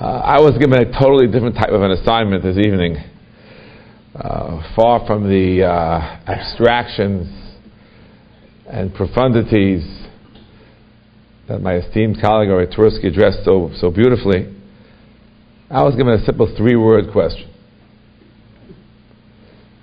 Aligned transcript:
Uh, 0.00 0.22
I 0.24 0.40
was 0.40 0.56
given 0.56 0.80
a 0.80 0.90
totally 0.98 1.26
different 1.26 1.56
type 1.56 1.68
of 1.68 1.82
an 1.82 1.90
assignment 1.90 2.42
this 2.42 2.56
evening. 2.56 2.96
Uh, 4.14 4.62
far 4.74 5.06
from 5.06 5.28
the 5.28 5.62
uh, 5.62 6.00
abstractions 6.26 7.28
and 8.66 8.90
profundities 8.92 10.08
that 11.48 11.60
my 11.60 11.74
esteemed 11.74 12.18
colleague 12.18 12.48
Ari 12.48 12.68
Twersky 12.68 13.08
addressed 13.08 13.44
so, 13.44 13.70
so 13.78 13.90
beautifully, 13.90 14.50
I 15.68 15.82
was 15.82 15.94
given 15.96 16.14
a 16.14 16.24
simple 16.24 16.50
three 16.56 16.76
word 16.76 17.12
question. 17.12 17.52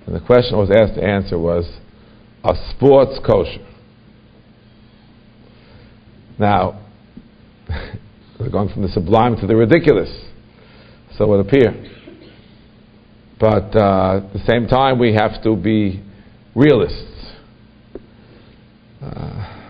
And 0.04 0.16
the 0.16 0.20
question 0.26 0.56
I 0.56 0.58
was 0.58 0.72
asked 0.72 0.96
to 0.96 1.04
answer 1.04 1.38
was, 1.38 1.78
Are 2.42 2.56
sports 2.74 3.20
kosher? 3.24 3.64
Now, 6.40 6.84
we're 8.38 8.50
going 8.50 8.68
from 8.68 8.82
the 8.82 8.88
sublime 8.88 9.36
to 9.36 9.46
the 9.46 9.56
ridiculous, 9.56 10.10
so 11.16 11.24
it 11.24 11.28
would 11.28 11.46
appear. 11.46 11.72
But 13.40 13.74
uh, 13.76 14.18
at 14.18 14.32
the 14.32 14.42
same 14.48 14.68
time, 14.68 14.98
we 14.98 15.14
have 15.14 15.42
to 15.42 15.56
be 15.56 16.02
realists. 16.54 17.32
Uh, 19.02 19.64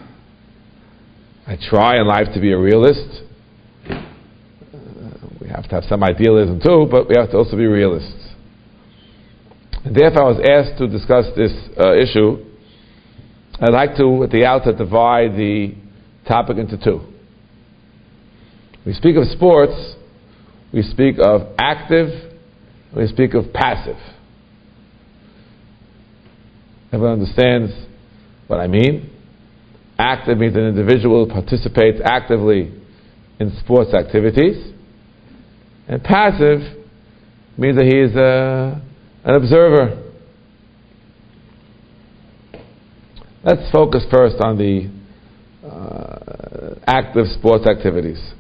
I 1.47 1.57
try 1.69 1.97
in 1.97 2.07
life 2.07 2.27
to 2.35 2.41
be 2.41 2.53
a 2.53 2.59
realist. 2.59 3.23
Uh, 3.91 4.01
we 5.41 5.49
have 5.49 5.65
to 5.65 5.75
have 5.75 5.85
some 5.85 6.03
idealism 6.03 6.61
too, 6.61 6.87
but 6.91 7.09
we 7.09 7.15
have 7.17 7.31
to 7.31 7.39
also 7.39 7.57
be 7.57 7.67
realists. 7.67 8.35
And 9.85 9.95
therefore, 9.97 10.25
I 10.25 10.29
was 10.29 10.41
asked 10.47 10.79
to 10.79 10.89
discuss 10.89 11.25
this 11.35 11.53
uh, 11.79 11.95
issue. 11.95 12.45
I'd 13.61 13.73
like 13.73 13.97
to, 13.97 14.25
at 14.25 14.31
the 14.31 14.45
outset, 14.45 14.77
divide 14.77 15.33
the 15.33 15.75
topic 16.27 16.59
into 16.59 16.77
two. 16.77 17.18
We 18.89 18.95
speak 18.95 19.17
of 19.17 19.25
sports, 19.27 19.95
we 20.73 20.81
speak 20.81 21.17
of 21.19 21.43
active 21.59 22.09
we 22.97 23.07
speak 23.07 23.35
of 23.35 23.53
passive. 23.53 23.99
Everyone 26.91 27.21
understands 27.21 27.71
what 28.47 28.61
I 28.61 28.67
mean? 28.67 29.11
Active 29.99 30.39
means 30.39 30.57
an 30.57 30.63
individual 30.63 31.29
participates 31.29 31.99
actively 32.03 32.73
in 33.39 33.55
sports 33.61 33.93
activities. 33.93 34.73
And 35.87 36.03
passive 36.03 36.61
means 37.59 37.77
that 37.77 37.85
he 37.85 37.99
is 37.99 38.17
a, 38.17 38.81
an 39.25 39.35
observer. 39.35 40.11
Let's 43.45 43.71
focus 43.71 44.07
first 44.11 44.37
on 44.41 44.57
the 44.57 44.91
uh, 45.63 46.75
active 46.87 47.27
sports 47.39 47.67
activities. 47.67 48.33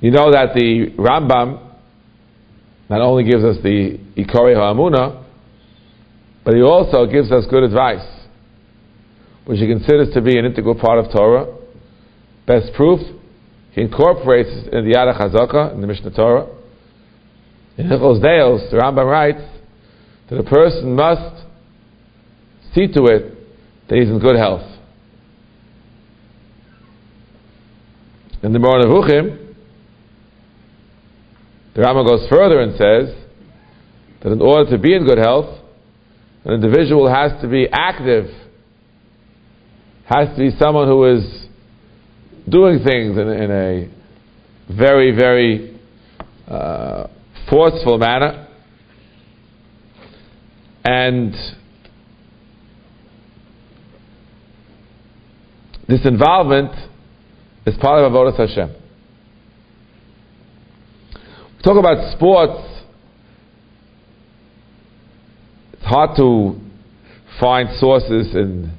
You 0.00 0.10
know 0.10 0.30
that 0.32 0.54
the 0.54 0.94
Rambam 0.96 1.60
not 2.88 3.00
only 3.02 3.24
gives 3.24 3.44
us 3.44 3.56
the 3.62 3.98
Ikari 4.16 4.56
Ha'amuna, 4.56 5.24
but 6.44 6.54
he 6.54 6.62
also 6.62 7.06
gives 7.06 7.30
us 7.30 7.44
good 7.50 7.62
advice, 7.62 8.06
which 9.44 9.60
he 9.60 9.66
considers 9.68 10.08
to 10.14 10.22
be 10.22 10.38
an 10.38 10.46
integral 10.46 10.74
part 10.74 10.98
of 10.98 11.12
Torah. 11.12 11.54
Best 12.46 12.72
proof, 12.74 13.00
he 13.72 13.82
incorporates 13.82 14.50
in 14.72 14.88
the 14.88 14.94
Yad 14.96 15.14
HaChazaka, 15.14 15.74
in 15.74 15.82
the 15.82 15.86
Mishnah 15.86 16.12
Torah. 16.12 16.46
In 17.76 17.86
Hilchos 17.86 18.22
Deos, 18.22 18.70
the 18.70 18.78
Rambam 18.78 19.04
writes 19.04 19.42
that 20.30 20.38
a 20.38 20.42
person 20.42 20.96
must 20.96 21.44
see 22.74 22.86
to 22.86 23.04
it 23.04 23.36
that 23.88 23.98
he's 23.98 24.08
in 24.08 24.18
good 24.18 24.36
health. 24.36 24.66
In 28.42 28.54
the 28.54 28.58
Moreh 28.58 28.84
Nevuchim, 28.84 29.49
the 31.74 31.82
Rama 31.82 32.04
goes 32.04 32.28
further 32.28 32.60
and 32.60 32.72
says 32.72 33.14
that 34.22 34.32
in 34.32 34.40
order 34.40 34.70
to 34.70 34.78
be 34.78 34.94
in 34.94 35.06
good 35.06 35.18
health, 35.18 35.58
an 36.44 36.54
individual 36.54 37.12
has 37.12 37.40
to 37.42 37.48
be 37.48 37.68
active, 37.70 38.26
has 40.04 40.28
to 40.30 40.36
be 40.36 40.50
someone 40.58 40.88
who 40.88 41.16
is 41.16 41.46
doing 42.48 42.82
things 42.84 43.16
in, 43.16 43.28
in 43.28 43.50
a 43.50 43.88
very, 44.74 45.14
very 45.16 45.78
uh, 46.48 47.06
forceful 47.48 47.98
manner. 47.98 48.48
And 50.84 51.34
this 55.86 56.00
involvement 56.04 56.72
is 57.66 57.76
part 57.76 58.02
of 58.02 58.10
Avodah 58.10 58.36
Hashem 58.36 58.79
talk 61.62 61.78
about 61.78 62.12
sports, 62.16 62.62
it's 65.74 65.84
hard 65.84 66.16
to 66.16 66.58
find 67.38 67.68
sources 67.78 68.34
in, 68.34 68.72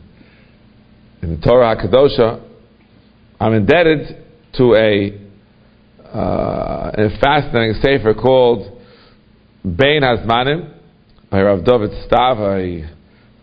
in 1.22 1.40
Torah 1.42 1.76
HaKadosha. 1.76 2.48
I'm 3.40 3.54
indebted 3.54 4.26
to 4.54 4.74
a, 4.76 5.20
uh, 6.06 6.92
a 6.94 7.20
fascinating 7.20 7.82
sefer 7.82 8.14
called 8.14 8.82
Bein 9.64 10.02
Hazmanim 10.02 10.74
by 11.30 11.42
Rav 11.42 11.64
David 11.64 11.92
Stav, 12.10 12.40
a 12.40 12.90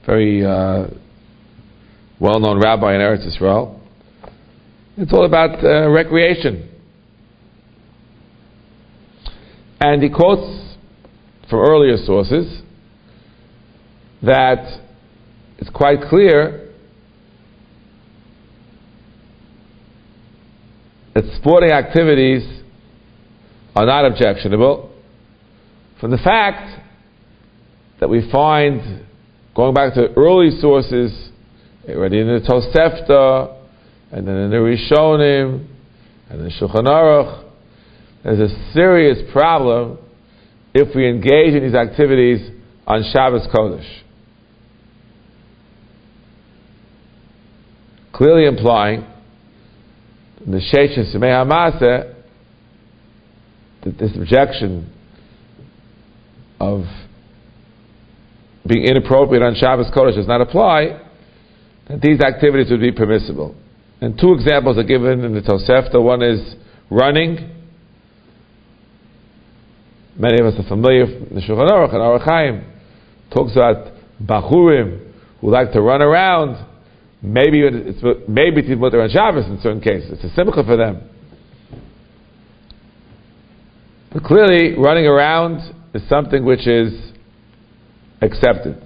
very 0.04 0.44
uh, 0.44 0.88
well-known 2.20 2.60
rabbi 2.60 2.94
in 2.94 3.00
Eretz 3.00 3.26
Israel. 3.26 3.80
It's 4.96 5.12
all 5.12 5.24
about 5.24 5.64
uh, 5.64 5.88
recreation. 5.88 6.77
And 9.80 10.02
he 10.02 10.10
quotes 10.10 10.76
from 11.48 11.60
earlier 11.60 11.96
sources 12.04 12.62
that 14.22 14.80
it's 15.58 15.70
quite 15.70 16.00
clear 16.08 16.72
that 21.14 21.24
sporting 21.40 21.70
activities 21.70 22.62
are 23.74 23.86
not 23.86 24.04
objectionable 24.04 24.92
from 26.00 26.10
the 26.10 26.18
fact 26.18 26.80
that 28.00 28.08
we 28.08 28.28
find, 28.30 29.04
going 29.54 29.74
back 29.74 29.94
to 29.94 30.12
early 30.16 30.50
sources, 30.60 31.30
already 31.88 32.20
in 32.20 32.26
the 32.26 32.40
Tosefta, 32.40 33.56
and 34.12 34.26
then 34.26 34.36
in 34.36 34.50
the 34.50 34.56
Rishonim, 34.56 35.66
and 36.30 36.40
the 36.40 36.50
Shulchan 36.50 36.84
Aruch, 36.84 37.47
there's 38.24 38.50
a 38.50 38.72
serious 38.72 39.18
problem 39.32 39.98
if 40.74 40.94
we 40.94 41.08
engage 41.08 41.54
in 41.54 41.62
these 41.62 41.74
activities 41.74 42.50
on 42.86 43.04
Shabbos 43.12 43.46
Kodesh. 43.54 44.02
Clearly 48.12 48.46
implying 48.46 49.06
the 50.44 50.58
Sheish 50.58 50.96
Simei 51.14 51.30
Hamase 51.30 52.14
that 53.84 53.98
this 53.98 54.10
objection 54.16 54.92
of 56.60 56.84
being 58.66 58.84
inappropriate 58.84 59.42
on 59.42 59.54
Shabbos 59.54 59.86
Kodesh 59.96 60.16
does 60.16 60.26
not 60.26 60.40
apply, 60.40 61.00
that 61.88 62.00
these 62.00 62.20
activities 62.20 62.70
would 62.70 62.80
be 62.80 62.92
permissible. 62.92 63.54
And 64.00 64.18
two 64.18 64.32
examples 64.32 64.78
are 64.78 64.84
given 64.84 65.24
in 65.24 65.34
the 65.34 65.40
Tosefta. 65.40 66.02
One 66.02 66.22
is 66.22 66.54
running, 66.90 67.57
Many 70.18 70.40
of 70.40 70.46
us 70.46 70.58
are 70.58 70.68
familiar 70.68 71.06
the 71.06 71.40
Shulchan 71.40 71.70
Aruch 71.70 71.94
and 71.94 72.02
Orach 72.02 72.24
Chaim 72.24 72.64
talks 73.32 73.52
about 73.52 73.92
bachurim 74.20 75.12
who 75.40 75.50
like 75.50 75.72
to 75.72 75.80
run 75.80 76.02
around. 76.02 76.66
Maybe 77.22 77.62
it's 77.62 78.02
maybe 78.28 78.62
it's 78.62 78.80
what 78.80 78.90
they're 78.90 79.02
on 79.02 79.10
Shabbos 79.10 79.46
in 79.46 79.60
certain 79.62 79.80
cases. 79.80 80.10
It's 80.12 80.24
a 80.24 80.34
simcha 80.34 80.64
for 80.64 80.76
them. 80.76 81.08
But 84.12 84.24
clearly, 84.24 84.74
running 84.76 85.06
around 85.06 85.74
is 85.94 86.02
something 86.08 86.44
which 86.44 86.66
is 86.66 87.12
accepted. 88.20 88.82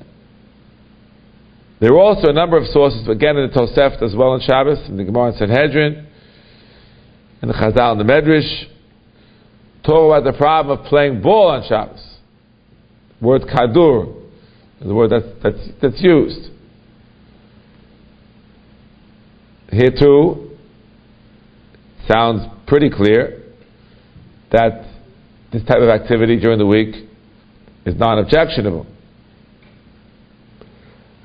There 1.80 1.92
are 1.92 1.98
also 1.98 2.28
a 2.28 2.32
number 2.32 2.58
of 2.58 2.66
sources, 2.68 3.08
again 3.08 3.36
in 3.36 3.50
the 3.50 3.54
Tosefta 3.54 4.02
as 4.02 4.14
well 4.14 4.34
in 4.34 4.40
Shabbos, 4.42 4.86
in 4.88 4.96
the 4.96 5.04
Gemara 5.04 5.28
and 5.28 5.36
Sanhedrin, 5.36 6.06
in 7.42 7.48
the 7.48 7.54
Chazal 7.54 7.92
and 7.92 8.00
the 8.00 8.04
Medrash, 8.04 8.68
talk 9.84 10.06
about 10.06 10.30
the 10.30 10.36
problem 10.36 10.78
of 10.78 10.86
playing 10.86 11.22
ball 11.22 11.48
on 11.48 11.64
Shabbos. 11.68 12.16
Word 13.20 13.42
kadur 13.42 14.22
is 14.80 14.86
the 14.86 14.94
word 14.94 15.10
that, 15.10 15.36
that's, 15.42 15.68
that's 15.80 16.02
used. 16.02 16.50
Here 19.70 19.90
too, 19.90 20.50
sounds 22.10 22.42
pretty 22.66 22.90
clear 22.90 23.42
that 24.50 24.86
this 25.52 25.62
type 25.64 25.78
of 25.78 25.88
activity 25.88 26.38
during 26.38 26.58
the 26.58 26.66
week 26.66 27.08
is 27.86 27.94
non 27.96 28.18
objectionable. 28.18 28.86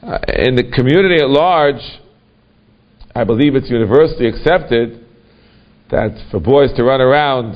Uh, 0.02 0.20
in 0.38 0.56
the 0.56 0.64
community 0.64 1.16
at 1.22 1.30
large, 1.30 1.82
I 3.14 3.24
believe 3.24 3.56
it's 3.56 3.70
universally 3.70 4.28
accepted 4.28 5.04
that 5.90 6.28
for 6.32 6.40
boys 6.40 6.72
to 6.78 6.84
run 6.84 7.02
around 7.02 7.56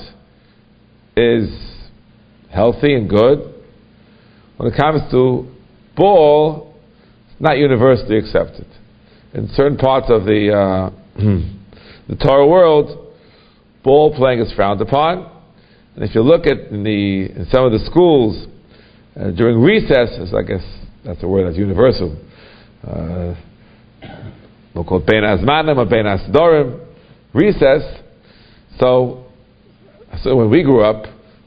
is 1.15 1.49
healthy 2.51 2.93
and 2.93 3.09
good. 3.09 3.53
When 4.57 4.71
it 4.71 4.77
comes 4.77 5.01
to 5.11 5.47
ball, 5.95 6.75
it's 7.31 7.41
not 7.41 7.57
universally 7.57 8.17
accepted. 8.17 8.67
In 9.33 9.47
certain 9.53 9.77
parts 9.77 10.07
of 10.09 10.25
the 10.25 10.51
uh, 10.53 10.89
the 12.07 12.15
Torah 12.15 12.47
world, 12.47 13.13
ball 13.83 14.15
playing 14.15 14.39
is 14.39 14.51
frowned 14.53 14.81
upon. 14.81 15.29
And 15.95 16.03
if 16.03 16.15
you 16.15 16.21
look 16.21 16.45
at 16.45 16.71
in 16.71 16.83
the 16.83 17.25
in 17.35 17.47
some 17.51 17.65
of 17.65 17.71
the 17.71 17.85
schools 17.89 18.47
uh, 19.15 19.31
during 19.31 19.61
recess, 19.61 20.33
I 20.33 20.41
guess 20.43 20.63
that's 21.03 21.23
a 21.23 21.27
word 21.27 21.47
that's 21.47 21.57
universal. 21.57 22.17
Uh, 22.83 23.35
we'll 24.73 24.83
call 24.83 24.99
it 24.99 25.07
Bein 25.07 25.23
Hazmanim 25.23 25.77
or 25.77 25.85
Ben 25.85 26.05
Asdorim, 26.05 26.85
recess. 27.33 27.81
So, 28.79 29.25
so 30.23 30.35
when 30.35 30.49
we 30.49 30.63
grew 30.63 30.83
up, 30.83 31.05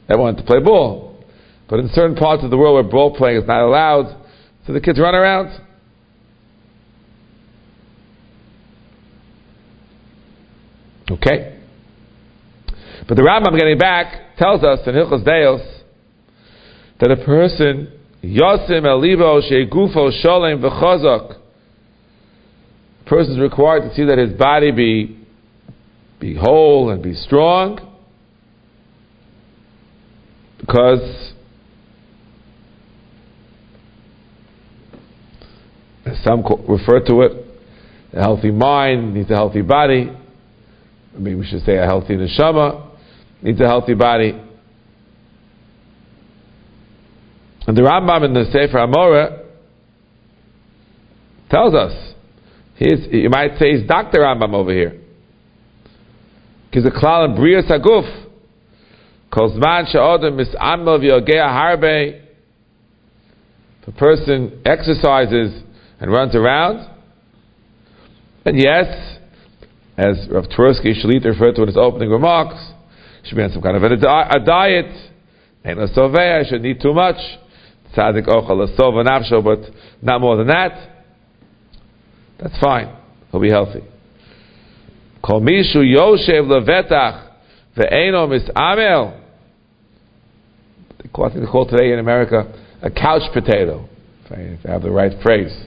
everyone 0.09 0.33
wanted 0.33 0.41
to 0.41 0.47
play 0.47 0.59
ball. 0.59 1.23
But 1.69 1.79
in 1.79 1.89
certain 1.89 2.15
parts 2.15 2.43
of 2.43 2.49
the 2.49 2.57
world 2.57 2.75
where 2.75 2.83
ball 2.83 3.15
playing 3.15 3.41
is 3.41 3.47
not 3.47 3.61
allowed, 3.61 4.15
so 4.65 4.73
the 4.73 4.81
kids 4.81 4.99
run 4.99 5.15
around. 5.15 5.61
Okay? 11.09 11.59
But 13.07 13.17
the 13.17 13.23
Rambam, 13.23 13.57
getting 13.57 13.77
back, 13.77 14.37
tells 14.37 14.63
us 14.63 14.79
in 14.87 14.95
Hilchos 14.95 15.23
Deos 15.23 15.61
that 16.99 17.11
a 17.11 17.23
person, 17.23 17.91
Yosim 18.23 18.83
Elibo 18.83 19.41
Sheigufo 19.41 20.23
Sholem 20.23 20.61
V'chazok, 20.61 21.37
a 23.01 23.09
person 23.09 23.33
is 23.33 23.39
required 23.39 23.87
to 23.87 23.95
see 23.95 24.05
that 24.05 24.17
his 24.17 24.33
body 24.33 24.71
be, 24.71 25.19
be 26.19 26.35
whole 26.35 26.89
and 26.89 27.03
be 27.03 27.13
strong, 27.13 27.94
because 30.65 31.33
some 36.23 36.43
refer 36.67 36.99
to 37.05 37.21
it, 37.21 37.45
a 38.13 38.21
healthy 38.21 38.51
mind 38.51 39.13
needs 39.13 39.29
a 39.29 39.35
healthy 39.35 39.61
body. 39.61 40.11
Maybe 41.17 41.35
we 41.35 41.45
should 41.45 41.63
say 41.63 41.77
a 41.77 41.85
healthy 41.85 42.15
neshama 42.15 42.85
needs 43.41 43.61
a 43.61 43.67
healthy 43.67 43.93
body. 43.93 44.41
And 47.67 47.77
the 47.77 47.81
Rambam 47.81 48.25
in 48.25 48.33
the 48.33 48.45
Sefer 48.45 48.77
Amora 48.77 49.43
tells 51.49 51.73
us, 51.75 52.13
he's, 52.75 53.07
you 53.11 53.29
might 53.29 53.57
say 53.59 53.77
he's 53.77 53.87
Dr. 53.87 54.19
Rambam 54.19 54.53
over 54.53 54.71
here. 54.71 54.99
Because 56.69 56.83
the 56.83 56.91
klal 56.91 57.35
Bria 57.35 57.61
Saguf, 57.63 58.24
Kozman 59.35 59.91
she'odem 59.91 60.35
mis'amel 60.35 60.99
v'yogea 60.99 61.47
harbe, 61.47 62.21
if 63.85 63.95
person 63.97 64.61
exercises 64.65 65.61
and 65.99 66.11
runs 66.11 66.35
around, 66.35 66.89
and 68.45 68.57
yes, 68.57 69.17
as 69.97 70.27
Rav 70.31 70.45
Twersky 70.45 70.93
Shalit 70.93 71.25
referred 71.25 71.55
to 71.55 71.61
in 71.61 71.67
his 71.67 71.77
opening 71.77 72.09
remarks, 72.09 72.55
should 73.25 73.35
be 73.35 73.43
on 73.43 73.51
some 73.51 73.61
kind 73.61 73.75
of 73.75 73.83
a, 73.83 73.87
a 73.87 74.45
diet. 74.45 75.11
Ain't 75.65 75.79
a 75.79 75.87
soveh, 75.87 76.47
should 76.47 76.65
eat 76.65 76.81
too 76.81 76.93
much. 76.93 77.15
Tzadik 77.95 78.27
ochal 78.27 78.67
nafsho, 79.03 79.43
but 79.43 79.59
not 80.01 80.21
more 80.21 80.37
than 80.37 80.47
that. 80.47 80.91
That's 82.39 82.57
fine. 82.59 82.95
He'll 83.31 83.41
be 83.41 83.49
healthy. 83.49 83.81
Kol 85.25 85.41
mishu 85.41 85.77
yoshev 85.77 86.47
levetach 86.47 87.31
ve'eno 87.77 88.29
mis'amel. 88.29 89.24
I 91.23 91.29
think 91.29 91.45
they 91.45 91.51
call 91.51 91.65
today 91.67 91.91
in 91.93 91.99
America 91.99 92.53
a 92.81 92.91
couch 92.91 93.23
potato, 93.33 93.87
if 94.25 94.65
I 94.65 94.71
have 94.71 94.81
the 94.81 94.91
right 94.91 95.13
phrase. 95.21 95.65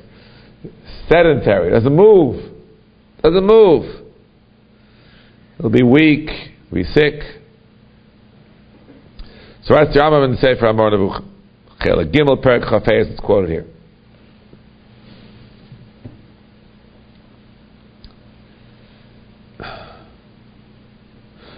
Sedentary, 1.09 1.71
doesn't 1.71 1.95
move, 1.95 2.53
doesn't 3.23 3.47
move. 3.47 4.07
He'll 5.59 5.71
be 5.71 5.83
weak, 5.83 6.29
be 6.73 6.85
sick. 6.85 7.23
So 9.65 9.75
that's 9.75 9.93
the 9.95 10.01
Rambam 10.01 10.25
in 10.27 10.31
the 10.33 10.39
Sefer 10.39 10.67
Amor 10.67 10.91
Nebuch. 10.91 11.25
Gimel 11.81 12.43
Perik 12.43 12.65
Chafez, 12.65 13.11
it's 13.11 13.21
quoted 13.21 13.51
here. 13.51 13.67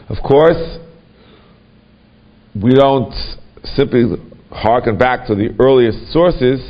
Of 0.08 0.16
course, 0.24 0.78
we 2.60 2.72
don't 2.74 3.14
simply 3.64 4.04
harken 4.50 4.98
back 4.98 5.26
to 5.26 5.34
the 5.34 5.54
earliest 5.58 6.12
sources. 6.12 6.60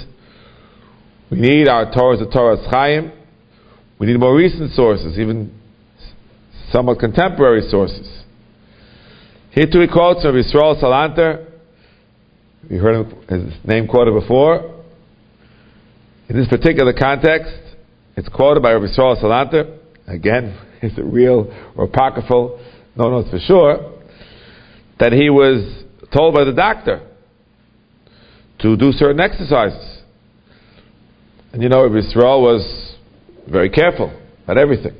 We 1.30 1.40
need 1.40 1.68
our 1.68 1.86
Torahs, 1.92 2.18
the 2.18 2.30
Torah's 2.30 2.66
Chaim. 2.70 3.12
We 3.98 4.06
need 4.06 4.18
more 4.18 4.34
recent 4.34 4.72
sources, 4.72 5.18
even 5.18 5.54
somewhat 6.70 6.98
contemporary 6.98 7.68
sources. 7.68 8.24
Here 9.52 9.66
too 9.70 9.80
he 9.80 9.88
quotes 9.88 10.24
Rabbi 10.24 10.38
Yisrael 10.38 10.80
Salanter. 10.82 11.46
We 12.70 12.76
heard 12.76 13.06
his 13.28 13.54
name 13.64 13.88
quoted 13.88 14.14
before. 14.20 14.82
In 16.28 16.36
this 16.36 16.48
particular 16.48 16.92
context, 16.92 17.52
it's 18.16 18.28
quoted 18.28 18.62
by 18.62 18.72
Rabbi 18.72 18.86
Yisrael 18.86 19.20
Salanter. 19.22 19.78
Again, 20.06 20.56
is 20.82 20.96
it 20.96 21.04
real 21.04 21.52
or 21.76 21.84
apocryphal? 21.84 22.64
No 22.96 23.04
one 23.08 23.22
knows 23.22 23.30
for 23.30 23.38
sure. 23.40 23.92
That 24.98 25.12
he 25.12 25.30
was 25.30 25.84
told 26.12 26.34
by 26.34 26.44
the 26.44 26.52
doctor 26.52 27.06
to 28.60 28.76
do 28.76 28.92
certain 28.92 29.20
exercises. 29.20 30.02
And 31.52 31.62
you 31.62 31.68
know, 31.68 31.82
Rabbi 31.82 32.06
Yisrael 32.06 32.40
was 32.42 32.96
very 33.48 33.70
careful 33.70 34.12
about 34.44 34.58
everything. 34.58 34.94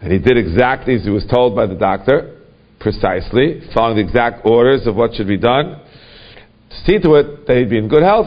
And 0.00 0.12
he 0.12 0.18
did 0.18 0.36
exactly 0.36 0.94
as 0.94 1.04
he 1.04 1.10
was 1.10 1.24
told 1.32 1.54
by 1.54 1.66
the 1.66 1.74
doctor, 1.74 2.40
precisely, 2.80 3.62
following 3.74 3.96
the 3.96 4.02
exact 4.02 4.44
orders 4.44 4.86
of 4.86 4.96
what 4.96 5.14
should 5.14 5.28
be 5.28 5.38
done, 5.38 5.80
to 6.70 6.76
see 6.84 6.98
to 6.98 7.14
it 7.14 7.46
that 7.46 7.56
he'd 7.56 7.70
be 7.70 7.78
in 7.78 7.88
good 7.88 8.02
health. 8.02 8.26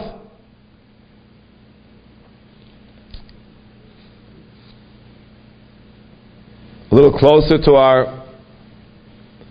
A 6.92 6.96
little 6.96 7.18
closer 7.18 7.58
to 7.62 7.74
our 7.74 8.24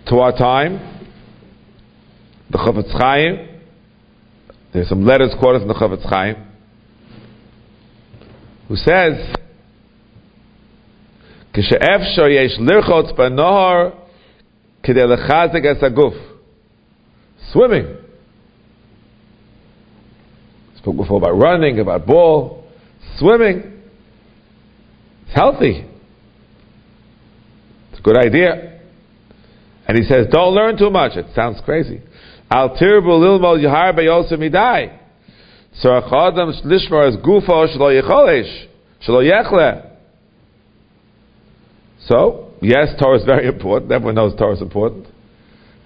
to 0.07 0.19
our 0.19 0.31
time, 0.31 0.94
the 2.55 2.63
Chofetz 2.63 2.91
Chaim. 2.91 3.49
There's 4.73 4.87
some 4.87 5.05
letters 5.05 5.33
quoted 5.39 5.59
from 5.59 5.67
the 5.67 5.73
Chofetz 5.73 6.07
Chaim, 6.09 6.35
who 8.67 8.75
says, 8.77 9.35
"Kishefshar 11.53 12.33
yesh 12.33 12.57
b'nohar 12.57 13.93
es 14.83 15.83
aguf." 15.83 16.17
Swimming. 17.51 17.97
Spoke 20.77 20.97
before 20.97 21.17
about 21.17 21.37
running, 21.37 21.79
about 21.79 22.05
ball, 22.05 22.63
swimming. 23.17 23.81
It's 25.25 25.35
healthy. 25.35 25.85
It's 27.91 27.99
a 27.99 28.01
good 28.01 28.17
idea. 28.17 28.79
And 29.87 29.97
he 29.97 30.03
says, 30.03 30.27
don't 30.31 30.53
learn 30.53 30.77
too 30.77 30.89
much. 30.89 31.15
It 31.15 31.27
sounds 31.35 31.61
crazy. 31.63 32.01
Al 32.49 32.69
tirbu 32.77 33.19
lilmol 33.23 33.61
yahar 33.61 33.93
beyosim 33.93 34.41
idai. 34.49 34.99
So 35.79 35.89
achadam 35.89 36.53
lishmar 36.63 37.09
es 37.09 37.17
gufo 37.17 37.67
shlo 37.67 37.89
yecholesh. 38.01 38.67
Shlo 39.07 39.23
yechle. 39.23 39.91
So, 42.07 42.51
yes, 42.61 42.89
Torah 42.99 43.17
is 43.17 43.25
very 43.25 43.47
important. 43.47 43.91
Everyone 43.91 44.15
knows 44.15 44.37
Torah 44.37 44.53
is 44.53 44.61
important. 44.61 45.07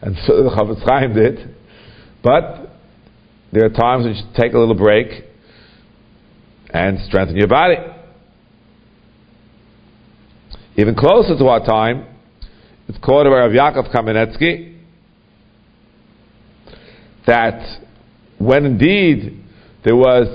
And 0.01 0.18
so 0.25 0.44
the 0.44 0.50
Chofetz 0.50 0.84
Chaim 0.86 1.13
did. 1.13 1.56
But 2.22 2.70
there 3.54 3.66
are 3.66 3.70
times 3.70 4.04
when 4.04 4.16
you 4.16 4.22
should 4.22 4.36
take 4.36 4.54
a 4.54 4.60
little 4.60 4.75
break 4.75 5.24
and 6.74 7.00
strengthen 7.08 7.38
your 7.38 7.48
body. 7.48 7.78
Even 10.75 10.96
closer 10.96 11.38
to 11.38 11.48
our 11.48 11.66
time, 11.66 12.06
it's 12.88 12.98
quoted 13.00 13.30
by 13.30 13.38
Rav 13.38 13.51
Yaakov 13.51 13.94
Kamenetsky 13.94 14.78
that 17.29 17.79
when 18.39 18.65
indeed 18.65 19.43
there 19.86 19.95
was 19.95 20.27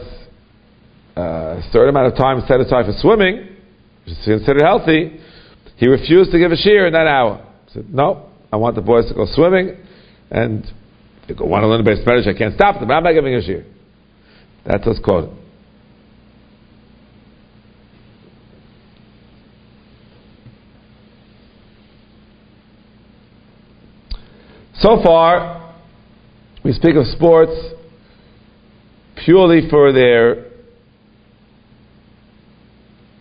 a 1.17 1.61
certain 1.73 1.89
amount 1.89 2.13
of 2.13 2.17
time 2.17 2.41
set 2.47 2.61
aside 2.61 2.87
for 2.87 2.95
swimming, 2.99 3.49
which 4.05 4.17
is 4.17 4.25
considered 4.25 4.63
healthy, 4.63 5.19
he 5.77 5.89
refused 5.89 6.31
to 6.31 6.39
give 6.39 6.53
a 6.53 6.57
shiur 6.57 6.87
in 6.87 6.93
that 6.93 7.09
hour. 7.09 7.45
He 7.67 7.75
said, 7.75 7.93
No, 7.93 8.31
I 8.53 8.57
want 8.57 8.77
the 8.77 8.83
boys 8.83 9.09
to 9.09 9.15
go 9.15 9.27
swimming, 9.35 9.77
and 10.31 10.65
if 11.27 11.37
they 11.37 11.45
want 11.45 11.63
to 11.63 11.67
learn 11.67 11.85
the 11.85 11.91
base 11.91 12.07
marriage, 12.07 12.29
I 12.29 12.39
can't 12.39 12.55
stop 12.55 12.79
them. 12.79 12.91
I'm 12.91 13.03
not 13.03 13.13
giving 13.13 13.35
a 13.35 13.39
shiur. 13.39 13.65
That's 14.65 14.87
what's 14.87 15.01
quoted. 15.01 15.31
So 24.81 25.03
far, 25.03 25.64
we 26.65 26.73
speak 26.73 26.97
of 26.97 27.07
sports 27.09 27.53
purely 29.25 29.69
for 29.69 29.93
their 29.93 30.47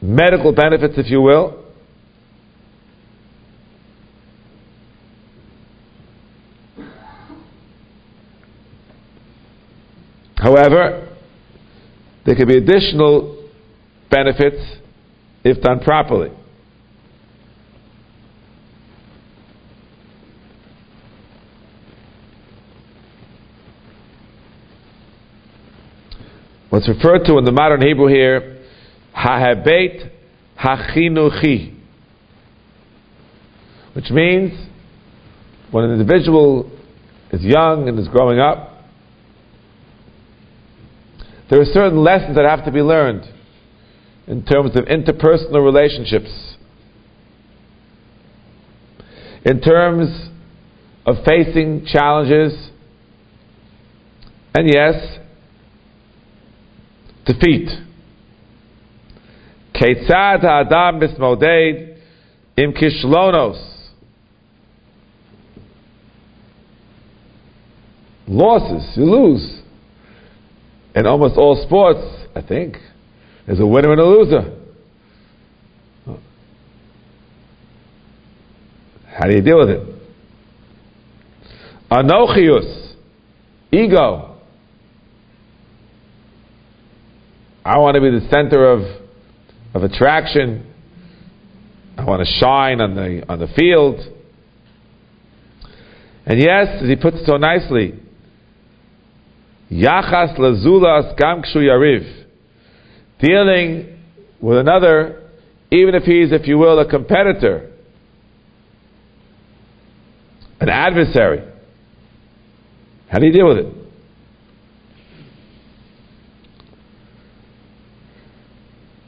medical 0.01 0.53
benefits, 0.53 0.93
if 0.97 1.11
you 1.11 1.21
will. 1.21 1.59
However, 10.37 11.09
there 12.25 12.35
could 12.35 12.47
be 12.47 12.57
additional 12.57 13.49
benefits 14.09 14.77
if 15.43 15.61
done 15.61 15.79
properly. 15.81 16.31
What's 26.73 26.89
referred 26.89 27.25
to 27.25 27.37
in 27.37 27.45
the 27.45 27.51
modern 27.51 27.83
Hebrew 27.83 28.07
here, 28.07 28.57
ha'hebet 29.13 30.09
hachinuchi, 30.59 31.79
which 33.93 34.09
means 34.09 34.53
when 35.69 35.83
an 35.83 35.91
individual 35.91 36.71
is 37.31 37.43
young 37.43 37.87
and 37.87 37.99
is 37.99 38.07
growing 38.07 38.39
up, 38.39 38.85
there 41.51 41.61
are 41.61 41.65
certain 41.65 42.03
lessons 42.03 42.37
that 42.37 42.45
have 42.49 42.65
to 42.65 42.71
be 42.71 42.81
learned 42.81 43.31
in 44.25 44.43
terms 44.43 44.75
of 44.75 44.85
interpersonal 44.85 45.63
relationships, 45.63 46.55
in 49.45 49.61
terms 49.61 50.27
of 51.05 51.17
facing 51.23 51.85
challenges, 51.85 52.71
and 54.55 54.67
yes, 54.73 55.19
defeat. 57.25 57.69
Ketzad 59.73 60.41
ha'adam 60.41 60.99
mismoded 60.99 61.97
im 62.57 62.73
kishlonos. 62.73 63.71
Losses, 68.27 68.95
you 68.95 69.05
lose. 69.05 69.61
In 70.95 71.05
almost 71.05 71.37
all 71.37 71.61
sports, 71.67 71.99
I 72.35 72.41
think, 72.41 72.77
there's 73.45 73.59
a 73.59 73.65
winner 73.65 73.91
and 73.91 73.99
a 73.99 74.05
loser. 74.05 74.59
How 79.17 79.27
do 79.27 79.35
you 79.35 79.41
deal 79.41 79.59
with 79.59 79.69
it? 79.69 79.87
Anochius, 81.91 82.95
ego. 83.71 84.32
I 87.65 87.77
want 87.77 87.95
to 87.95 88.01
be 88.01 88.09
the 88.09 88.27
center 88.29 88.69
of, 88.69 88.81
of 89.73 89.83
attraction. 89.83 90.69
I 91.97 92.03
want 92.03 92.25
to 92.25 92.33
shine 92.39 92.81
on 92.81 92.95
the, 92.95 93.23
on 93.29 93.39
the 93.39 93.47
field. 93.47 93.99
And 96.25 96.39
yes, 96.39 96.81
as 96.81 96.89
he 96.89 96.95
puts 96.97 97.17
it 97.17 97.25
so 97.25 97.37
nicely, 97.37 97.99
Yachas 99.71 100.37
lazulas 100.37 101.17
gam 101.17 101.41
yariv. 101.55 102.25
Dealing 103.19 103.97
with 104.41 104.57
another, 104.57 105.29
even 105.71 105.95
if 105.95 106.03
he's, 106.03 106.33
if 106.33 106.45
you 106.47 106.57
will, 106.57 106.79
a 106.79 106.89
competitor, 106.89 107.71
an 110.59 110.67
adversary. 110.67 111.49
How 113.09 113.19
do 113.19 113.25
you 113.25 113.31
deal 113.31 113.47
with 113.47 113.57
it? 113.59 113.82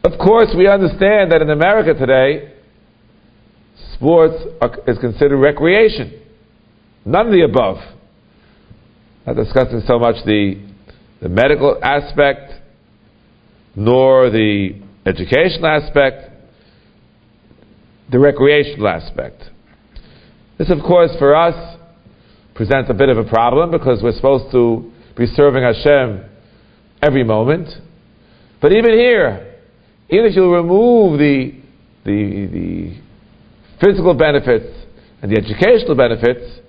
Of 0.06 0.20
course, 0.20 0.54
we 0.56 0.68
understand 0.68 1.32
that 1.32 1.42
in 1.42 1.50
America 1.50 1.96
today, 1.96 2.54
sports 3.96 4.36
are, 4.62 4.78
is 4.88 5.00
considered 5.00 5.38
recreation. 5.38 6.22
None 7.04 7.26
of 7.26 7.32
the 7.32 7.42
above. 7.42 7.78
Not 9.26 9.36
discussing 9.36 9.82
so 9.88 9.98
much 9.98 10.24
the, 10.24 10.64
the 11.24 11.30
medical 11.30 11.84
aspect, 11.84 12.54
nor 13.76 14.30
the 14.30 14.80
educational 15.08 15.66
aspect, 15.66 16.30
the 18.12 18.20
recreational 18.20 18.88
aspect. 18.88 19.42
This, 20.60 20.70
of 20.70 20.82
course, 20.82 21.16
for 21.18 21.36
us, 21.36 21.80
presents 22.54 22.92
a 22.92 22.94
bit 22.94 23.10
of 23.10 23.18
a 23.18 23.24
problem 23.24 23.72
because 23.72 24.04
we're 24.04 24.16
supposed 24.16 24.52
to 24.52 24.92
be 25.18 25.26
serving 25.26 25.64
Hashem 25.64 26.30
every 27.02 27.24
moment. 27.24 27.70
But 28.62 28.72
even 28.72 28.92
here, 28.92 29.54
even 30.10 30.26
if 30.26 30.36
you 30.36 30.54
remove 30.54 31.20
the, 31.20 31.52
the, 32.06 32.48
the 32.52 33.02
physical 33.84 34.14
benefits 34.14 34.68
and 35.22 35.32
the 35.32 35.38
educational 35.38 35.96
benefits, 35.96 36.60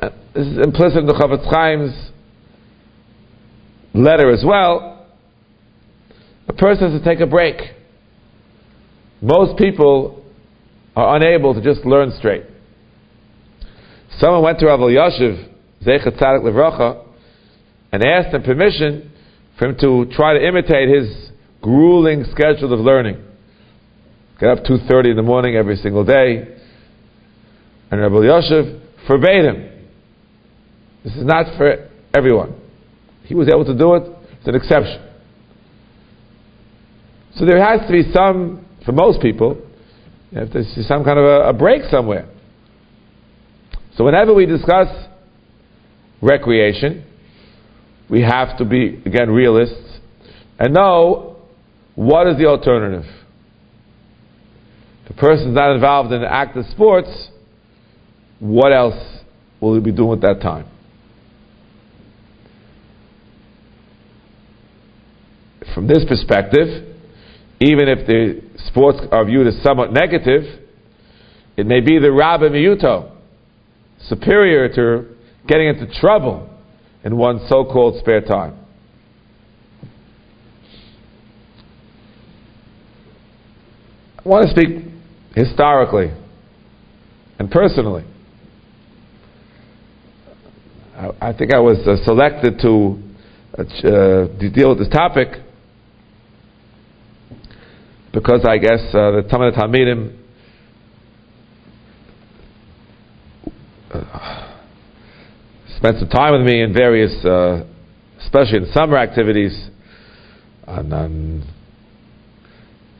uh, 0.00 0.10
this 0.34 0.46
is 0.46 0.58
implicit 0.58 0.98
in 0.98 1.06
the 1.06 1.12
Chofetz 1.12 1.50
Chaim's 1.52 2.10
letter 3.94 4.30
as 4.32 4.42
well. 4.44 5.06
A 6.48 6.52
person 6.52 6.90
has 6.90 7.00
to 7.00 7.04
take 7.04 7.20
a 7.20 7.26
break. 7.26 7.56
Most 9.22 9.58
people 9.58 10.24
are 10.94 11.16
unable 11.16 11.54
to 11.54 11.62
just 11.62 11.86
learn 11.86 12.12
straight. 12.18 12.44
Someone 14.18 14.42
went 14.42 14.58
to 14.60 14.66
Rav 14.66 14.80
Elyashiv, 14.80 15.52
Zeichat 15.84 16.18
Tzadik 16.18 16.42
Levracha, 16.42 17.04
and 17.92 18.04
asked 18.04 18.34
him 18.34 18.42
permission 18.42 19.12
for 19.58 19.66
him 19.68 19.76
to 19.80 20.06
try 20.14 20.34
to 20.34 20.46
imitate 20.46 20.88
his 20.88 21.30
grueling 21.62 22.24
schedule 22.30 22.72
of 22.72 22.80
learning. 22.80 23.22
Get 24.38 24.50
up 24.50 24.64
2.30 24.64 25.10
in 25.10 25.16
the 25.16 25.22
morning 25.22 25.56
every 25.56 25.76
single 25.76 26.04
day. 26.04 26.56
And 27.90 28.00
Rabbi 28.00 28.26
Yosef 28.26 28.82
forbade 29.06 29.44
him. 29.44 29.70
This 31.04 31.14
is 31.14 31.24
not 31.24 31.56
for 31.56 31.88
everyone. 32.14 32.54
He 33.24 33.34
was 33.34 33.48
able 33.48 33.64
to 33.64 33.76
do 33.76 33.94
it. 33.94 34.02
It's 34.38 34.48
an 34.48 34.54
exception. 34.54 35.02
So 37.36 37.46
there 37.46 37.62
has 37.62 37.86
to 37.86 37.92
be 37.92 38.10
some, 38.12 38.66
for 38.84 38.92
most 38.92 39.20
people, 39.20 39.62
you 40.30 40.40
have 40.40 40.52
to 40.52 40.64
see 40.64 40.82
some 40.82 41.04
kind 41.04 41.18
of 41.18 41.24
a, 41.24 41.48
a 41.48 41.52
break 41.52 41.82
somewhere. 41.90 42.28
So 43.96 44.04
whenever 44.04 44.34
we 44.34 44.46
discuss 44.46 44.88
recreation, 46.20 47.04
we 48.08 48.22
have 48.22 48.58
to 48.58 48.64
be, 48.64 49.02
again, 49.04 49.30
realists 49.30 49.98
and 50.58 50.72
know 50.72 51.36
what 51.94 52.26
is 52.28 52.36
the 52.36 52.46
alternative. 52.46 53.04
The 55.08 55.14
person 55.14 55.48
is 55.48 55.54
not 55.54 55.74
involved 55.74 56.12
in 56.12 56.20
the 56.20 56.32
active 56.32 56.64
sports, 56.70 57.28
what 58.38 58.72
else 58.72 59.22
will 59.60 59.74
he 59.74 59.80
be 59.80 59.92
doing 59.92 60.12
at 60.12 60.20
that 60.22 60.42
time? 60.42 60.66
From 65.74 65.86
this 65.86 66.04
perspective, 66.08 66.96
even 67.60 67.88
if 67.88 68.06
the 68.06 68.42
sports 68.68 68.98
are 69.10 69.24
viewed 69.24 69.46
as 69.46 69.60
somewhat 69.62 69.92
negative, 69.92 70.42
it 71.56 71.66
may 71.66 71.80
be 71.80 71.98
the 71.98 72.12
rabbi 72.12 72.44
miyuto, 72.44 73.12
superior 74.00 74.68
to 74.74 75.14
getting 75.46 75.68
into 75.68 75.86
trouble 76.00 76.55
in 77.06 77.16
one's 77.16 77.48
so 77.48 77.64
called 77.64 77.96
spare 78.00 78.20
time. 78.20 78.58
I 84.18 84.28
want 84.28 84.48
to 84.48 84.50
speak 84.50 84.84
historically 85.36 86.10
and 87.38 87.48
personally. 87.48 88.04
I, 90.96 91.28
I 91.28 91.32
think 91.32 91.54
I 91.54 91.60
was 91.60 91.78
uh, 91.86 92.04
selected 92.04 92.58
to, 92.62 93.00
uh, 93.56 93.62
uh, 93.62 94.38
to 94.40 94.50
deal 94.50 94.70
with 94.70 94.80
this 94.80 94.88
topic 94.88 95.28
because 98.12 98.44
I 98.44 98.58
guess 98.58 98.80
uh, 98.88 99.12
the 99.12 99.28
Talmud 99.30 99.54
Talmidim 99.54 100.18
uh, 103.94 104.46
spent 105.76 105.98
some 105.98 106.08
time 106.08 106.32
with 106.32 106.46
me 106.46 106.62
in 106.62 106.72
various, 106.72 107.12
uh, 107.24 107.64
especially 108.20 108.58
in 108.58 108.72
summer 108.72 108.96
activities, 108.96 109.68
on, 110.66 110.92
on, 110.92 111.52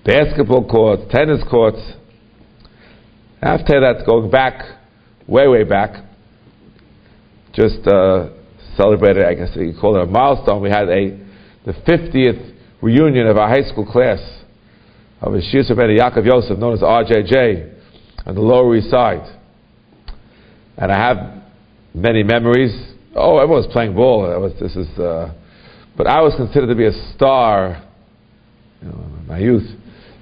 basketball 0.04 0.68
courts, 0.68 1.02
tennis 1.10 1.42
courts. 1.50 1.80
After 3.42 3.80
that, 3.80 4.04
going 4.06 4.30
back, 4.30 4.62
way, 5.26 5.48
way 5.48 5.64
back, 5.64 6.04
just 7.54 7.86
uh, 7.86 8.30
celebrated, 8.76 9.24
I 9.24 9.34
guess 9.34 9.56
you 9.56 9.74
call 9.80 9.96
it 9.96 10.02
a 10.02 10.06
milestone. 10.06 10.62
We 10.62 10.70
had 10.70 10.88
a 10.88 11.26
the 11.64 11.72
50th 11.72 12.54
reunion 12.80 13.26
of 13.26 13.36
our 13.36 13.48
high 13.48 13.68
school 13.68 13.84
class 13.84 14.20
of 15.20 15.34
a 15.34 15.40
Shir 15.40 15.62
Yaakov 15.64 16.24
Yosef, 16.24 16.58
known 16.58 16.74
as 16.74 16.80
RJJ, 16.80 17.74
on 18.26 18.34
the 18.34 18.40
Lower 18.40 18.76
East 18.76 18.90
Side. 18.90 19.36
and 20.76 20.92
I 20.92 20.98
have 21.08 21.45
many 21.96 22.22
memories. 22.22 22.72
Oh, 23.14 23.38
everyone 23.38 23.64
was 23.64 23.72
playing 23.72 23.94
ball. 23.94 24.22
Was, 24.40 24.52
this 24.60 24.76
is, 24.76 24.86
uh, 24.98 25.32
but 25.96 26.06
I 26.06 26.20
was 26.20 26.34
considered 26.36 26.68
to 26.68 26.74
be 26.74 26.86
a 26.86 26.92
star 27.14 27.82
you 28.82 28.88
know, 28.88 29.04
in 29.20 29.26
my 29.26 29.38
youth 29.38 29.66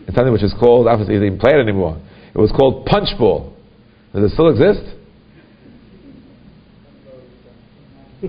in 0.06 0.14
something 0.14 0.32
which 0.32 0.42
is 0.42 0.54
called, 0.58 0.86
obviously 0.86 1.18
they 1.18 1.26
didn't 1.26 1.40
play 1.40 1.52
it 1.54 1.60
anymore. 1.60 2.00
It 2.34 2.38
was 2.38 2.52
called 2.52 2.86
punch 2.86 3.08
ball. 3.18 3.56
Does 4.12 4.30
it 4.30 4.34
still 4.34 4.50
exist? 4.50 4.96
we 8.22 8.28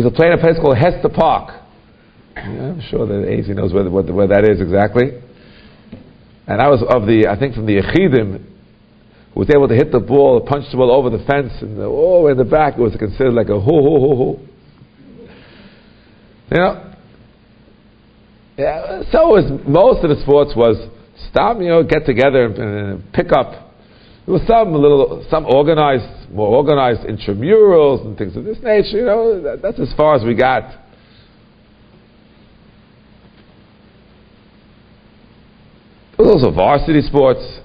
used 0.00 0.08
to 0.08 0.14
play 0.14 0.26
in 0.28 0.32
a 0.32 0.38
place 0.38 0.56
called 0.60 0.76
Hester 0.76 1.08
Park. 1.08 1.62
Yeah, 2.36 2.42
I'm 2.42 2.82
sure 2.90 3.06
that 3.06 3.28
AC 3.28 3.52
knows 3.52 3.72
where, 3.72 3.88
where, 3.88 4.04
where 4.04 4.28
that 4.28 4.48
is 4.48 4.60
exactly. 4.60 5.20
And 6.46 6.62
I 6.62 6.68
was 6.68 6.82
of 6.88 7.06
the, 7.06 7.28
I 7.28 7.38
think 7.38 7.54
from 7.54 7.66
the 7.66 7.82
Echidim, 7.82 8.47
was 9.34 9.50
able 9.50 9.68
to 9.68 9.74
hit 9.74 9.92
the 9.92 10.00
ball, 10.00 10.40
punch 10.40 10.64
the 10.70 10.76
ball 10.76 10.90
over 10.90 11.10
the 11.10 11.24
fence, 11.24 11.52
and 11.60 11.78
the, 11.78 11.84
oh, 11.84 12.26
in 12.28 12.36
the 12.36 12.44
back, 12.44 12.74
it 12.74 12.80
was 12.80 12.94
considered 12.96 13.34
like 13.34 13.48
a 13.48 13.60
ho 13.60 13.60
ho 13.60 14.00
ho 14.00 14.16
ho. 14.16 14.40
You 16.50 16.56
know, 16.56 16.94
yeah, 18.58 19.02
so 19.12 19.28
was 19.28 19.44
most 19.68 20.02
of 20.02 20.10
the 20.10 20.20
sports 20.22 20.52
was 20.56 20.76
stop, 21.30 21.58
you 21.58 21.68
know, 21.68 21.84
get 21.84 22.04
together 22.04 22.46
and, 22.46 22.58
and 22.58 23.12
pick 23.12 23.30
up. 23.32 23.52
There 24.26 24.34
was 24.34 24.42
some 24.48 24.72
little, 24.72 25.24
some 25.30 25.46
organized, 25.46 26.30
more 26.30 26.48
organized 26.48 27.00
intramurals 27.00 28.04
and 28.04 28.18
things 28.18 28.36
of 28.36 28.44
this 28.44 28.58
nature. 28.62 28.98
You 28.98 29.04
know, 29.04 29.42
that, 29.42 29.62
that's 29.62 29.78
as 29.78 29.94
far 29.96 30.16
as 30.16 30.24
we 30.24 30.34
got. 30.34 30.70
There 36.16 36.26
was 36.26 36.42
also 36.42 36.50
varsity 36.50 37.02
sports. 37.02 37.60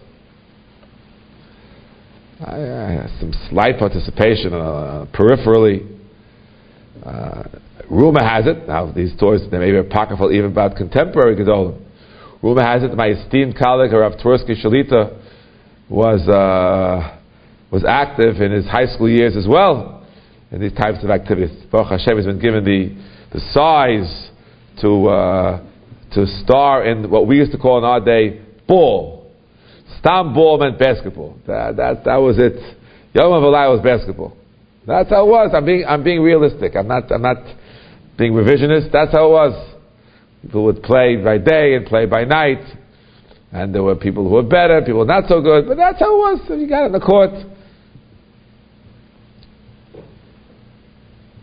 Some 2.44 3.34
slight 3.50 3.80
participation 3.80 4.54
uh, 4.54 5.06
peripherally. 5.14 5.90
Uh, 7.02 7.44
rumor 7.90 8.24
has 8.24 8.46
it, 8.48 8.68
now 8.68 8.92
these 8.92 9.14
stories, 9.16 9.42
they 9.50 9.58
may 9.58 9.72
be 9.72 9.78
apocryphal 9.78 10.32
even 10.32 10.52
about 10.52 10.76
contemporary 10.76 11.36
Gedolim. 11.36 11.80
Rumor 12.42 12.64
has 12.64 12.84
it 12.84 12.94
my 12.96 13.08
esteemed 13.08 13.58
colleague, 13.58 13.94
Rav 13.94 14.14
Twersky 14.14 14.62
Shalita, 14.62 15.18
was, 15.90 16.28
uh, 16.28 17.18
was 17.72 17.86
active 17.88 18.42
in 18.42 18.52
his 18.52 18.66
high 18.66 18.88
school 18.88 19.10
years 19.10 19.38
as 19.38 19.48
well 19.48 20.06
in 20.52 20.60
these 20.60 20.74
types 20.74 21.04
of 21.04 21.10
activities. 21.10 21.66
Baruch 21.72 21.92
Hashem 21.92 22.18
has 22.18 22.26
been 22.26 22.40
given 22.40 22.66
the, 22.66 22.96
the 23.32 23.40
size 23.54 24.30
to, 24.82 25.08
uh, 25.08 25.64
to 26.14 26.26
star 26.44 26.86
in 26.86 27.10
what 27.10 27.26
we 27.26 27.38
used 27.38 27.54
to 27.54 27.58
call 27.58 27.78
in 27.78 27.86
our 27.86 28.04
day 28.04 28.42
ball. 28.68 29.13
Stam 30.04 30.34
ball 30.34 30.58
meant 30.58 30.78
basketball. 30.78 31.38
That, 31.48 31.78
that, 31.78 32.04
that 32.04 32.18
was 32.18 32.38
it. 32.38 32.60
Yom 33.14 33.32
was 33.32 33.82
basketball. 33.82 34.36
That's 34.86 35.10
how 35.10 35.26
it 35.26 35.30
was. 35.30 35.52
I'm 35.56 35.64
being, 35.64 35.86
I'm 35.88 36.04
being 36.04 36.22
realistic. 36.22 36.76
I'm 36.76 36.90
not, 36.90 37.10
I'm 37.10 37.22
not 37.22 37.38
being 38.18 38.34
revisionist. 38.34 38.92
That's 38.92 39.14
how 39.14 39.28
it 39.28 39.32
was. 39.32 39.76
People 40.42 40.66
would 40.66 40.84
play 40.84 41.16
by 41.24 41.38
day 41.38 41.76
and 41.76 41.86
play 41.86 42.06
by 42.06 42.26
night. 42.26 42.60
And 43.54 43.74
there 43.74 43.82
were 43.82 43.96
people 43.96 44.28
who 44.28 44.36
were 44.36 44.44
better, 44.44 44.82
people 44.86 45.06
not 45.06 45.30
so 45.30 45.40
good, 45.40 45.68
but 45.70 45.78
that's 45.78 46.00
how 46.00 46.14
it 46.14 46.18
was. 46.18 46.42
So 46.50 46.56
you 46.56 46.68
got 46.68 46.84
it 46.84 46.88
in 46.88 46.92
the 46.92 47.00
court. 47.00 47.30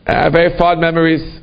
Uh, 0.07 0.29
very 0.29 0.59
fond 0.59 0.83
memories. 0.83 1.41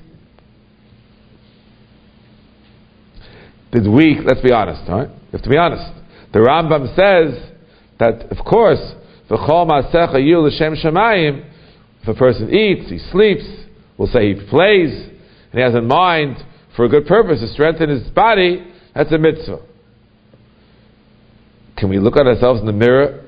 Did 3.72 3.88
we, 3.88 4.20
let's 4.24 4.42
be 4.42 4.52
honest, 4.52 4.88
all 4.88 5.00
right? 5.00 5.10
You 5.10 5.32
have 5.32 5.42
to 5.42 5.50
be 5.50 5.58
honest. 5.58 5.97
The 6.34 6.40
Rambam 6.40 6.88
says 6.96 7.52
that, 8.00 8.32
of 8.32 8.46
course, 8.46 8.82
if 9.30 9.36
a 12.08 12.14
person 12.14 12.54
eats, 12.54 12.90
he 12.90 13.00
sleeps, 13.12 13.46
we'll 13.98 14.08
say 14.08 14.34
he 14.34 14.48
plays, 14.50 14.92
and 15.52 15.54
he 15.54 15.62
has 15.62 15.76
in 15.76 15.88
mind 15.88 16.38
for 16.76 16.86
a 16.86 16.90
good 16.90 17.08
purpose 17.08 17.40
to 17.42 17.48
strengthen 17.48 17.90
his 17.90 18.08
body, 18.10 18.66
that's 18.94 19.12
a 19.12 19.18
mitzvah. 19.18 19.60
Can 21.78 21.90
we 21.90 22.00
look 22.00 22.18
at 22.18 22.26
ourselves 22.26 22.60
in 22.60 22.66
the 22.66 22.74
mirror? 22.74 23.26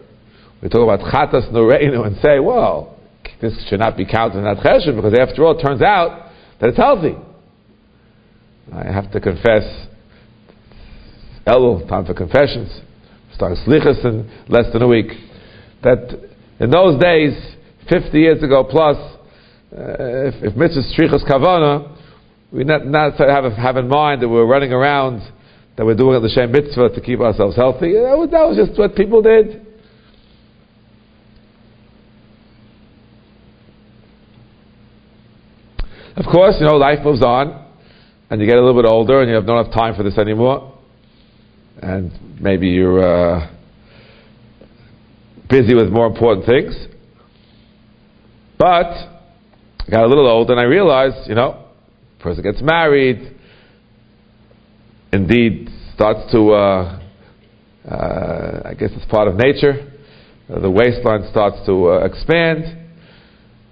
We 0.61 0.69
talk 0.69 0.83
about 0.83 0.99
chatas 1.11 1.51
noreinu 1.51 2.05
and 2.05 2.17
say, 2.21 2.39
well, 2.39 2.97
this 3.41 3.53
should 3.69 3.79
not 3.79 3.95
be 3.95 4.05
counted 4.05 4.39
in 4.39 4.43
that 4.43 4.57
chesed 4.57 4.95
because 4.95 5.13
after 5.17 5.45
all, 5.45 5.57
it 5.57 5.63
turns 5.63 5.81
out 5.81 6.31
that 6.59 6.69
it's 6.69 6.77
healthy. 6.77 7.15
I 8.73 8.91
have 8.91 9.11
to 9.11 9.19
confess 9.19 9.87
Elul, 11.47 11.87
time 11.87 12.05
for 12.05 12.13
confessions, 12.13 12.81
start 13.39 13.57
slichas 13.65 14.03
in 14.03 14.29
less 14.49 14.65
than 14.73 14.81
a 14.81 14.87
week. 14.87 15.07
That 15.81 16.11
in 16.59 16.69
those 16.69 16.99
days, 16.99 17.31
50 17.89 18.19
years 18.19 18.43
ago 18.43 18.65
plus, 18.69 18.97
uh, 19.71 20.27
if, 20.27 20.35
if 20.43 20.55
mitzvah 20.57 20.81
strichas 20.93 21.23
kavana, 21.23 21.95
we 22.51 22.65
not, 22.65 22.85
not 22.85 23.13
have, 23.17 23.49
have 23.53 23.77
in 23.77 23.87
mind 23.87 24.21
that 24.21 24.27
we're 24.27 24.45
running 24.45 24.73
around, 24.73 25.21
that 25.77 25.85
we're 25.85 25.95
doing 25.95 26.21
the 26.21 26.29
same 26.29 26.51
mitzvah 26.51 26.89
to 26.89 27.01
keep 27.01 27.21
ourselves 27.21 27.55
healthy. 27.55 27.93
That 27.93 28.17
was, 28.17 28.29
that 28.31 28.43
was 28.43 28.57
just 28.57 28.77
what 28.77 28.93
people 28.95 29.21
did. 29.21 29.65
Of 36.17 36.25
course, 36.25 36.55
you 36.59 36.65
know, 36.65 36.75
life 36.75 36.99
moves 37.05 37.23
on, 37.23 37.65
and 38.29 38.41
you 38.41 38.47
get 38.47 38.57
a 38.57 38.61
little 38.61 38.81
bit 38.81 38.89
older, 38.89 39.21
and 39.21 39.29
you 39.29 39.35
have 39.35 39.45
not 39.45 39.61
enough 39.61 39.73
time 39.73 39.95
for 39.95 40.03
this 40.03 40.17
anymore 40.17 40.78
and 41.81 42.11
maybe 42.39 42.67
you're 42.67 43.01
uh, 43.01 43.49
busy 45.49 45.73
with 45.73 45.89
more 45.89 46.07
important 46.07 46.45
things. 46.45 46.75
But 48.57 48.85
I 48.85 49.89
got 49.89 50.03
a 50.03 50.07
little 50.07 50.27
old 50.27 50.49
and 50.51 50.59
I 50.59 50.63
realized, 50.63 51.29
you 51.29 51.35
know, 51.35 51.65
person 52.19 52.43
gets 52.43 52.61
married, 52.61 53.35
indeed 55.13 55.69
starts 55.95 56.31
to, 56.31 56.51
uh, 56.51 57.01
uh, 57.89 58.61
I 58.65 58.73
guess 58.73 58.89
it's 58.93 59.09
part 59.09 59.27
of 59.27 59.35
nature. 59.35 59.93
The 60.49 60.69
waistline 60.69 61.27
starts 61.31 61.65
to 61.67 61.89
uh, 61.89 62.05
expand. 62.05 62.77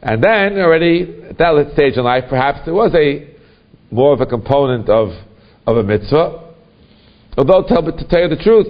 And 0.01 0.23
then 0.23 0.57
already 0.59 1.23
at 1.29 1.37
that 1.37 1.71
stage 1.73 1.97
in 1.97 2.03
life, 2.03 2.25
perhaps 2.29 2.59
there 2.65 2.73
was 2.73 2.93
a 2.95 3.35
more 3.91 4.13
of 4.13 4.21
a 4.21 4.25
component 4.25 4.89
of, 4.89 5.09
of 5.65 5.77
a 5.77 5.83
mitzvah. 5.83 6.46
Although, 7.37 7.63
tell, 7.67 7.83
to 7.83 8.07
tell 8.09 8.21
you 8.21 8.29
the 8.29 8.41
truth, 8.41 8.67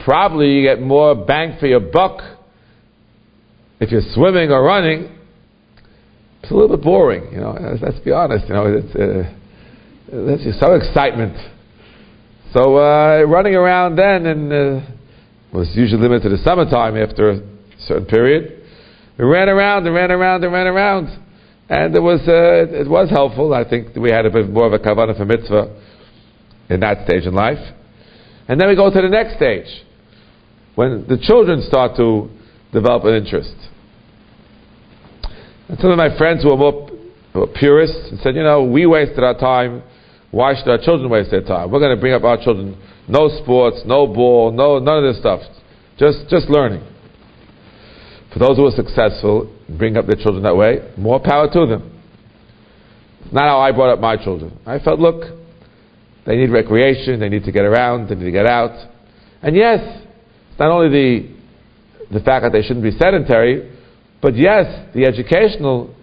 probably 0.00 0.54
you 0.54 0.62
get 0.62 0.82
more 0.82 1.14
bang 1.14 1.56
for 1.60 1.66
your 1.66 1.80
buck 1.80 2.20
if 3.80 3.90
you're 3.90 4.02
swimming 4.12 4.50
or 4.50 4.62
running. 4.64 5.18
It's 6.42 6.50
a 6.50 6.54
little 6.54 6.76
bit 6.76 6.84
boring, 6.84 7.32
you 7.32 7.40
know. 7.40 7.56
Let's, 7.58 7.82
let's 7.82 7.98
be 8.00 8.10
honest, 8.10 8.48
you 8.48 8.54
know. 8.54 8.66
It's 8.66 8.94
uh, 8.96 10.44
just 10.44 10.58
some 10.58 10.74
excitement. 10.74 11.36
So 12.52 12.76
uh, 12.76 13.22
running 13.22 13.54
around 13.54 13.96
then 13.96 14.26
and 14.26 14.52
uh, 14.52 14.86
was 15.52 15.70
usually 15.74 16.02
limited 16.02 16.24
to 16.24 16.36
the 16.36 16.42
summertime 16.42 16.96
after 16.96 17.30
a 17.30 17.40
certain 17.86 18.06
period. 18.06 18.64
We 19.18 19.24
ran 19.24 19.48
around 19.48 19.86
and 19.86 19.94
ran 19.94 20.10
around 20.10 20.42
and 20.42 20.52
ran 20.52 20.66
around, 20.66 21.06
and 21.68 21.94
it 21.94 22.00
was 22.00 22.20
uh, 22.26 22.80
it 22.80 22.88
was 22.88 23.10
helpful. 23.10 23.54
I 23.54 23.68
think 23.68 23.94
we 23.94 24.10
had 24.10 24.26
a 24.26 24.30
bit 24.30 24.48
more 24.50 24.66
of 24.66 24.72
a 24.72 24.78
kavanah 24.78 25.16
for 25.16 25.24
mitzvah 25.24 25.80
in 26.68 26.80
that 26.80 27.06
stage 27.06 27.26
in 27.26 27.34
life. 27.34 27.58
And 28.48 28.60
then 28.60 28.68
we 28.68 28.76
go 28.76 28.90
to 28.90 29.00
the 29.00 29.08
next 29.08 29.36
stage, 29.36 29.66
when 30.74 31.06
the 31.08 31.18
children 31.18 31.62
start 31.62 31.96
to 31.96 32.28
develop 32.72 33.04
an 33.04 33.14
interest. 33.14 33.54
And 35.68 35.78
some 35.78 35.90
of 35.90 35.98
my 35.98 36.16
friends 36.16 36.42
who 36.42 36.52
are 36.52 36.56
more 36.56 36.90
who 37.32 37.42
are 37.42 37.46
purists 37.46 38.22
said, 38.22 38.34
you 38.34 38.42
know, 38.42 38.62
we 38.62 38.84
wasted 38.84 39.24
our 39.24 39.38
time. 39.38 39.82
Why 40.30 40.54
should 40.54 40.68
our 40.68 40.78
children 40.78 41.10
waste 41.10 41.30
their 41.30 41.42
time? 41.42 41.70
We're 41.70 41.80
going 41.80 41.94
to 41.94 42.00
bring 42.00 42.14
up 42.14 42.24
our 42.24 42.42
children 42.42 42.76
no 43.08 43.28
sports, 43.42 43.82
no 43.84 44.06
ball, 44.06 44.52
no 44.52 44.78
none 44.78 45.04
of 45.04 45.12
this 45.12 45.18
stuff. 45.20 45.40
Just 45.98 46.28
just 46.28 46.48
learning. 46.48 46.82
For 48.32 48.38
those 48.38 48.56
who 48.56 48.66
are 48.66 48.70
successful, 48.70 49.54
bring 49.68 49.96
up 49.96 50.06
their 50.06 50.16
children 50.16 50.42
that 50.44 50.56
way, 50.56 50.78
more 50.96 51.20
power 51.20 51.50
to 51.52 51.66
them. 51.66 52.00
It's 53.24 53.32
not 53.32 53.44
how 53.44 53.60
I 53.60 53.72
brought 53.72 53.92
up 53.92 54.00
my 54.00 54.16
children. 54.16 54.58
I 54.64 54.78
felt, 54.78 54.98
look, 54.98 55.24
they 56.24 56.36
need 56.36 56.50
recreation, 56.50 57.18
they 57.20 57.28
need 57.28 57.44
to 57.44 57.52
get 57.52 57.64
around, 57.64 58.08
they 58.08 58.14
need 58.14 58.24
to 58.24 58.30
get 58.30 58.46
out. 58.46 58.88
And 59.42 59.56
yes, 59.56 59.80
it's 60.50 60.58
not 60.58 60.70
only 60.70 60.88
the, 60.88 62.18
the 62.18 62.24
fact 62.24 62.44
that 62.44 62.52
they 62.52 62.62
shouldn't 62.62 62.84
be 62.84 62.92
sedentary, 62.92 63.76
but 64.20 64.36
yes, 64.36 64.92
the 64.94 65.04
educational 65.04 65.94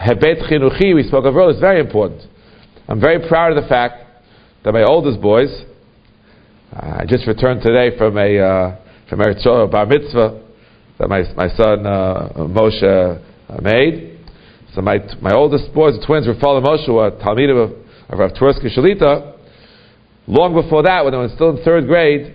hebet 0.00 0.50
chinuchi 0.50 0.94
we 0.94 1.04
spoke 1.04 1.24
of 1.24 1.36
earlier 1.36 1.54
is 1.54 1.60
very 1.60 1.80
important. 1.80 2.22
I'm 2.88 3.00
very 3.00 3.28
proud 3.28 3.56
of 3.56 3.62
the 3.62 3.68
fact 3.68 4.04
that 4.64 4.72
my 4.72 4.82
oldest 4.82 5.20
boys, 5.20 5.48
uh, 6.74 6.98
I 7.00 7.04
just 7.06 7.26
returned 7.26 7.62
today 7.62 7.96
from 7.96 8.18
a 8.18 8.38
uh, 8.38 8.76
from 9.08 9.20
Eretz 9.20 9.44
bar 9.70 9.86
mitzvah 9.86 10.42
that 10.98 11.08
my 11.08 11.22
my 11.36 11.48
son 11.56 11.86
uh, 11.86 12.28
Moshe 12.36 12.82
uh, 12.82 13.60
made. 13.60 14.18
So 14.74 14.80
my 14.80 14.98
my 15.20 15.34
oldest 15.34 15.72
boys, 15.72 15.98
the 16.00 16.04
twins, 16.04 16.26
were 16.26 16.34
following 16.40 16.64
Moshe, 16.64 16.88
a 16.88 17.24
Talmid 17.24 17.50
of 17.50 17.81
Rav 18.16 18.32
Twersky 18.32 18.76
Shalita, 18.76 19.38
long 20.26 20.54
before 20.54 20.82
that, 20.82 21.04
when 21.04 21.14
I 21.14 21.18
was 21.18 21.32
still 21.32 21.56
in 21.56 21.64
third 21.64 21.86
grade, 21.86 22.34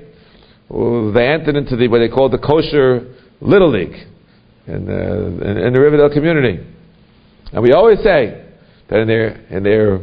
they 0.70 1.28
entered 1.28 1.56
into 1.56 1.76
the 1.76 1.88
what 1.88 2.00
they 2.00 2.10
call 2.10 2.30
the 2.30 2.38
kosher 2.38 3.14
little 3.40 3.72
league 3.72 3.96
in 4.66 4.86
the, 4.86 5.50
in, 5.50 5.58
in 5.58 5.74
the 5.74 5.80
Riverdale 5.80 6.10
community. 6.10 6.66
And 7.54 7.64
we 7.64 7.72
always 7.72 8.00
say 8.00 8.46
that 8.90 9.00
in 9.00 9.08
their 9.08 9.28
in 9.48 9.64
their 9.64 10.00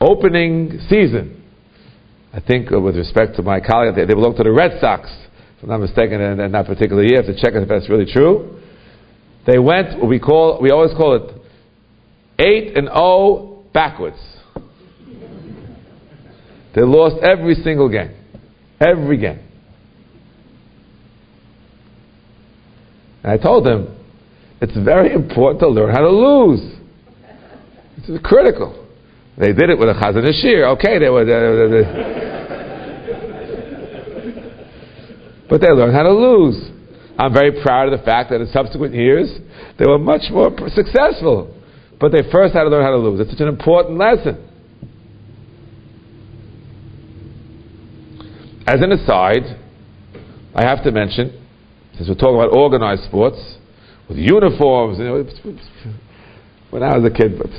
opening 0.00 0.78
season, 0.90 1.42
I 2.32 2.40
think 2.40 2.70
uh, 2.70 2.80
with 2.80 2.96
respect 2.96 3.36
to 3.36 3.42
my 3.42 3.60
colleague, 3.60 3.94
they, 3.94 4.04
they 4.04 4.14
belong 4.14 4.36
to 4.36 4.42
the 4.42 4.52
Red 4.52 4.78
Sox, 4.80 5.08
if 5.56 5.62
I'm 5.62 5.70
not 5.70 5.80
mistaken, 5.80 6.20
in, 6.20 6.40
in 6.40 6.52
that 6.52 6.66
particular 6.66 7.02
year. 7.02 7.22
I 7.22 7.26
have 7.26 7.34
to 7.34 7.40
check 7.40 7.54
if 7.54 7.68
that's 7.68 7.88
really 7.88 8.10
true. 8.12 8.60
They 9.46 9.58
went 9.58 10.04
we 10.04 10.18
call 10.18 10.60
we 10.60 10.70
always 10.70 10.92
call 10.96 11.14
it 11.14 11.40
eight 12.38 12.76
and 12.76 12.88
oh 12.92 13.64
backwards. 13.72 14.18
They 16.76 16.82
lost 16.82 17.16
every 17.24 17.54
single 17.54 17.88
game. 17.88 18.14
Every 18.78 19.16
game. 19.16 19.40
And 23.22 23.32
I 23.32 23.38
told 23.38 23.64
them, 23.64 23.96
it's 24.60 24.76
very 24.76 25.12
important 25.14 25.60
to 25.60 25.68
learn 25.68 25.94
how 25.94 26.02
to 26.02 26.10
lose. 26.10 26.76
It's 27.96 28.22
critical. 28.22 28.86
They 29.38 29.54
did 29.54 29.70
it 29.70 29.78
with 29.78 29.88
a 29.88 29.94
Chazon 29.94 30.28
Ashir. 30.28 30.66
Okay, 30.76 30.98
they 30.98 31.08
were. 31.08 31.24
They, 31.24 31.32
they. 31.72 31.84
but 35.48 35.62
they 35.62 35.68
learned 35.68 35.94
how 35.96 36.02
to 36.02 36.12
lose. 36.12 36.70
I'm 37.18 37.32
very 37.32 37.62
proud 37.62 37.90
of 37.90 37.98
the 37.98 38.04
fact 38.04 38.28
that 38.30 38.42
in 38.42 38.48
subsequent 38.52 38.94
years 38.94 39.30
they 39.78 39.86
were 39.86 39.98
much 39.98 40.30
more 40.30 40.54
successful. 40.74 41.54
But 41.98 42.12
they 42.12 42.20
first 42.30 42.52
had 42.52 42.64
to 42.64 42.68
learn 42.68 42.84
how 42.84 42.90
to 42.90 42.98
lose. 42.98 43.20
It's 43.20 43.30
such 43.30 43.40
an 43.40 43.48
important 43.48 43.96
lesson. 43.96 44.45
As 48.66 48.80
an 48.82 48.90
aside, 48.90 49.62
I 50.52 50.64
have 50.64 50.82
to 50.82 50.90
mention, 50.90 51.40
since 51.96 52.08
we're 52.08 52.16
talking 52.16 52.34
about 52.34 52.56
organized 52.56 53.04
sports, 53.04 53.38
with 54.08 54.18
uniforms, 54.18 54.98
you 54.98 55.04
know, 55.04 55.24
when 56.70 56.82
I 56.82 56.96
was 56.96 57.08
a 57.08 57.14
kid, 57.14 57.38
but 57.38 57.50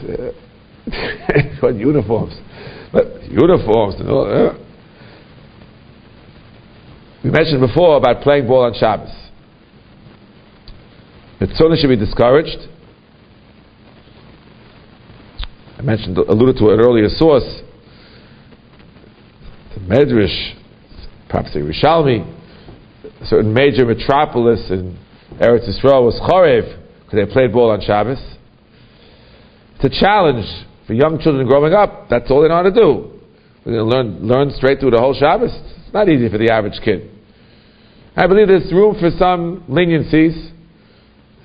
uh, 1.64 1.68
uniforms? 1.74 2.34
But 2.92 3.24
uniforms, 3.24 3.96
you 4.00 4.04
know, 4.04 4.22
uh, 4.22 4.58
we 7.24 7.30
mentioned 7.30 7.62
before 7.62 7.96
about 7.96 8.22
playing 8.22 8.48
ball 8.48 8.66
on 8.66 8.74
Shabbos. 8.74 9.14
It 11.40 11.50
certainly 11.56 11.78
should 11.80 11.90
be 11.90 11.96
discouraged. 11.96 12.68
I 15.78 15.82
mentioned, 15.84 16.18
alluded 16.18 16.58
to 16.58 16.70
an 16.72 16.80
earlier 16.80 17.08
source, 17.10 17.62
the 19.74 19.80
Medrash 19.82 20.57
perhaps 21.30 21.56
a 21.56 21.60
Rishalmi, 21.60 22.26
a 23.22 23.26
certain 23.26 23.54
major 23.54 23.86
metropolis 23.86 24.70
in 24.70 24.98
Eretz 25.42 25.68
Yisrael 25.68 26.04
was 26.04 26.20
Chorev, 26.28 26.66
because 27.04 27.26
they 27.26 27.32
played 27.32 27.52
ball 27.54 27.72
on 27.72 27.82
Shabbos. 27.82 28.20
It's 29.76 29.96
a 29.96 30.00
challenge 30.00 30.46
for 30.88 30.94
young 30.94 31.20
children 31.20 31.48
growing 31.48 31.74
up. 31.74 32.10
That's 32.10 32.30
all 32.32 32.42
they 32.42 32.48
know 32.48 32.56
how 32.56 32.64
to 32.64 32.72
do. 32.72 33.20
We're 33.66 33.74
going 33.74 33.90
to 33.90 33.96
learn, 33.96 34.28
learn 34.28 34.52
straight 34.56 34.80
through 34.80 34.92
the 34.92 35.00
whole 35.00 35.14
Shabbos. 35.14 35.52
It's 35.54 35.94
not 35.94 36.10
easy 36.10 36.30
for 36.30 36.38
the 36.38 36.52
average 36.52 36.80
kid. 36.84 37.12
I 38.16 38.26
believe 38.26 38.48
there's 38.48 38.72
room 38.72 38.96
for 39.00 39.12
some 39.20 39.66
leniencies, 39.70 40.52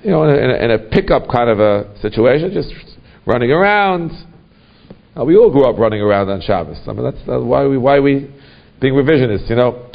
you 0.01 0.11
know, 0.11 0.23
in 0.23 0.49
a, 0.49 0.55
in 0.65 0.71
a 0.71 0.79
pickup 0.89 1.27
kind 1.31 1.49
of 1.49 1.59
a 1.59 1.95
situation, 2.01 2.51
just 2.53 2.73
running 3.25 3.51
around. 3.51 4.11
Now, 5.15 5.25
we 5.25 5.37
all 5.37 5.51
grew 5.51 5.65
up 5.69 5.77
running 5.77 6.01
around 6.01 6.29
on 6.29 6.41
Shabbos. 6.41 6.79
I 6.87 6.93
mean, 6.93 7.03
that's, 7.03 7.17
that's 7.27 7.43
why 7.43 7.67
we 7.67 7.77
why 7.77 7.99
we 7.99 8.33
being 8.83 8.93
revisionist, 8.93 9.49
you 9.49 9.55
know. 9.55 9.89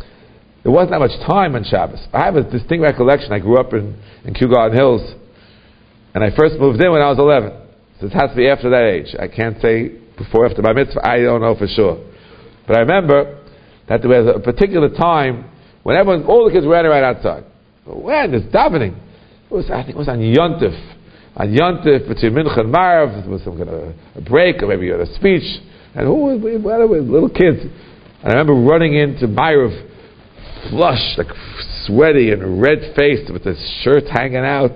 There 0.65 0.73
wasn't 0.73 0.91
that 0.91 0.99
much 0.99 1.15
time 1.29 1.55
on 1.55 1.63
Shabbos. 1.63 2.01
I 2.13 2.25
have 2.25 2.35
a 2.35 2.43
distinct 2.43 2.83
recollection. 2.83 3.33
I 3.33 3.39
grew 3.39 3.61
up 3.61 3.73
in, 3.73 3.95
in 4.25 4.35
Kew 4.35 4.49
Garden 4.49 4.77
Hills, 4.77 5.03
and 6.15 6.25
I 6.25 6.35
first 6.35 6.59
moved 6.59 6.81
in 6.81 6.91
when 6.91 7.01
I 7.01 7.09
was 7.11 7.19
11. 7.19 7.53
So 8.01 8.07
it 8.07 8.13
has 8.13 8.31
to 8.31 8.37
be 8.37 8.49
after 8.49 8.71
that 8.71 8.85
age. 8.85 9.15
I 9.21 9.29
can't 9.29 9.61
say 9.61 9.89
before 10.17 10.47
after 10.47 10.63
my 10.63 10.73
mitzvah. 10.73 11.07
I 11.07 11.21
don't 11.21 11.41
know 11.41 11.55
for 11.55 11.69
sure. 11.69 12.03
But 12.67 12.77
I 12.77 12.81
remember 12.81 13.45
that 13.89 14.03
there 14.03 14.11
was 14.11 14.35
a 14.35 14.41
particular 14.41 14.89
time 14.89 15.49
when 15.85 15.97
everyone, 15.97 16.25
all 16.25 16.45
the 16.45 16.53
kids 16.53 16.67
ran 16.67 16.87
around 16.87 17.05
outside. 17.05 17.45
When? 17.87 18.33
There's 18.33 18.43
davening. 18.53 18.99
It 19.51 19.55
was, 19.55 19.71
I 19.71 19.83
think 19.85 19.97
it 19.97 19.97
was 19.97 20.09
on 20.09 20.19
Yontif. 20.19 20.77
On 21.37 21.49
Yontif, 21.49 22.09
between 22.09 22.33
Mincha 22.33 22.61
and 22.61 22.75
Maariv, 22.75 23.23
there 23.23 23.31
was 23.31 23.43
some 23.45 23.57
kind 23.57 23.71
of 23.71 23.95
a 24.17 24.21
break, 24.21 24.63
or 24.63 24.67
maybe 24.67 24.87
you 24.87 24.93
had 24.93 25.01
a 25.01 25.15
speech. 25.15 25.47
And 25.95 26.07
who 26.07 26.15
was, 26.15 26.63
were 26.63 27.01
little 27.01 27.31
kids? 27.31 27.65
And 28.23 28.33
I 28.33 28.37
remember 28.37 28.55
running 28.55 28.95
into 28.95 29.27
Maariv, 29.27 29.89
flushed, 30.71 31.19
like 31.19 31.29
sweaty 31.87 32.33
and 32.33 32.61
red 32.61 32.95
faced, 32.97 33.33
with 33.33 33.45
his 33.45 33.59
shirt 33.83 34.05
hanging 34.11 34.39
out. 34.39 34.73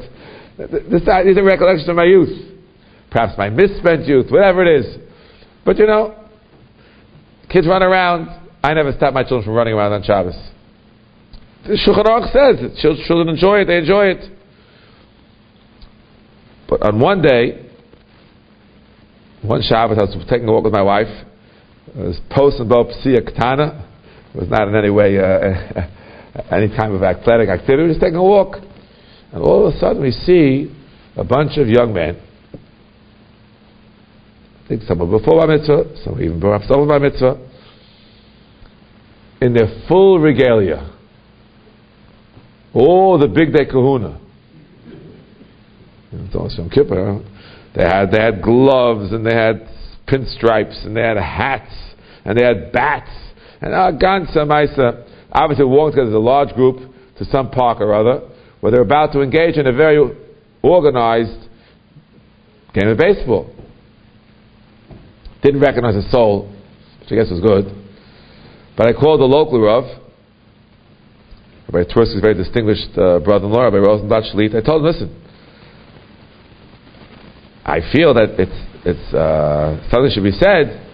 This, 0.57 1.03
these 1.25 1.37
are 1.37 1.45
recollections 1.45 1.89
of 1.89 1.97
my 1.97 2.05
youth. 2.05 2.51
Perhaps 3.11 3.37
my 3.37 3.51
misspent 3.51 4.07
youth, 4.07 4.31
whatever 4.31 4.65
it 4.65 4.81
is. 4.81 4.97
But 5.65 5.79
you 5.79 5.87
know, 5.87 6.15
kids 7.51 7.67
run 7.67 7.83
around. 7.83 8.29
I 8.63 8.75
never 8.75 8.93
stop 8.93 9.13
my 9.13 9.23
children 9.23 9.45
from 9.45 9.55
running 9.55 9.75
around 9.75 9.93
on 9.93 10.03
Shabbos. 10.03 10.37
The 11.65 11.75
Shulchan 11.75 12.05
Aruch 12.05 12.33
says 12.33 12.63
that 12.63 13.05
children 13.07 13.29
enjoy 13.29 13.61
it, 13.61 13.65
they 13.67 13.79
enjoy 13.79 14.07
it. 14.07 14.31
But 16.69 16.83
on 16.83 16.99
one 17.01 17.23
day, 17.23 17.69
one 19.43 19.63
Shabbos, 19.63 19.99
I 19.99 20.05
was 20.05 20.27
taking 20.31 20.49
a 20.49 20.53
walk 20.53 20.65
with 20.65 20.73
my 20.73 20.83
wife, 20.83 21.09
was 21.99 22.21
post 22.31 22.59
and 22.59 22.69
bo 22.69 22.85
psia 22.85 23.21
ktana. 23.21 23.87
It 24.35 24.39
was 24.39 24.49
not 24.49 24.69
in 24.69 24.75
any 24.75 24.91
way 24.91 25.19
uh, 25.19 25.23
any 26.51 26.69
kind 26.75 26.95
of 26.95 27.03
athletic 27.03 27.49
activity. 27.49 27.77
We 27.77 27.83
were 27.83 27.89
just 27.89 28.01
taking 28.01 28.17
a 28.17 28.23
walk, 28.23 28.57
and 29.33 29.43
all 29.43 29.67
of 29.67 29.75
a 29.75 29.79
sudden 29.79 30.03
we 30.03 30.11
see 30.11 30.75
a 31.17 31.25
bunch 31.25 31.59
of 31.59 31.69
young 31.69 31.93
men. 31.93 32.21
I 34.65 34.69
think 34.69 34.83
some 34.83 34.99
were 34.99 35.19
before 35.19 35.39
bar 35.39 35.49
mitzvah, 35.49 36.03
some 36.05 36.21
even 36.23 36.41
perhaps 36.41 36.67
over 36.71 36.87
bar 36.87 37.01
mitzvah, 37.01 37.37
in 39.43 39.53
their 39.53 39.69
full 39.89 40.19
regalia. 40.19 40.89
Oh, 42.75 43.19
the 43.19 43.29
big 43.29 43.53
day 43.53 43.67
kahuna. 43.67 44.19
It's 46.13 46.75
Kippur. 46.75 47.23
They 47.75 47.83
had 47.83 48.11
they 48.11 48.21
had 48.21 48.43
gloves 48.43 49.13
and 49.13 49.27
they 49.27 49.35
had 49.35 49.69
pinstripes 50.07 50.85
and 50.85 50.97
they 50.97 51.03
had 51.03 51.17
hats 51.17 51.73
and 52.25 52.39
they 52.39 52.45
had 52.45 52.73
bats 52.73 53.11
and 53.61 53.73
uh, 53.73 53.93
gansa 53.93 54.39
maisa. 54.39 55.09
Obviously, 55.33 55.65
walked 55.65 55.99
as 55.99 56.13
a 56.13 56.19
large 56.19 56.53
group 56.55 56.93
to 57.19 57.25
some 57.27 57.51
park 57.51 57.81
or 57.81 57.95
other 57.95 58.29
where 58.61 58.71
they're 58.71 58.83
about 58.83 59.13
to 59.13 59.23
engage 59.23 59.57
in 59.57 59.67
a 59.67 59.73
very 59.73 59.99
organized 60.63 61.49
game 62.75 62.89
of 62.89 62.99
baseball. 62.99 63.51
Didn't 65.43 65.61
recognize 65.61 65.97
a 65.97 66.09
soul, 66.11 66.55
which 67.01 67.11
I 67.11 67.17
guess 67.17 67.31
was 67.31 67.41
good. 67.41 67.75
But 68.77 68.87
I 68.87 68.93
called 68.93 69.21
the 69.21 69.25
local 69.25 69.61
Rav, 69.61 69.85
Rabbi 71.71 71.91
Twersky's 71.91 72.21
very 72.21 72.35
distinguished 72.35 72.97
uh, 72.97 73.19
brother-in-law, 73.21 73.65
Rabbi 73.65 73.79
Rosenblatt 73.79 74.25
Shlit. 74.35 74.55
I 74.55 74.61
told 74.61 74.83
him, 74.83 74.87
listen, 74.87 75.22
I 77.65 77.81
feel 77.93 78.15
that 78.15 78.39
it's 78.39 78.73
it's 78.85 79.15
uh, 79.15 79.79
something 79.91 80.11
should 80.13 80.25
be 80.25 80.33
said. 80.33 80.89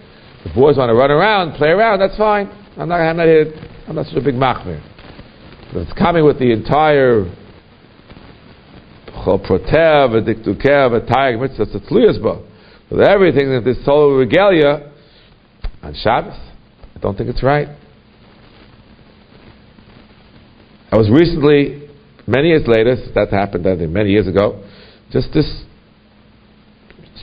If 0.45 0.55
boys 0.55 0.77
want 0.77 0.89
to 0.89 0.95
run 0.95 1.11
around, 1.11 1.57
play 1.57 1.69
around, 1.69 1.99
that's 1.99 2.15
fine. 2.15 2.47
I'm 2.77 2.87
not, 2.87 3.01
I'm 3.01 3.17
not 3.17 3.25
here, 3.25 3.51
I'm 3.87 3.95
not 3.95 4.05
such 4.05 4.15
a 4.15 4.21
big 4.21 4.35
machmir. 4.35 4.81
But 5.73 5.81
it's 5.81 5.93
coming 5.93 6.23
with 6.23 6.39
the 6.39 6.51
entire 6.53 7.25
protev, 9.25 10.15
a 10.15 10.21
diktukev, 10.21 11.09
tayag 11.09 11.41
mitzvah, 11.41 11.65
tzluyasba. 11.65 12.45
With 12.89 13.01
everything 13.01 13.49
that 13.51 13.63
this 13.65 13.77
whole 13.85 14.15
regalia 14.15 14.93
on 15.81 15.93
Shabbos, 15.93 16.39
I 16.95 16.99
don't 16.99 17.17
think 17.17 17.29
it's 17.29 17.43
right. 17.43 17.67
I 20.91 20.97
was 20.97 21.09
recently, 21.09 21.89
many 22.25 22.47
years 22.49 22.63
later, 22.65 22.95
that 23.13 23.29
happened 23.29 23.67
I 23.67 23.77
think 23.77 23.91
many 23.91 24.11
years 24.11 24.27
ago, 24.27 24.63
just 25.11 25.33
this 25.33 25.63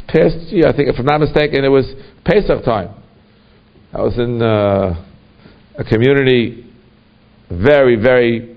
past 0.08 0.36
year, 0.52 0.66
I 0.68 0.76
think, 0.76 0.88
if 0.88 0.96
I'm 0.98 1.06
not 1.06 1.20
mistaken, 1.20 1.64
it 1.64 1.68
was 1.68 1.86
Pesach 2.24 2.64
time. 2.64 2.94
I 3.92 4.02
was 4.02 4.18
in 4.18 4.42
uh, 4.42 5.04
a 5.78 5.84
community, 5.84 6.70
very, 7.50 7.96
very 7.96 8.56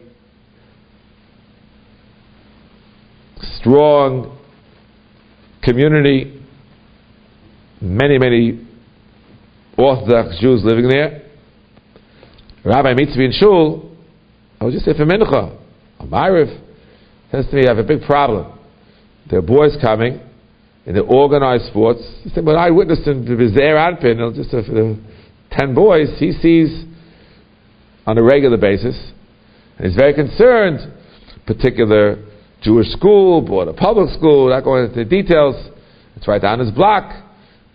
strong 3.60 4.38
community, 5.64 6.42
many, 7.82 8.18
many 8.18 8.68
Orthodox 9.78 10.40
Jews 10.40 10.62
living 10.64 10.88
there. 10.88 11.24
Rabbi 12.66 12.94
me 12.94 13.04
in 13.04 13.32
shul. 13.32 13.96
I 14.60 14.66
was 14.66 14.74
just 14.74 14.86
say 14.86 14.94
for 14.94 15.06
mincha. 15.06 15.58
A 16.00 16.06
Myriv 16.06 16.62
says 17.32 17.46
to 17.50 17.56
me, 17.56 17.66
I 17.66 17.70
have 17.70 17.78
a 17.78 17.84
big 17.84 18.02
problem. 18.02 18.58
There 19.30 19.40
are 19.40 19.44
boys 19.44 19.78
coming 19.82 20.20
in 20.86 20.96
the 20.96 21.02
organized 21.02 21.66
sports. 21.66 22.02
He 22.24 22.30
said, 22.30 22.46
but 22.46 22.56
I 22.56 22.72
witnessed 22.72 23.08
him 23.08 23.26
in 23.26 23.26
the 23.26 23.44
Vizer 23.44 24.36
just 24.36 24.50
for 24.52 24.62
the 24.62 25.00
10 25.52 25.74
boys, 25.74 26.10
he 26.20 26.32
sees 26.34 26.86
on 28.06 28.18
a 28.18 28.24
regular 28.24 28.58
basis 28.58 28.96
And 29.78 29.88
he's 29.88 29.96
very 29.96 30.14
concerned, 30.14 30.94
particular 31.46 32.24
Jewish 32.62 32.88
school, 32.90 33.42
bought 33.42 33.68
a 33.68 33.74
public 33.74 34.10
school, 34.18 34.50
not 34.50 34.64
going 34.64 34.86
into 34.86 35.06
details. 35.06 35.56
It's 36.16 36.28
right 36.28 36.42
down 36.42 36.60
his 36.60 36.72
block. 36.72 37.24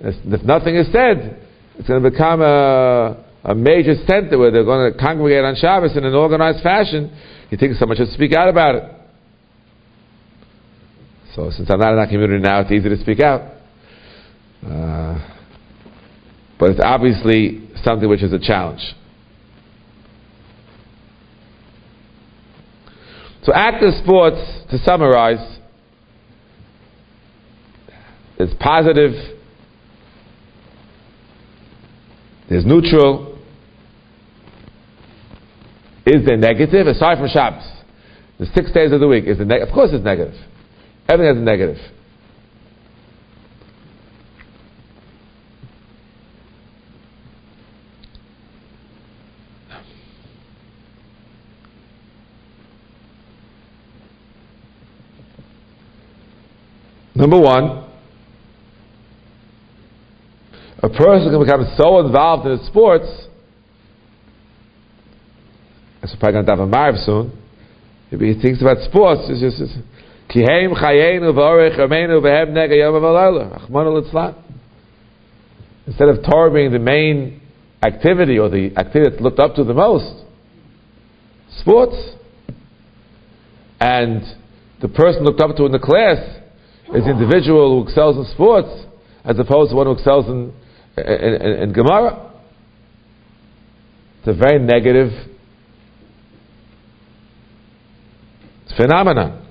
If 0.01 0.43
nothing 0.43 0.77
is 0.77 0.87
said, 0.93 1.41
it's 1.77 1.89
going 1.89 2.03
to 2.03 2.11
become 2.11 2.43
a, 2.43 3.25
a 3.45 3.55
major 3.55 3.95
center 4.07 4.39
where 4.39 4.51
they're 4.51 4.65
going 4.65 4.93
to 4.93 4.99
congregate 4.99 5.45
on 5.45 5.57
Shabbos 5.57 5.97
in 5.97 6.05
an 6.05 6.15
organized 6.15 6.63
fashion. 6.63 7.17
He 7.49 7.57
thinks 7.57 7.79
someone 7.79 7.97
should 7.97 8.11
speak 8.11 8.35
out 8.35 8.49
about 8.49 8.75
it. 8.75 8.85
So 11.35 11.51
since 11.51 11.69
I'm 11.69 11.81
not 11.81 11.93
in 11.93 11.99
that 11.99 12.09
community 12.11 12.41
now, 12.41 12.61
it's 12.61 12.71
easy 12.71 12.89
to 12.89 12.97
speak 12.99 13.21
out. 13.21 13.43
Uh, 14.65 15.19
but 16.59 16.71
it's 16.71 16.81
obviously 16.83 17.69
something 17.83 18.09
which 18.09 18.23
is 18.23 18.33
a 18.33 18.39
challenge. 18.39 18.81
So 23.43 23.53
active 23.53 23.93
sports, 24.03 24.39
to 24.71 24.79
summarize, 24.79 25.59
is 28.39 28.55
positive, 28.59 29.13
there's 32.49 32.65
neutral, 32.65 33.39
is 36.07 36.25
there 36.25 36.37
negative? 36.37 36.87
Aside 36.87 37.19
from 37.19 37.29
Shabbos, 37.29 37.65
the 38.39 38.47
six 38.55 38.71
days 38.73 38.93
of 38.93 39.01
the 39.01 39.09
week, 39.09 39.25
is 39.27 39.39
the 39.39 39.45
neg- 39.45 39.63
of 39.63 39.71
course 39.71 39.91
it's 39.93 40.05
negative. 40.05 40.35
Everything 41.09 41.35
has 41.35 41.37
a 41.37 41.45
negative. 41.45 41.77
Number 57.17 57.41
one, 57.41 57.85
a 60.83 60.89
person 60.89 61.31
can 61.31 61.41
become 61.41 61.65
so 61.79 62.01
involved 62.05 62.47
in 62.47 62.59
his 62.59 62.67
sports, 62.67 63.07
we're 66.03 66.19
probably 66.19 66.33
going 66.33 66.45
to 66.45 66.53
have 66.53 66.61
a 66.61 66.67
marv 66.67 66.97
soon, 66.97 67.33
if 68.11 68.21
he 68.21 68.41
thinks 68.41 68.61
about 68.61 68.79
sports, 68.85 69.23
it's 69.29 69.41
just, 69.41 69.61
it's, 69.61 69.73
Instead 75.87 76.09
of 76.09 76.25
Torah 76.25 76.51
being 76.53 76.73
the 76.73 76.79
main 76.79 77.41
activity 77.85 78.39
or 78.39 78.49
the 78.49 78.73
activity 78.77 79.11
that's 79.11 79.23
looked 79.23 79.39
up 79.39 79.55
to 79.57 79.65
the 79.65 79.75
most, 79.75 80.25
sports. 81.61 81.97
And 83.81 84.23
the 84.81 84.89
person 84.89 85.25
looked 85.25 85.41
up 85.41 85.57
to 85.57 85.67
in 85.67 85.73
the 85.73 85.79
class 85.79 86.19
is 86.95 87.05
the 87.05 87.11
individual 87.11 87.83
who 87.83 87.89
excels 87.89 88.17
in 88.17 88.33
sports 88.35 88.69
as 89.25 89.39
opposed 89.39 89.71
to 89.71 89.77
one 89.77 89.87
who 89.87 89.93
excels 89.93 90.27
in, 90.27 90.53
in, 90.97 91.35
in, 91.35 91.53
in 91.63 91.73
Gemara. 91.73 92.33
It's 94.19 94.29
a 94.29 94.35
very 94.35 94.59
negative 94.59 95.11
phenomenon. 98.77 99.44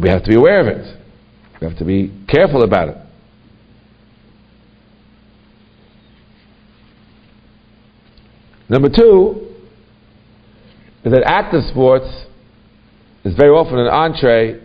We 0.00 0.08
have 0.08 0.22
to 0.22 0.28
be 0.30 0.36
aware 0.36 0.60
of 0.60 0.66
it. 0.68 0.96
We 1.60 1.68
have 1.68 1.76
to 1.78 1.84
be 1.84 2.10
careful 2.26 2.62
about 2.62 2.88
it. 2.88 2.96
Number 8.70 8.88
two 8.88 9.48
is 11.04 11.12
that 11.12 11.22
active 11.26 11.64
sports 11.70 12.06
is 13.24 13.34
very 13.34 13.50
often 13.50 13.78
an 13.78 13.88
entree 13.88 14.60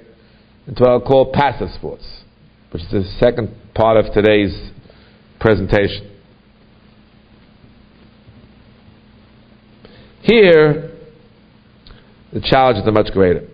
into 0.67 0.83
what 0.83 0.89
I'll 0.89 1.01
call 1.01 1.33
passive 1.33 1.69
sports, 1.75 2.05
which 2.71 2.83
is 2.83 2.89
the 2.91 3.03
second 3.19 3.53
part 3.73 3.97
of 3.97 4.13
today's 4.13 4.71
presentation. 5.39 6.11
Here, 10.21 10.91
the 12.31 12.41
challenges 12.41 12.87
are 12.87 12.91
much 12.91 13.11
greater. 13.11 13.47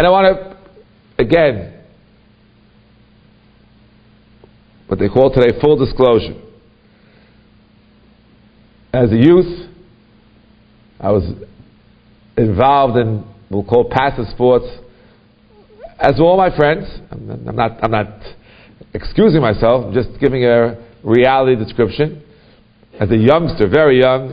And 0.00 0.06
I 0.06 0.10
want 0.12 0.34
to, 0.34 1.22
again, 1.22 1.78
what 4.86 4.98
they 4.98 5.10
call 5.10 5.30
today 5.30 5.60
full 5.60 5.76
disclosure. 5.76 6.40
As 8.94 9.12
a 9.12 9.16
youth, 9.16 9.68
I 10.98 11.10
was 11.10 11.30
involved 12.38 12.96
in 12.96 13.26
we'll 13.50 13.62
call 13.62 13.90
passive 13.90 14.24
sports, 14.32 14.64
as 15.98 16.18
all 16.18 16.38
my 16.38 16.56
friends. 16.56 16.86
I'm 17.10 17.54
not, 17.54 17.84
I'm 17.84 17.90
not 17.90 18.22
excusing 18.94 19.42
myself, 19.42 19.84
I'm 19.84 19.92
just 19.92 20.18
giving 20.18 20.46
a 20.46 20.82
reality 21.04 21.62
description. 21.62 22.22
As 22.98 23.10
a 23.10 23.18
youngster, 23.18 23.68
very 23.68 24.00
young, 24.00 24.32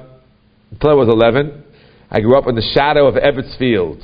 until 0.72 0.92
I 0.92 0.94
was 0.94 1.10
11, 1.10 1.62
I 2.10 2.22
grew 2.22 2.38
up 2.38 2.48
in 2.48 2.56
the 2.56 2.72
shadow 2.74 3.06
of 3.06 3.16
Ebbets 3.16 3.60
Field 3.60 4.02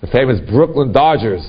the 0.00 0.06
famous 0.08 0.38
Brooklyn 0.48 0.92
Dodgers. 0.92 1.44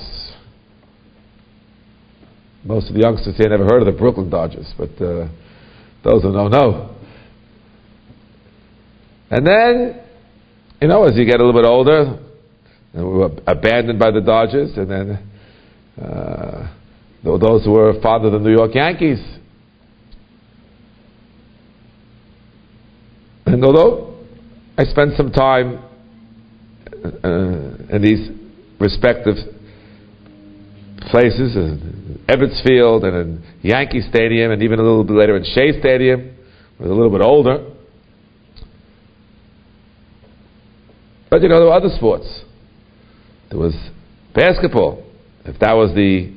Most 2.64 2.88
of 2.88 2.94
the 2.94 3.00
youngsters 3.00 3.36
here 3.36 3.48
never 3.48 3.64
heard 3.64 3.80
of 3.80 3.86
the 3.86 3.98
Brooklyn 3.98 4.30
Dodgers, 4.30 4.72
but 4.76 4.90
uh, 5.02 5.28
those 6.04 6.22
who 6.22 6.32
know, 6.32 6.48
know. 6.48 6.94
And 9.30 9.46
then, 9.46 10.00
you 10.80 10.88
know, 10.88 11.04
as 11.04 11.16
you 11.16 11.24
get 11.24 11.40
a 11.40 11.44
little 11.44 11.60
bit 11.60 11.66
older, 11.66 12.18
and 12.94 13.04
we 13.04 13.18
were 13.18 13.30
abandoned 13.46 13.98
by 13.98 14.10
the 14.10 14.20
Dodgers, 14.20 14.76
and 14.76 14.90
then 14.90 15.30
uh, 16.02 16.74
those 17.22 17.64
who 17.64 17.72
were 17.72 18.00
of 18.24 18.32
the 18.32 18.38
New 18.38 18.52
York 18.52 18.74
Yankees. 18.74 19.20
And 23.46 23.64
although 23.64 24.16
I 24.76 24.84
spent 24.84 25.16
some 25.16 25.32
time 25.32 25.82
uh, 26.94 27.94
in 27.94 28.02
these 28.02 28.37
respective 28.80 29.36
places, 31.10 31.56
in 31.56 32.20
Ebbets 32.28 32.66
Field 32.66 33.04
and 33.04 33.16
in 33.16 33.44
Yankee 33.62 34.02
Stadium, 34.02 34.50
and 34.50 34.62
even 34.62 34.78
a 34.78 34.82
little 34.82 35.04
bit 35.04 35.14
later 35.14 35.36
in 35.36 35.44
Shea 35.44 35.78
Stadium, 35.80 36.36
was 36.78 36.90
a 36.90 36.94
little 36.94 37.10
bit 37.10 37.22
older. 37.22 37.74
But 41.30 41.42
you 41.42 41.48
know, 41.48 41.56
there 41.56 41.66
were 41.66 41.74
other 41.74 41.90
sports. 41.96 42.42
There 43.50 43.58
was 43.58 43.74
basketball. 44.34 45.04
If 45.44 45.58
that 45.60 45.72
was 45.72 45.94
the 45.94 46.34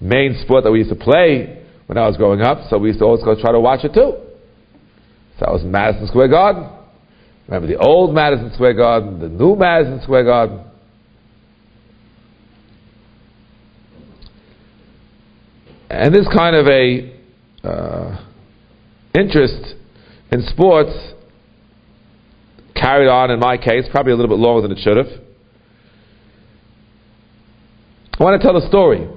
main 0.00 0.38
sport 0.44 0.64
that 0.64 0.70
we 0.70 0.78
used 0.78 0.90
to 0.90 0.96
play 0.96 1.64
when 1.86 1.98
I 1.98 2.06
was 2.06 2.16
growing 2.16 2.40
up, 2.40 2.68
so 2.68 2.78
we 2.78 2.88
used 2.88 3.00
to 3.00 3.06
always 3.06 3.24
go 3.24 3.34
try 3.40 3.52
to 3.52 3.60
watch 3.60 3.84
it 3.84 3.94
too. 3.94 4.16
So 5.38 5.46
I 5.46 5.50
was 5.50 5.62
Madison 5.64 6.06
Square 6.06 6.28
Garden. 6.28 6.68
Remember 7.48 7.66
the 7.66 7.78
old 7.78 8.14
Madison 8.14 8.52
Square 8.54 8.74
Garden, 8.74 9.18
the 9.18 9.28
new 9.28 9.56
Madison 9.56 10.00
Square 10.02 10.24
Garden. 10.24 10.60
And 15.90 16.14
this 16.14 16.26
kind 16.34 16.56
of 16.56 16.66
a 16.66 17.12
uh, 17.62 18.26
interest 19.14 19.74
in 20.32 20.42
sports 20.46 20.92
carried 22.74 23.08
on, 23.08 23.30
in 23.30 23.38
my 23.38 23.56
case, 23.56 23.84
probably 23.90 24.12
a 24.12 24.16
little 24.16 24.36
bit 24.36 24.40
longer 24.40 24.66
than 24.66 24.76
it 24.76 24.82
should 24.82 24.96
have. 24.96 25.06
I 28.18 28.22
want 28.22 28.40
to 28.40 28.46
tell 28.46 28.56
a 28.56 28.66
story. 28.68 29.08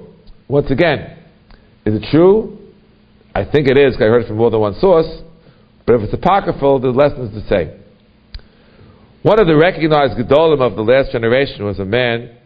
Once 0.48 0.70
again, 0.70 1.18
is 1.84 1.94
it 1.94 2.06
true? 2.10 2.58
I 3.34 3.44
think 3.44 3.68
it 3.68 3.78
is, 3.78 3.94
I 3.96 4.04
heard 4.04 4.22
it 4.22 4.28
from 4.28 4.36
more 4.36 4.50
than 4.50 4.60
one 4.60 4.74
source. 4.80 5.06
But 5.86 5.96
if 5.96 6.02
it's 6.02 6.14
apocryphal, 6.14 6.80
the 6.80 6.90
lesson 6.90 7.28
is 7.28 7.34
the 7.34 7.48
same. 7.48 7.80
One 9.22 9.40
of 9.40 9.46
the 9.46 9.56
recognized 9.56 10.18
Gedolim 10.18 10.60
of 10.60 10.76
the 10.76 10.82
last 10.82 11.12
generation 11.12 11.64
was 11.64 11.78
a 11.78 11.84
man 11.84 12.36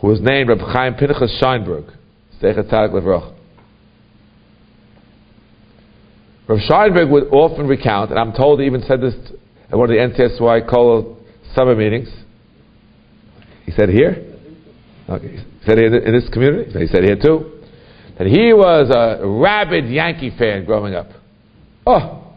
who 0.00 0.08
was 0.08 0.20
named 0.20 0.48
Reb 0.48 0.58
Chaim 0.58 0.94
Pinchas 0.94 1.38
Scheinberg. 1.42 1.96
Rav 6.48 6.58
Scheinberg 6.68 7.10
would 7.10 7.24
often 7.32 7.68
recount, 7.68 8.10
and 8.10 8.18
I'm 8.18 8.32
told 8.32 8.60
he 8.60 8.66
even 8.66 8.82
said 8.82 9.00
this 9.00 9.14
at 9.70 9.78
one 9.78 9.90
of 9.90 9.96
the 9.96 10.02
NCSY 10.02 10.68
Kol 10.68 11.16
summer 11.54 11.76
meetings. 11.76 12.08
He 13.64 13.72
said 13.72 13.88
here? 13.88 14.36
Okay. 15.08 15.28
He 15.28 15.66
said 15.66 15.78
here 15.78 15.96
in 15.96 16.12
this 16.12 16.28
community? 16.32 16.72
He 16.78 16.86
said 16.86 17.04
here 17.04 17.16
too. 17.16 17.60
That 18.18 18.26
he 18.26 18.52
was 18.52 18.90
a 18.90 19.26
rabid 19.26 19.88
Yankee 19.88 20.34
fan 20.36 20.64
growing 20.64 20.94
up. 20.94 21.08
Oh, 21.86 22.34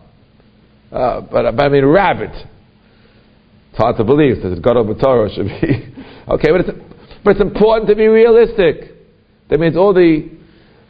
uh, 0.91 1.21
but, 1.21 1.55
but 1.55 1.65
I 1.65 1.69
mean 1.69 1.85
rabid. 1.85 2.29
It's 2.29 3.77
hard 3.77 3.97
to 3.97 4.03
believe 4.03 4.43
that 4.43 4.61
Gadol 4.61 4.93
Torah 4.95 5.29
should 5.33 5.47
be 5.47 5.93
okay, 6.29 6.51
but 6.51 6.61
it's, 6.61 6.79
but 7.23 7.31
it's 7.31 7.41
important 7.41 7.89
to 7.89 7.95
be 7.95 8.05
realistic. 8.05 8.92
That 9.49 9.59
means 9.59 9.75
all 9.75 9.93
the, 9.93 10.29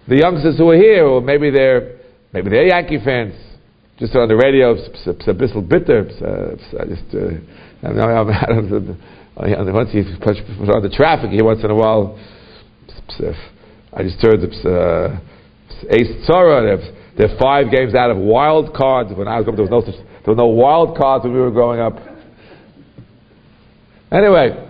the 0.08 0.18
youngsters 0.18 0.58
who 0.58 0.70
are 0.70 0.76
here, 0.76 1.06
or 1.06 1.22
maybe 1.22 1.50
they're 1.50 2.04
Maybe 2.34 2.50
they're 2.50 2.66
Yankee 2.66 2.98
fans. 3.04 3.36
Just 4.00 4.16
on 4.16 4.28
the 4.28 4.36
radio, 4.36 4.74
it's 4.74 5.28
a 5.28 5.34
bit 5.34 5.54
bitter. 5.70 6.10
I 6.10 6.86
just, 6.90 7.14
uh, 7.14 7.38
I'm 7.88 7.96
once 9.74 9.92
he 9.92 10.02
puts 10.20 10.40
on 10.60 10.82
the 10.82 10.92
traffic, 10.92 11.30
he 11.30 11.42
once 11.44 11.64
in 11.64 11.70
a 11.70 11.76
while. 11.76 12.20
I 13.94 14.02
just 14.02 14.20
heard 14.20 14.42
the 14.42 14.50
uh, 14.68 15.20
Ace 15.92 16.28
Tzara. 16.28 17.16
They're 17.16 17.38
five 17.40 17.72
games 17.72 17.94
out 17.94 18.10
of 18.10 18.18
wild 18.18 18.74
cards. 18.74 19.12
When 19.16 19.28
I 19.28 19.38
was 19.38 19.46
going, 19.46 19.58
there 19.58 19.66
was 19.66 19.72
no 19.72 19.82
there 20.26 20.34
were 20.34 20.36
no 20.36 20.48
wild 20.48 20.98
cards 20.98 21.24
when 21.24 21.34
we 21.34 21.40
were 21.40 21.52
growing 21.52 21.80
up. 21.80 21.94
Anyway, 24.12 24.70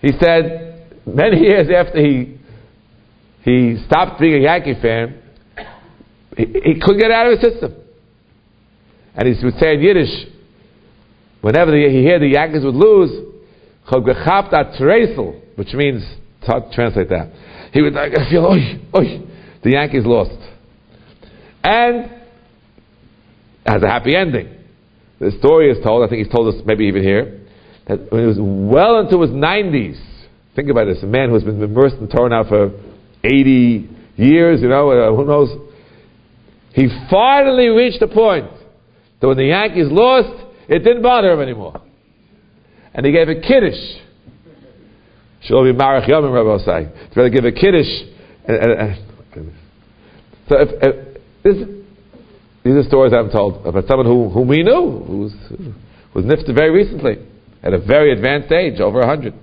he 0.00 0.12
said 0.18 0.67
many 1.14 1.40
years 1.40 1.68
after 1.74 2.00
he 2.00 2.38
he 3.42 3.82
stopped 3.86 4.20
being 4.20 4.34
a 4.34 4.42
Yankee 4.44 4.74
fan, 4.80 5.22
he, 6.36 6.44
he 6.44 6.80
couldn't 6.80 6.98
get 6.98 7.10
out 7.10 7.32
of 7.32 7.38
his 7.38 7.52
system. 7.52 7.74
And 9.14 9.26
he 9.26 9.44
would 9.44 9.54
say 9.58 9.74
in 9.74 9.80
Yiddish, 9.80 10.26
whenever 11.40 11.70
the, 11.70 11.88
he 11.90 12.04
heard 12.04 12.20
the 12.20 12.28
Yankees 12.28 12.62
would 12.64 12.74
lose, 12.74 13.10
which 15.56 15.72
means, 15.74 16.04
translate 16.72 17.08
that, 17.08 17.32
he 17.72 17.82
would 17.82 17.94
like, 17.94 18.12
feel, 18.30 18.46
oi, 18.46 18.80
oi, 18.94 19.26
the 19.64 19.70
Yankees 19.70 20.04
lost. 20.04 20.38
And 21.64 22.10
has 23.66 23.82
a 23.82 23.88
happy 23.88 24.14
ending. 24.14 24.54
The 25.20 25.32
story 25.38 25.70
is 25.70 25.82
told, 25.82 26.06
I 26.06 26.08
think 26.08 26.24
he's 26.24 26.34
told 26.34 26.54
us 26.54 26.62
maybe 26.64 26.84
even 26.84 27.02
here, 27.02 27.40
that 27.88 28.12
when 28.12 28.20
he 28.20 28.26
was 28.26 28.38
well 28.38 29.00
into 29.00 29.20
his 29.20 29.30
90s, 29.30 29.98
think 30.58 30.70
about 30.70 30.86
this, 30.86 31.00
a 31.04 31.06
man 31.06 31.30
who's 31.30 31.44
been 31.44 31.62
immersed 31.62 31.94
in 32.00 32.08
Torah 32.08 32.30
now 32.30 32.42
for 32.42 32.72
80 33.22 33.88
years, 34.16 34.60
you 34.60 34.68
know, 34.68 34.90
uh, 34.90 35.14
who 35.14 35.24
knows, 35.24 35.50
he 36.72 36.88
finally 37.08 37.68
reached 37.68 38.02
a 38.02 38.08
point 38.08 38.50
that 39.20 39.28
when 39.28 39.36
the 39.36 39.44
Yankees 39.44 39.86
lost, 39.88 40.46
it 40.68 40.80
didn't 40.80 41.02
bother 41.02 41.30
him 41.30 41.40
anymore. 41.40 41.80
And 42.92 43.06
he 43.06 43.12
gave 43.12 43.28
a 43.28 43.36
kiddush. 43.36 43.78
Be 45.42 45.54
Marach 45.54 46.08
Yomim, 46.08 46.34
Rabbi 46.34 46.90
going 47.14 47.30
to 47.32 47.40
give 47.40 47.44
a 47.44 47.52
kiddush. 47.52 47.86
And, 48.48 48.56
and, 48.56 48.72
and, 48.72 49.52
so 50.48 50.56
if, 50.58 50.68
if 50.82 51.22
this, 51.44 51.68
these 52.64 52.74
are 52.74 52.82
stories 52.82 53.12
I'm 53.12 53.30
told 53.30 53.64
about 53.64 53.86
someone 53.86 54.06
who, 54.06 54.28
whom 54.28 54.48
we 54.48 54.64
knew, 54.64 55.04
who 55.06 55.18
was, 55.18 55.32
who 55.50 55.72
was 56.14 56.24
nifted 56.24 56.56
very 56.56 56.70
recently, 56.70 57.24
at 57.62 57.72
a 57.72 57.78
very 57.78 58.12
advanced 58.12 58.50
age, 58.50 58.80
over 58.80 58.98
100. 58.98 59.34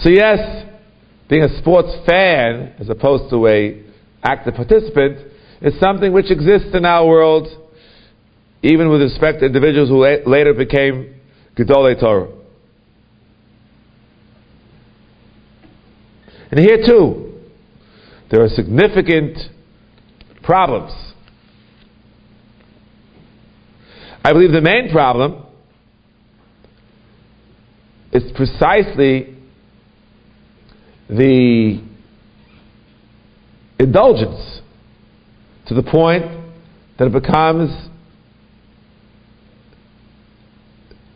So 0.00 0.10
yes, 0.10 0.66
being 1.28 1.42
a 1.42 1.58
sports 1.58 1.88
fan 2.06 2.74
as 2.78 2.88
opposed 2.88 3.30
to 3.30 3.46
a 3.46 3.82
active 4.22 4.54
participant 4.54 5.18
is 5.60 5.78
something 5.80 6.12
which 6.12 6.30
exists 6.30 6.70
in 6.72 6.84
our 6.84 7.06
world, 7.06 7.48
even 8.62 8.90
with 8.90 9.02
respect 9.02 9.40
to 9.40 9.46
individuals 9.46 9.88
who 9.88 10.00
later 10.30 10.54
became 10.54 11.16
Gedolei 11.56 11.98
Torah. 11.98 12.28
And 16.50 16.60
here 16.60 16.78
too, 16.86 17.40
there 18.30 18.42
are 18.42 18.48
significant 18.48 19.36
problems. 20.42 20.92
I 24.24 24.32
believe 24.32 24.52
the 24.52 24.60
main 24.60 24.90
problem 24.90 25.44
is 28.12 28.22
precisely 28.34 29.37
the 31.08 31.82
indulgence 33.78 34.60
to 35.66 35.74
the 35.74 35.82
point 35.82 36.24
that 36.98 37.06
it 37.06 37.12
becomes 37.12 37.70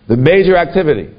the 0.09 0.17
major 0.17 0.57
activity. 0.57 1.11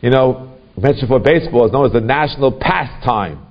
You 0.00 0.10
know, 0.10 0.56
I 0.76 0.80
mentioned 0.80 1.08
before 1.08 1.20
baseball 1.20 1.66
is 1.66 1.72
known 1.72 1.86
as 1.86 1.92
the 1.92 2.00
national 2.00 2.52
pastime. 2.60 3.46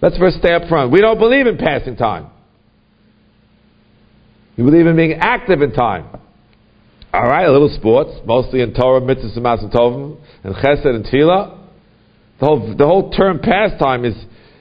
Let's 0.00 0.18
first 0.18 0.38
stay 0.38 0.52
up 0.52 0.68
front. 0.68 0.92
We 0.92 1.00
don't 1.00 1.18
believe 1.18 1.46
in 1.46 1.56
passing 1.56 1.96
time. 1.96 2.30
We 4.56 4.64
believe 4.64 4.86
in 4.86 4.96
being 4.96 5.14
active 5.14 5.60
in 5.60 5.72
time. 5.72 6.06
All 7.12 7.22
right, 7.22 7.46
a 7.46 7.52
little 7.52 7.74
sports, 7.78 8.10
mostly 8.26 8.60
in 8.60 8.74
Torah, 8.74 9.00
mitzvahs, 9.00 9.60
and 9.60 9.70
tovim, 9.72 10.18
and 10.44 10.54
chesed 10.54 10.86
and 10.86 11.04
tefillah. 11.04 11.55
The 12.40 12.46
whole, 12.46 12.76
the 12.76 12.84
whole 12.84 13.10
term 13.10 13.40
pastime 13.42 14.04
is, 14.04 14.14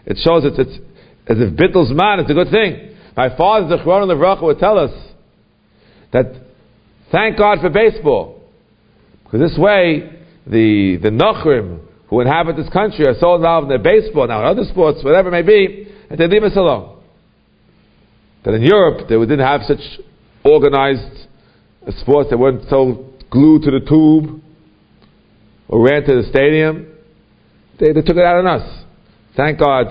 it 0.05 0.17
shows 0.23 0.43
it's, 0.45 0.59
it's 0.59 0.77
as 1.27 1.37
if 1.39 1.53
bittel's 1.53 1.91
man, 1.93 2.19
it's 2.19 2.29
a 2.29 2.33
good 2.33 2.51
thing. 2.51 2.95
My 3.17 3.35
father, 3.35 3.77
Zichrono 3.77 4.07
Levracha, 4.07 4.43
would 4.43 4.59
tell 4.59 4.77
us 4.77 4.91
that 6.13 6.33
thank 7.11 7.37
God 7.37 7.59
for 7.61 7.69
baseball. 7.69 8.43
Because 9.23 9.51
this 9.51 9.57
way, 9.57 10.21
the, 10.45 10.97
the 11.01 11.09
Nachrim 11.09 11.81
who 12.07 12.21
inhabit 12.21 12.55
this 12.55 12.69
country 12.69 13.07
are 13.07 13.15
so 13.19 13.35
involved 13.35 13.65
in 13.65 13.69
their 13.69 13.79
baseball, 13.79 14.27
now 14.27 14.39
in 14.41 14.45
other 14.45 14.69
sports, 14.69 15.03
whatever 15.03 15.29
it 15.29 15.31
may 15.31 15.41
be, 15.41 15.87
and 16.09 16.19
they 16.19 16.27
leave 16.27 16.43
us 16.43 16.55
alone. 16.55 17.01
That 18.43 18.53
in 18.53 18.61
Europe, 18.61 19.09
they 19.09 19.17
didn't 19.17 19.39
have 19.39 19.61
such 19.67 19.81
organized 20.43 21.27
sports, 21.99 22.29
they 22.29 22.35
weren't 22.35 22.69
so 22.69 23.09
glued 23.31 23.63
to 23.63 23.71
the 23.71 23.79
tube 23.79 24.41
or 25.67 25.83
ran 25.83 26.03
to 26.03 26.21
the 26.21 26.29
stadium. 26.29 26.94
They, 27.79 27.93
they 27.93 28.01
took 28.01 28.17
it 28.17 28.23
out 28.23 28.45
on 28.45 28.47
us. 28.47 28.83
Thank 29.35 29.59
God. 29.59 29.87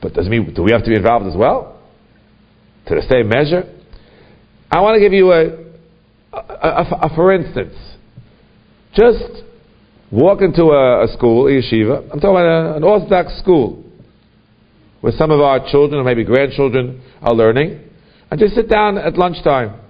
But 0.00 0.14
does 0.14 0.28
mean 0.28 0.52
do 0.54 0.62
we 0.62 0.72
have 0.72 0.84
to 0.84 0.90
be 0.90 0.96
involved 0.96 1.26
as 1.26 1.36
well? 1.36 1.80
To 2.86 2.94
the 2.94 3.02
same 3.10 3.28
measure? 3.28 3.64
I 4.70 4.80
want 4.80 4.96
to 4.96 5.00
give 5.00 5.12
you 5.12 5.32
a, 5.32 5.46
a, 6.32 6.38
a, 6.38 6.98
a 7.02 7.14
for 7.14 7.32
instance. 7.32 7.74
Just 8.94 9.42
walk 10.10 10.42
into 10.42 10.64
a, 10.66 11.08
school, 11.16 11.46
a 11.46 11.50
yeshiva. 11.50 12.02
I'm 12.12 12.20
talking 12.20 12.30
about 12.30 12.76
an 12.76 12.84
Orthodox 12.84 13.38
school 13.38 13.82
where 15.00 15.12
some 15.16 15.30
of 15.30 15.40
our 15.40 15.70
children 15.70 16.00
or 16.00 16.04
maybe 16.04 16.24
grandchildren 16.24 17.02
are 17.20 17.34
learning, 17.34 17.80
and 18.30 18.40
just 18.40 18.54
sit 18.54 18.70
down 18.70 18.96
at 18.96 19.18
lunchtime. 19.18 19.80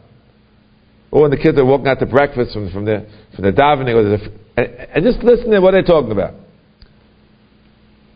Or 1.10 1.22
when 1.22 1.30
the 1.30 1.37
kids 1.37 1.56
are 1.58 1.64
walking 1.64 1.87
out 1.87 2.00
to 2.00 2.06
breakfast 2.06 2.52
from, 2.52 2.72
from 2.72 2.84
the 2.84 3.06
from 3.34 3.44
the 3.44 3.52
davening, 3.52 3.94
or 3.94 4.02
the, 4.02 4.32
and, 4.56 4.66
and 4.66 5.04
just 5.04 5.22
listen 5.24 5.50
to 5.50 5.60
what 5.60 5.72
they're 5.72 5.82
talking 5.82 6.12
about. 6.12 6.34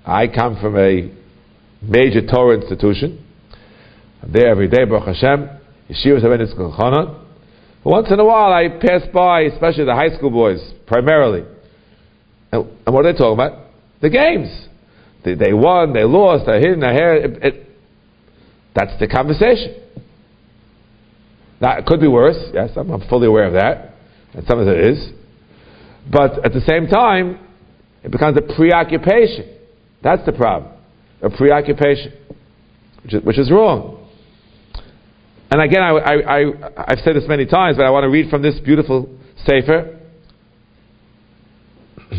I 0.04 0.26
come 0.28 0.58
from 0.60 0.76
a 0.76 1.12
major 1.82 2.26
Torah 2.26 2.58
institution. 2.60 3.24
I'm 4.22 4.32
there 4.32 4.48
every 4.48 4.68
day, 4.68 4.84
Baruch 4.84 5.06
Hashem. 5.06 5.50
Yeshivas 5.90 6.24
Havenis. 6.24 7.24
Once 7.84 8.08
in 8.10 8.18
a 8.20 8.24
while, 8.24 8.52
I 8.52 8.68
pass 8.68 9.02
by, 9.12 9.42
especially 9.42 9.84
the 9.84 9.94
high 9.94 10.14
school 10.16 10.30
boys, 10.30 10.60
primarily. 10.86 11.44
And, 12.52 12.66
and 12.86 12.94
what 12.94 13.06
are 13.06 13.12
they 13.12 13.18
talking 13.18 13.34
about? 13.34 13.66
The 14.00 14.10
games. 14.10 14.66
They, 15.24 15.34
they 15.34 15.52
won, 15.52 15.92
they 15.92 16.04
lost, 16.04 16.46
they 16.46 16.60
hit, 16.60 16.80
they 16.80 16.86
hair. 16.86 17.16
It, 17.16 17.42
it, 17.42 17.68
that's 18.74 18.98
the 19.00 19.08
conversation. 19.08 19.82
Now, 21.60 21.78
it 21.78 21.86
could 21.86 22.00
be 22.00 22.08
worse. 22.08 22.38
Yes, 22.52 22.70
I'm, 22.76 22.90
I'm 22.90 23.08
fully 23.08 23.26
aware 23.26 23.44
of 23.44 23.54
that. 23.54 23.94
And 24.34 24.46
some 24.46 24.58
of 24.58 24.68
it 24.68 24.86
is. 24.86 25.12
But 26.10 26.44
at 26.44 26.52
the 26.52 26.60
same 26.60 26.86
time, 26.86 27.38
it 28.02 28.10
becomes 28.10 28.38
a 28.38 28.42
preoccupation. 28.54 29.56
That's 30.02 30.24
the 30.24 30.32
problem. 30.32 30.72
A 31.20 31.30
preoccupation, 31.30 32.12
which 33.02 33.14
is, 33.14 33.22
which 33.24 33.38
is 33.38 33.50
wrong. 33.50 34.08
And 35.50 35.60
again, 35.62 35.82
I, 35.82 35.90
I, 35.90 36.14
I, 36.36 36.44
have 36.88 37.00
said 37.04 37.16
this 37.16 37.24
many 37.26 37.46
times, 37.46 37.76
but 37.76 37.86
I 37.86 37.90
want 37.90 38.04
to 38.04 38.10
read 38.10 38.30
from 38.30 38.42
this 38.42 38.58
beautiful 38.60 39.08
Sefer. 39.44 39.98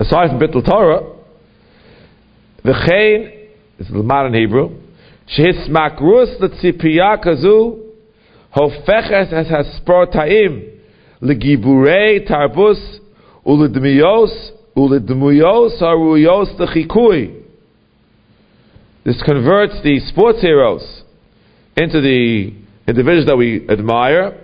Aside 0.00 0.28
from 0.30 0.40
Bittel 0.40 0.64
Torah, 0.68 1.12
the 2.64 2.72
Chain, 2.88 3.48
this 3.78 3.88
is 3.88 3.94
modern 3.94 4.34
Hebrew, 4.34 4.80
Shehismakrus 5.36 6.40
Letzipiya 6.40 7.22
Kazu, 7.22 7.82
Hofeches 8.54 9.32
Es 9.32 9.48
Haspor 9.48 10.10
Ta'im, 10.10 10.75
לגיבורי 11.21 12.19
תרבוס 12.19 12.99
ולדמיוס 13.45 14.51
ולדמויos 14.77 15.81
הרuyos 15.81 16.59
לחיקוי. 16.59 17.29
This 19.03 19.21
converts 19.23 19.81
the 19.83 19.99
sports 20.09 20.41
heroes 20.41 21.03
into 21.75 22.01
the 22.01 22.53
individuals 22.87 23.25
that 23.25 23.35
we 23.35 23.65
admire. 23.67 24.37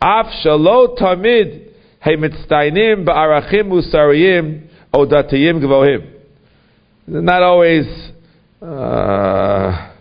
Af 0.00 0.26
shalo 0.44 0.96
tamid 0.96 1.72
heimitztainim 2.04 3.04
ba'arachim 3.04 3.66
musariyim 3.66 4.62
odatiyim 4.94 5.60
gvohim. 5.60 6.06
Not 7.08 7.42
always 7.42 7.86
uh, 8.60 9.92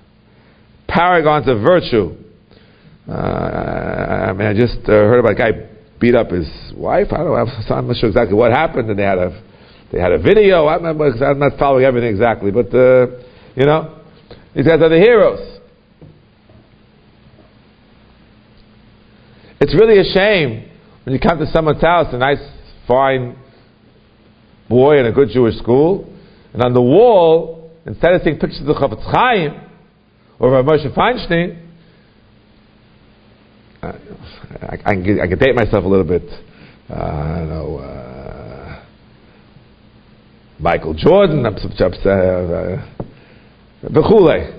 paragons 0.87 1.47
of 1.47 1.61
virtue. 1.61 2.15
Uh, 3.09 3.13
I 3.13 4.33
mean, 4.33 4.47
I 4.47 4.53
just 4.53 4.77
uh, 4.87 4.91
heard 4.91 5.19
about 5.19 5.31
a 5.31 5.35
guy 5.35 5.51
beat 6.00 6.14
up 6.14 6.30
his 6.30 6.48
wife. 6.74 7.08
I 7.10 7.18
don't 7.18 7.26
know. 7.26 7.74
I'm 7.74 7.88
not 7.88 7.96
sure 7.96 8.08
exactly 8.08 8.34
what 8.34 8.52
happened, 8.52 8.90
and 8.90 8.98
they 8.98 9.04
had 9.04 9.18
a 9.18 9.42
they 9.92 10.00
had 10.00 10.12
a 10.12 10.18
video. 10.18 10.66
I 10.66 10.76
remember, 10.76 11.06
I'm 11.24 11.38
not 11.38 11.58
following 11.58 11.84
everything 11.84 12.10
exactly, 12.10 12.50
but, 12.50 12.74
uh, 12.74 13.06
you 13.54 13.64
know, 13.64 14.00
these 14.54 14.66
guys 14.66 14.80
are 14.80 14.88
the 14.88 14.98
heroes. 14.98 15.60
It's 19.60 19.74
really 19.74 19.98
a 19.98 20.12
shame 20.12 20.68
when 21.04 21.14
you 21.14 21.20
come 21.20 21.38
to 21.38 21.46
someone's 21.52 21.80
house, 21.80 22.12
a 22.12 22.18
nice, 22.18 22.42
fine 22.86 23.36
boy 24.68 24.98
in 24.98 25.06
a 25.06 25.12
good 25.12 25.28
Jewish 25.32 25.56
school, 25.56 26.12
and 26.52 26.62
on 26.62 26.74
the 26.74 26.82
wall, 26.82 27.70
instead 27.86 28.12
of 28.12 28.22
seeing 28.22 28.38
pictures 28.38 28.60
of 28.60 28.66
the 28.66 28.74
Chofetz 28.74 29.04
Chaim 29.04 29.60
or 30.38 30.58
of 30.58 30.66
Moshe 30.66 30.92
Feinstein, 30.94 31.62
I, 33.86 34.78
I, 34.84 34.94
can, 34.94 35.20
I 35.20 35.26
can 35.26 35.38
date 35.38 35.54
myself 35.54 35.84
a 35.84 35.88
little 35.88 36.06
bit. 36.06 36.22
Uh, 36.88 36.94
I 36.94 37.38
don't 37.38 37.48
know. 37.48 37.78
Uh, 37.78 38.84
Michael 40.58 40.94
Jordan, 40.94 41.44
I'm 41.44 41.56
upset. 41.56 42.06
Uh, 42.06 42.86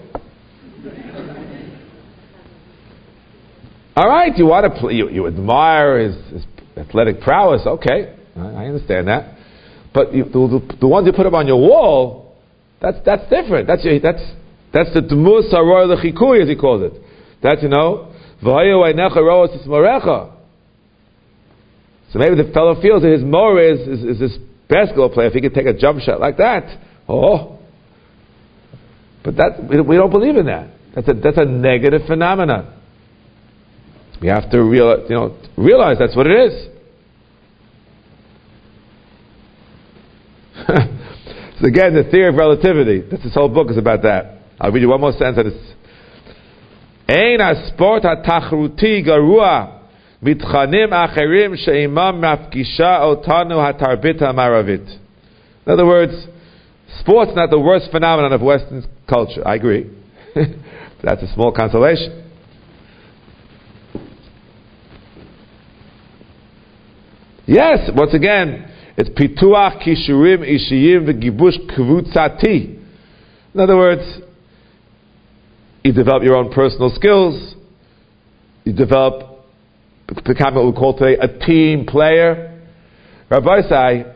All 3.97 4.07
right, 4.07 4.37
you 4.37 4.45
want 4.45 4.71
to 4.71 4.79
play, 4.79 4.93
you, 4.93 5.09
you 5.09 5.25
admire 5.25 5.99
his, 5.99 6.15
his, 6.31 6.45
athletic 6.77 7.19
prowess. 7.21 7.65
Okay, 7.65 8.13
I, 8.35 8.39
I 8.39 8.65
understand 8.67 9.07
that. 9.07 9.35
But 9.91 10.13
you, 10.13 10.23
the, 10.25 10.29
the, 10.29 10.77
the, 10.81 10.87
ones 10.87 11.07
you 11.07 11.13
put 11.13 11.25
up 11.25 11.33
on 11.33 11.47
your 11.47 11.59
wall, 11.59 12.35
that's 12.79 12.97
that's 13.03 13.23
different. 13.23 13.65
That's 13.65 13.81
that's 14.03 14.21
that's 14.71 14.93
the 14.93 15.01
dmus 15.01 15.51
haroy 15.51 15.87
lechikuy 15.87 16.43
as 16.43 16.47
he 16.47 16.55
calls 16.55 16.83
it. 16.83 16.93
That's 17.41 17.63
you 17.63 17.69
know, 17.69 18.13
so 22.11 22.19
maybe 22.19 22.35
the 22.41 22.51
fellow 22.53 22.79
feels 22.81 23.01
that 23.01 23.11
his 23.11 23.23
more 23.23 23.61
is, 23.61 23.79
is, 23.81 24.03
is 24.03 24.19
this 24.19 24.37
basketball 24.69 25.09
player. 25.09 25.27
If 25.27 25.33
he 25.33 25.41
could 25.41 25.53
take 25.53 25.65
a 25.65 25.73
jump 25.73 26.01
shot 26.01 26.19
like 26.19 26.37
that, 26.37 26.79
oh. 27.07 27.59
But 29.23 29.35
that 29.37 29.67
we 29.67 29.97
don't 29.97 30.11
believe 30.11 30.37
in 30.37 30.45
that. 30.45 30.69
That's 30.95 31.09
a 31.09 31.13
that's 31.13 31.37
a 31.37 31.45
negative 31.45 32.01
phenomenon. 32.07 32.73
We 34.21 34.29
have 34.29 34.49
to 34.51 34.63
realize, 34.63 35.05
you 35.09 35.15
know, 35.15 35.37
realize 35.57 35.97
that's 35.99 36.15
what 36.15 36.27
it 36.27 36.51
is. 36.51 36.67
so 41.59 41.67
again, 41.67 41.93
the 41.93 42.07
theory 42.09 42.29
of 42.29 42.35
relativity. 42.35 43.01
This, 43.01 43.21
this 43.21 43.33
whole 43.33 43.49
book 43.49 43.69
is 43.69 43.77
about 43.77 44.01
that. 44.03 44.39
I'll 44.59 44.71
read 44.71 44.81
you 44.81 44.89
one 44.89 45.01
more 45.01 45.11
sentence. 45.11 45.53
It's 47.08 47.12
Ein 47.12 47.40
הספורט 47.40 48.04
התחרותי 48.04 49.00
גרוע 49.00 49.64
מתכנים 50.22 50.92
אחרים 50.92 51.56
שעימם 51.56 52.24
מפגישה 52.24 53.02
אותנו 53.02 53.66
התרבית 53.66 54.22
המערבית. 54.22 54.98
In 55.66 55.70
other 55.70 55.86
words, 55.86 56.26
sport's 57.00 57.34
not 57.34 57.50
the 57.50 57.58
worst 57.58 57.90
phenomenon 57.90 58.32
of 58.32 58.42
Western 58.42 58.82
culture. 59.08 59.46
I 59.46 59.54
agree. 59.54 59.86
That's 61.02 61.22
a 61.22 61.32
small 61.34 61.52
consolation. 61.52 62.22
Yes, 67.46 67.90
once 67.94 68.14
again, 68.14 68.70
it's 68.96 69.10
pituach 69.10 69.82
kishurim 69.82 70.40
ishiyim 70.42 71.06
v'gibush 71.08 71.58
kvutzati. 71.76 72.78
In 73.54 73.60
other 73.60 73.76
words, 73.76 74.20
you 75.87 75.93
develop 75.93 76.21
your 76.21 76.35
own 76.35 76.51
personal 76.51 76.89
skills. 76.89 77.55
You 78.65 78.73
develop, 78.73 79.45
become 80.25 80.55
what 80.55 80.65
we 80.65 80.73
call 80.73 80.97
today 80.97 81.17
a 81.19 81.29
team 81.45 81.85
player. 81.85 82.61
Rabbi 83.31 83.61
say, 83.61 84.13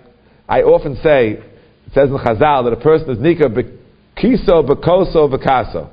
I 0.49 0.61
often 0.63 0.97
say, 1.01 1.31
it 1.31 1.93
says 1.93 2.09
in 2.09 2.17
Chazal 2.17 2.65
that 2.65 2.73
a 2.73 2.81
person 2.81 3.11
is 3.11 3.19
nika 3.19 3.45
bekiso, 3.45 4.67
bekoso, 4.67 5.33
bekaso. 5.33 5.89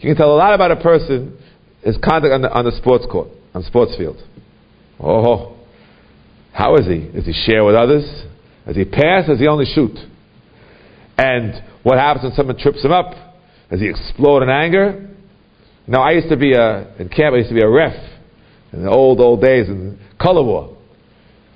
You 0.00 0.10
can 0.10 0.16
tell 0.16 0.34
a 0.34 0.36
lot 0.36 0.54
about 0.54 0.72
a 0.72 0.76
person, 0.76 1.38
his 1.82 1.96
conduct 1.96 2.32
on 2.32 2.42
the, 2.42 2.52
on 2.52 2.64
the 2.64 2.72
sports 2.72 3.06
court, 3.10 3.28
on 3.54 3.62
the 3.62 3.68
sports 3.68 3.96
field. 3.96 4.16
Oh, 4.98 5.56
how 6.52 6.74
is 6.74 6.86
he? 6.86 7.08
Does 7.08 7.24
he 7.24 7.32
share 7.32 7.64
with 7.64 7.76
others? 7.76 8.04
Does 8.66 8.76
he 8.76 8.84
pass? 8.84 9.28
Does 9.28 9.38
he 9.38 9.46
only 9.46 9.64
shoot? 9.64 9.96
And 11.16 11.62
what 11.84 11.98
happens 11.98 12.24
when 12.24 12.32
someone 12.34 12.58
trips 12.58 12.84
him 12.84 12.90
up? 12.90 13.27
Does 13.70 13.80
he 13.80 13.88
explode 13.88 14.42
in 14.42 14.48
anger? 14.50 15.08
Now, 15.86 16.02
I 16.02 16.12
used 16.12 16.28
to 16.28 16.36
be 16.36 16.52
a, 16.52 16.94
in 16.98 17.08
camp, 17.08 17.34
I 17.34 17.38
used 17.38 17.48
to 17.48 17.54
be 17.54 17.62
a 17.62 17.68
ref 17.68 17.94
in 18.72 18.82
the 18.82 18.90
old, 18.90 19.20
old 19.20 19.40
days 19.40 19.68
in 19.68 19.98
color 20.20 20.42
war. 20.42 20.76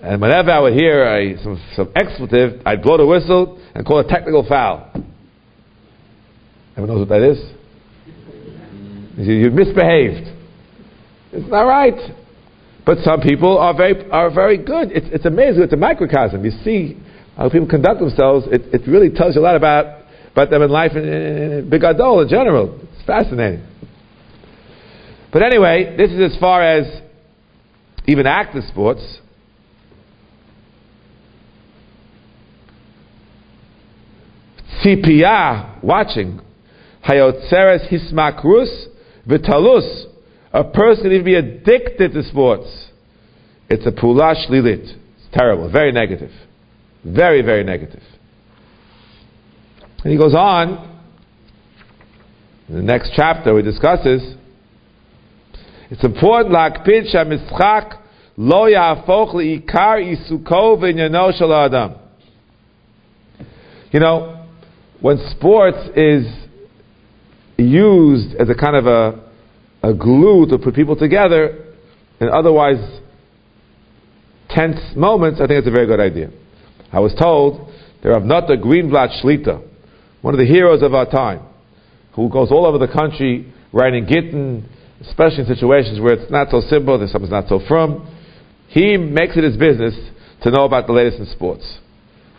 And 0.02 0.20
whenever 0.20 0.50
I 0.50 0.58
would 0.58 0.72
hear 0.72 1.04
a, 1.04 1.42
some, 1.42 1.62
some 1.76 1.92
expletive, 1.94 2.60
I'd 2.66 2.82
blow 2.82 2.96
the 2.96 3.06
whistle 3.06 3.62
and 3.74 3.86
call 3.86 4.00
a 4.00 4.08
technical 4.08 4.44
foul. 4.48 4.90
Everyone 6.72 6.96
knows 6.96 7.08
what 7.08 7.10
that 7.10 7.22
is? 7.22 7.38
You 9.16 9.50
misbehaved. 9.50 10.28
It's 11.32 11.48
not 11.50 11.62
right. 11.62 12.16
But 12.84 12.98
some 13.04 13.20
people 13.20 13.58
are 13.58 13.76
very, 13.76 14.10
are 14.10 14.32
very 14.34 14.56
good. 14.56 14.90
It's, 14.90 15.06
it's 15.12 15.24
amazing. 15.24 15.62
It's 15.62 15.72
a 15.72 15.76
microcosm. 15.76 16.44
You 16.44 16.50
see 16.64 16.98
how 17.36 17.48
people 17.48 17.68
conduct 17.68 18.00
themselves. 18.00 18.46
It, 18.50 18.62
it 18.72 18.88
really 18.90 19.10
tells 19.10 19.36
you 19.36 19.42
a 19.42 19.44
lot 19.44 19.54
about, 19.54 20.01
about 20.33 20.51
them 20.51 20.62
in 20.62 20.70
life 20.70 20.93
in, 20.93 21.05
in, 21.05 21.53
in 21.53 21.70
Big 21.70 21.83
Adol 21.83 22.22
in 22.22 22.28
general. 22.28 22.80
It's 22.95 23.07
fascinating. 23.07 23.66
But 25.33 25.43
anyway, 25.43 25.95
this 25.97 26.11
is 26.11 26.35
as 26.35 26.41
far 26.41 26.62
as 26.62 27.03
even 28.07 28.26
active 28.26 28.64
sports. 28.64 29.20
Tzipiyah, 34.85 35.83
watching. 35.83 36.41
Hayotzeres 37.07 37.89
hismakrus 37.89 38.87
v'talus 39.26 40.07
a 40.53 40.64
person 40.64 41.05
can 41.05 41.12
even 41.12 41.24
be 41.24 41.35
addicted 41.35 42.12
to 42.12 42.22
sports. 42.24 42.89
It's 43.70 43.87
a 43.87 43.91
pulash 43.91 44.49
lilit. 44.51 44.83
It's 44.83 45.28
terrible, 45.33 45.70
very 45.70 45.93
negative. 45.93 46.30
Very, 47.05 47.41
very 47.41 47.64
negative. 47.64 48.03
And 50.03 50.12
he 50.12 50.18
goes 50.18 50.34
on, 50.34 50.90
in 52.68 52.76
the 52.76 52.82
next 52.82 53.12
chapter 53.14 53.57
he 53.57 53.62
discusses, 53.62 54.36
it's 55.90 56.05
important 56.05 56.55
lakpid 56.55 57.14
shamischak 57.14 58.00
lo 58.36 58.66
ya'afoch 58.66 59.34
li'ikar 59.34 60.00
isuko 60.03 60.78
v'nyano 60.78 61.36
shel 61.36 61.53
adam. 61.53 61.94
You 63.90 64.00
know, 64.00 64.46
when 65.00 65.18
sports 65.36 65.78
is 65.94 66.26
used 67.59 68.34
as 68.36 68.48
a 68.48 68.55
kind 68.55 68.76
of 68.76 68.86
a 68.86 69.32
a 69.82 69.92
glue 69.92 70.46
to 70.46 70.59
put 70.59 70.74
people 70.74 70.96
together 70.96 71.74
in 72.20 72.28
otherwise 72.28 73.00
tense 74.48 74.78
moments, 74.94 75.40
I 75.40 75.46
think 75.46 75.59
it's 75.59 75.68
a 75.68 75.72
very 75.72 75.86
good 75.86 76.00
idea. 76.00 76.30
I 76.92 77.00
was 77.00 77.14
told 77.20 77.72
there 78.03 78.12
are 78.12 78.20
not 78.20 78.46
the 78.46 78.55
Greenblatt 78.55 79.22
Shlita, 79.22 79.66
one 80.22 80.34
of 80.34 80.40
the 80.40 80.46
heroes 80.46 80.82
of 80.82 80.94
our 80.94 81.08
time, 81.08 81.42
who 82.14 82.28
goes 82.30 82.50
all 82.50 82.64
over 82.64 82.78
the 82.78 82.92
country 82.92 83.52
writing 83.72 84.06
Gittin, 84.06 84.68
especially 85.00 85.40
in 85.40 85.46
situations 85.46 86.00
where 86.00 86.14
it's 86.14 86.30
not 86.30 86.48
so 86.50 86.60
simple, 86.68 86.98
that 86.98 87.08
something's 87.10 87.32
not 87.32 87.48
so 87.48 87.60
firm. 87.68 88.08
He 88.68 88.96
makes 88.96 89.36
it 89.36 89.44
his 89.44 89.56
business 89.56 89.94
to 90.42 90.50
know 90.50 90.64
about 90.64 90.86
the 90.86 90.92
latest 90.92 91.18
in 91.18 91.26
sports. 91.26 91.78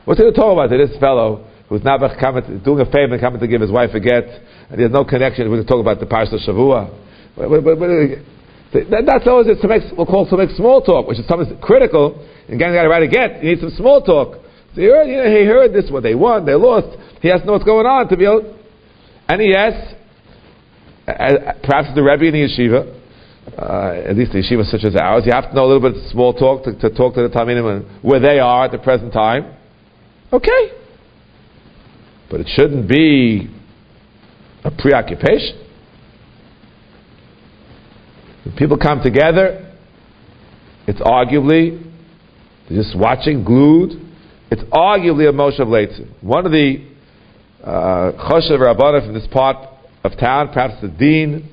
What's 0.06 0.20
he 0.20 0.24
going 0.24 0.34
to 0.34 0.40
talk 0.40 0.52
about 0.54 0.70
this 0.70 0.98
fellow 1.00 1.48
who's 1.70 1.84
now 1.84 1.98
doing 1.98 2.82
a 2.82 2.86
favor 2.86 3.14
and 3.14 3.22
coming 3.22 3.40
to 3.40 3.48
give 3.48 3.62
his 3.62 3.72
wife 3.72 3.92
a 3.94 4.00
get, 4.00 4.26
and 4.70 4.78
he 4.78 4.84
has 4.84 4.92
no 4.92 5.04
connection. 5.04 5.50
We're 5.50 5.58
going 5.58 5.68
to 5.68 5.72
talk 5.72 5.82
about 5.82 6.00
the 6.00 6.06
Parsha 6.06 6.38
Shavua. 6.48 6.92
But, 7.36 7.50
but, 7.50 7.80
but, 7.80 8.90
that, 8.90 9.04
that's 9.06 9.28
always 9.28 9.48
to 9.48 9.68
make, 9.68 9.82
we'll 9.96 10.06
call 10.06 10.30
to 10.30 10.38
make 10.38 10.50
small 10.52 10.82
talk, 10.82 11.08
which 11.08 11.20
is 11.20 11.28
something 11.28 11.58
critical. 11.62 12.20
And 12.48 12.60
getting 12.60 12.76
guy 12.76 12.84
to 12.84 12.90
write 12.90 13.04
a 13.04 13.08
get, 13.08 13.44
you 13.44 13.56
need 13.56 13.60
some 13.60 13.72
small 13.78 14.02
talk. 14.02 14.44
So 14.76 14.82
he 14.82 14.88
heard, 14.88 15.08
you 15.08 15.18
know, 15.18 15.30
he 15.30 15.46
heard 15.46 15.74
this, 15.74 15.92
what 15.92 16.04
they 16.04 16.16
won, 16.16 16.46
they 16.46 16.56
lost. 16.56 16.98
He 17.22 17.28
has 17.30 17.42
to 17.42 17.48
know 17.48 17.54
what's 17.54 17.64
going 17.64 17.86
on 17.86 18.08
to 18.10 18.18
be 18.18 18.26
able. 18.26 18.58
And 19.30 19.42
he 19.42 19.54
uh, 21.08 21.54
perhaps 21.64 21.90
the 21.96 22.02
Rebbe 22.02 22.26
in 22.26 22.34
the 22.34 22.48
yeshiva, 22.48 23.00
uh, 23.58 24.10
at 24.10 24.16
least 24.16 24.32
the 24.32 24.40
yeshiva 24.40 24.66
such 24.66 24.84
as 24.84 24.96
ours, 24.96 25.24
you 25.26 25.32
have 25.34 25.50
to 25.50 25.56
know 25.56 25.66
a 25.66 25.70
little 25.70 25.82
bit 25.82 26.02
of 26.02 26.10
small 26.12 26.34
talk 26.34 26.64
to, 26.64 26.74
to 26.80 26.90
talk 26.96 27.14
to 27.16 27.22
the 27.22 27.30
Talmidim 27.30 28.04
where 28.04 28.20
they 28.20 28.40
are 28.40 28.66
at 28.66 28.72
the 28.72 28.78
present 28.78 29.14
time. 29.14 29.56
Okay. 30.32 30.72
But 32.32 32.42
it 32.42 32.48
shouldn't 32.50 32.90
be 32.90 33.50
a 34.64 34.72
preoccupation. 34.72 35.60
When 38.46 38.56
people 38.56 38.78
come 38.78 39.02
together, 39.04 39.74
it's 40.88 41.00
arguably 41.00 41.92
just 42.70 42.98
watching, 42.98 43.44
glued. 43.44 44.03
It's 44.54 44.62
arguably 44.72 45.28
a 45.28 45.32
Moshe 45.32 45.60
of 45.60 45.68
Leitzin. 45.68 46.22
One 46.22 46.46
of 46.46 46.52
the 46.52 46.86
uh, 47.64 48.12
Choshev 48.30 48.60
Rabbana 48.60 49.04
from 49.04 49.16
this 49.16 49.26
part 49.32 49.58
of 50.04 50.12
town, 50.20 50.50
perhaps 50.54 50.76
the 50.80 50.90
dean 50.90 51.50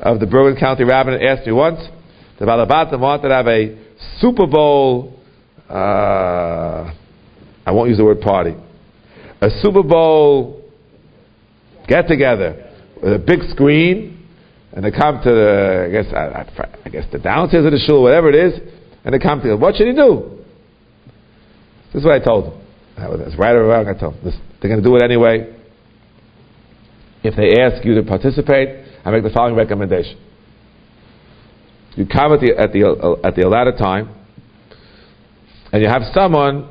of 0.00 0.20
the 0.20 0.26
Bergen 0.26 0.56
County 0.56 0.84
Rabbinate, 0.84 1.22
asked 1.22 1.44
me 1.44 1.52
once, 1.52 1.80
the 2.38 2.44
Balabatim 2.44 3.00
wanted 3.00 3.30
to 3.30 3.34
have 3.34 3.48
a 3.48 3.76
Super 4.20 4.46
Bowl 4.46 5.18
uh, 5.68 6.94
I 7.66 7.72
won't 7.72 7.88
use 7.88 7.98
the 7.98 8.04
word 8.04 8.20
party. 8.20 8.54
A 9.40 9.50
Super 9.60 9.82
Bowl 9.82 10.62
get 11.88 12.06
together 12.06 12.70
with 13.02 13.12
a 13.12 13.18
big 13.18 13.40
screen, 13.50 14.24
and 14.72 14.84
they 14.84 14.92
come 14.92 15.20
to 15.24 15.30
the, 15.30 15.86
I 15.88 15.90
guess, 15.90 16.14
I, 16.14 16.78
I 16.84 16.88
guess 16.90 17.06
the 17.10 17.18
downstairs 17.18 17.66
of 17.66 17.72
the 17.72 17.82
shul, 17.84 18.04
whatever 18.04 18.28
it 18.28 18.36
is, 18.36 18.60
and 19.04 19.12
they 19.12 19.18
come 19.18 19.40
together. 19.40 19.56
What 19.56 19.74
should 19.74 19.88
he 19.88 19.94
do? 19.94 20.44
This 21.92 22.00
is 22.00 22.04
what 22.04 22.20
I 22.20 22.24
told 22.24 22.46
them. 22.46 22.60
That's 22.96 23.38
right 23.38 23.54
or 23.54 23.64
wrong. 23.64 23.88
I 23.88 23.98
told 23.98 24.14
them. 24.14 24.24
This, 24.24 24.34
they're 24.60 24.70
going 24.70 24.82
to 24.82 24.88
do 24.88 24.96
it 24.96 25.02
anyway. 25.02 25.54
If 27.22 27.36
they 27.36 27.60
ask 27.60 27.84
you 27.84 27.94
to 27.94 28.02
participate, 28.02 28.86
I 29.04 29.10
make 29.10 29.22
the 29.22 29.30
following 29.30 29.56
recommendation. 29.56 30.18
You 31.96 32.06
come 32.06 32.32
at 32.32 32.40
the 32.40 32.54
at 32.56 32.72
the 32.72 33.20
at 33.24 33.34
the 33.34 33.42
allotted 33.42 33.78
time, 33.78 34.14
and 35.72 35.82
you 35.82 35.88
have 35.88 36.02
someone 36.12 36.68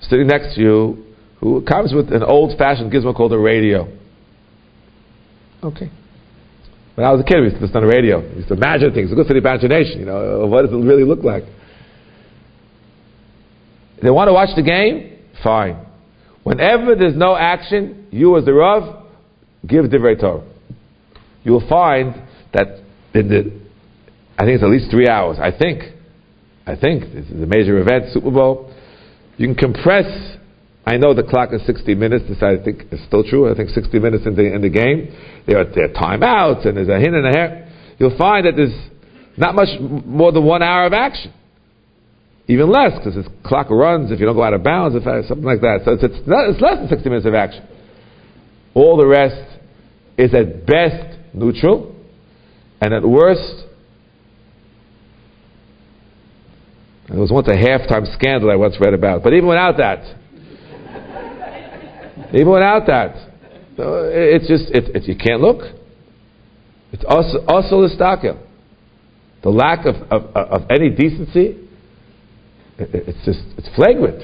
sitting 0.00 0.28
next 0.28 0.54
to 0.54 0.60
you 0.60 1.04
who 1.40 1.62
comes 1.62 1.92
with 1.92 2.12
an 2.12 2.22
old-fashioned 2.22 2.92
gizmo 2.92 3.14
called 3.14 3.32
a 3.32 3.38
radio. 3.38 3.88
Okay. 5.62 5.90
When 6.94 7.06
I 7.06 7.12
was 7.12 7.20
a 7.20 7.24
kid, 7.24 7.38
we 7.38 7.44
used 7.44 7.56
to 7.56 7.62
listen 7.62 7.76
on 7.76 7.82
the 7.82 7.88
radio. 7.88 8.20
We 8.20 8.36
used 8.36 8.48
to 8.48 8.54
imagine 8.54 8.92
things. 8.92 9.10
It's 9.10 9.16
good 9.16 9.26
for 9.26 9.34
the 9.34 9.38
imagination. 9.38 10.00
You 10.00 10.06
know, 10.06 10.46
what 10.46 10.62
does 10.62 10.72
it 10.72 10.76
really 10.76 11.04
look 11.04 11.22
like? 11.22 11.44
They 14.02 14.10
want 14.10 14.28
to 14.28 14.32
watch 14.32 14.50
the 14.54 14.62
game? 14.62 15.18
Fine. 15.42 15.86
Whenever 16.44 16.94
there's 16.94 17.16
no 17.16 17.36
action, 17.36 18.06
you 18.10 18.36
as 18.38 18.44
the 18.44 18.52
Rav, 18.52 19.04
give 19.66 19.84
Divrei 19.86 20.18
Torah. 20.18 20.44
You 21.44 21.52
will 21.52 21.68
find 21.68 22.14
that 22.52 22.80
in 23.14 23.28
the, 23.28 23.60
I 24.38 24.44
think 24.44 24.54
it's 24.54 24.62
at 24.62 24.70
least 24.70 24.90
three 24.90 25.08
hours. 25.08 25.38
I 25.40 25.50
think, 25.56 25.82
I 26.66 26.76
think 26.76 27.12
this 27.12 27.26
is 27.26 27.42
a 27.42 27.46
major 27.46 27.78
event, 27.78 28.12
Super 28.12 28.30
Bowl. 28.30 28.72
You 29.36 29.46
can 29.46 29.54
compress. 29.54 30.36
I 30.86 30.96
know 30.96 31.12
the 31.12 31.22
clock 31.22 31.50
is 31.52 31.64
60 31.66 31.94
minutes. 31.94 32.24
This 32.28 32.42
I 32.42 32.62
think 32.62 32.92
is 32.92 33.00
still 33.06 33.24
true. 33.24 33.50
I 33.50 33.54
think 33.54 33.70
60 33.70 33.98
minutes 33.98 34.24
in 34.26 34.34
the 34.34 34.54
in 34.54 34.62
the 34.62 34.70
game, 34.70 35.14
there 35.46 35.58
are, 35.58 35.64
there 35.64 35.84
are 35.84 35.88
timeouts 35.92 36.66
and 36.66 36.76
there's 36.76 36.88
a 36.88 36.98
hin 36.98 37.14
and 37.14 37.26
a 37.26 37.30
hair. 37.30 37.72
You'll 37.98 38.16
find 38.16 38.46
that 38.46 38.56
there's 38.56 38.76
not 39.36 39.54
much 39.54 39.68
more 39.80 40.32
than 40.32 40.44
one 40.44 40.62
hour 40.62 40.86
of 40.86 40.92
action 40.92 41.32
even 42.48 42.72
less 42.72 42.92
because 42.96 43.14
the 43.14 43.30
clock 43.44 43.68
runs 43.68 44.10
if 44.10 44.18
you 44.18 44.26
don't 44.26 44.34
go 44.34 44.42
out 44.42 44.54
of 44.54 44.62
bounds, 44.62 44.96
if 44.96 45.04
something 45.04 45.44
like 45.44 45.60
that. 45.60 45.82
So 45.84 45.92
it's, 45.92 46.02
it's, 46.02 46.26
not, 46.26 46.48
it's 46.48 46.60
less 46.60 46.78
than 46.78 46.88
60 46.88 47.08
minutes 47.08 47.26
of 47.26 47.34
action. 47.34 47.66
All 48.74 48.96
the 48.96 49.06
rest 49.06 49.60
is 50.16 50.34
at 50.34 50.64
best 50.64 51.18
neutral, 51.34 51.94
and 52.80 52.94
at 52.94 53.02
worst, 53.02 53.66
there 57.08 57.18
was 57.18 57.30
once 57.30 57.48
a 57.48 57.54
halftime 57.54 58.10
scandal 58.14 58.50
I 58.50 58.56
once 58.56 58.76
read 58.80 58.94
about. 58.94 59.22
But 59.22 59.34
even 59.34 59.48
without 59.48 59.76
that, 59.76 59.98
even 62.32 62.50
without 62.50 62.86
that, 62.86 63.14
it's 63.76 64.48
just 64.48 64.74
it, 64.74 64.96
it, 64.96 65.04
you 65.04 65.16
can't 65.16 65.42
look. 65.42 65.64
It's 66.92 67.04
also 67.06 67.44
also 67.46 67.82
The 69.42 69.50
lack 69.50 69.84
of, 69.84 69.96
of, 70.10 70.34
of 70.34 70.62
any 70.70 70.88
decency 70.88 71.67
it's 72.78 73.24
just 73.24 73.40
it's 73.56 73.68
flagrant. 73.74 74.22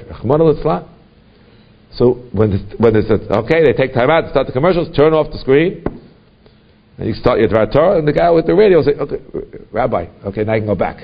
So 1.93 2.15
when 2.33 2.51
this, 2.51 2.61
when 2.79 2.97
it's 2.97 3.11
okay, 3.11 3.65
they 3.65 3.73
take 3.73 3.95
time 3.95 4.11
out, 4.11 4.31
start 4.31 4.47
the 4.47 4.53
commercials, 4.53 4.95
turn 4.97 5.13
off 5.13 5.31
the 5.31 5.39
screen, 5.39 5.85
and 6.99 7.09
you 7.09 7.15
start 7.15 7.39
your 7.41 7.49
Dvar 7.49 7.73
Torah, 7.73 7.99
and 7.99 8.07
the 8.07 8.13
guy 8.13 8.31
with 8.31 8.47
the 8.47 8.55
radio 8.55 8.79
will 8.79 8.85
say, 8.85 8.93
"Okay, 8.93 9.17
Rabbi, 9.71 10.07
okay, 10.27 10.45
now 10.45 10.55
you 10.55 10.61
can 10.61 10.67
go 10.67 10.75
back." 10.75 10.99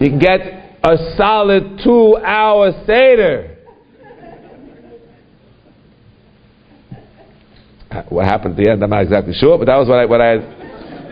you 0.00 0.10
can 0.10 0.18
get 0.18 0.40
a 0.82 1.14
solid 1.16 1.80
two-hour 1.84 2.72
seder. 2.86 3.56
Uh, 7.90 8.02
what 8.08 8.24
happened 8.24 8.58
at 8.58 8.64
the 8.64 8.70
end, 8.70 8.82
I'm 8.82 8.90
not 8.90 9.02
exactly 9.02 9.34
sure, 9.34 9.58
but 9.58 9.66
that 9.66 9.76
was 9.76 9.88
what 9.88 9.98
I 9.98 10.04
what 10.06 10.20
I 10.20 10.36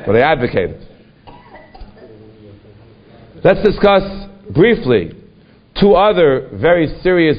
what 0.07 0.17
I 0.17 0.21
advocated. 0.21 0.87
Let's 3.43 3.63
discuss 3.63 4.28
briefly 4.55 5.13
two 5.81 5.95
other 5.95 6.51
very 6.55 6.99
serious 7.03 7.39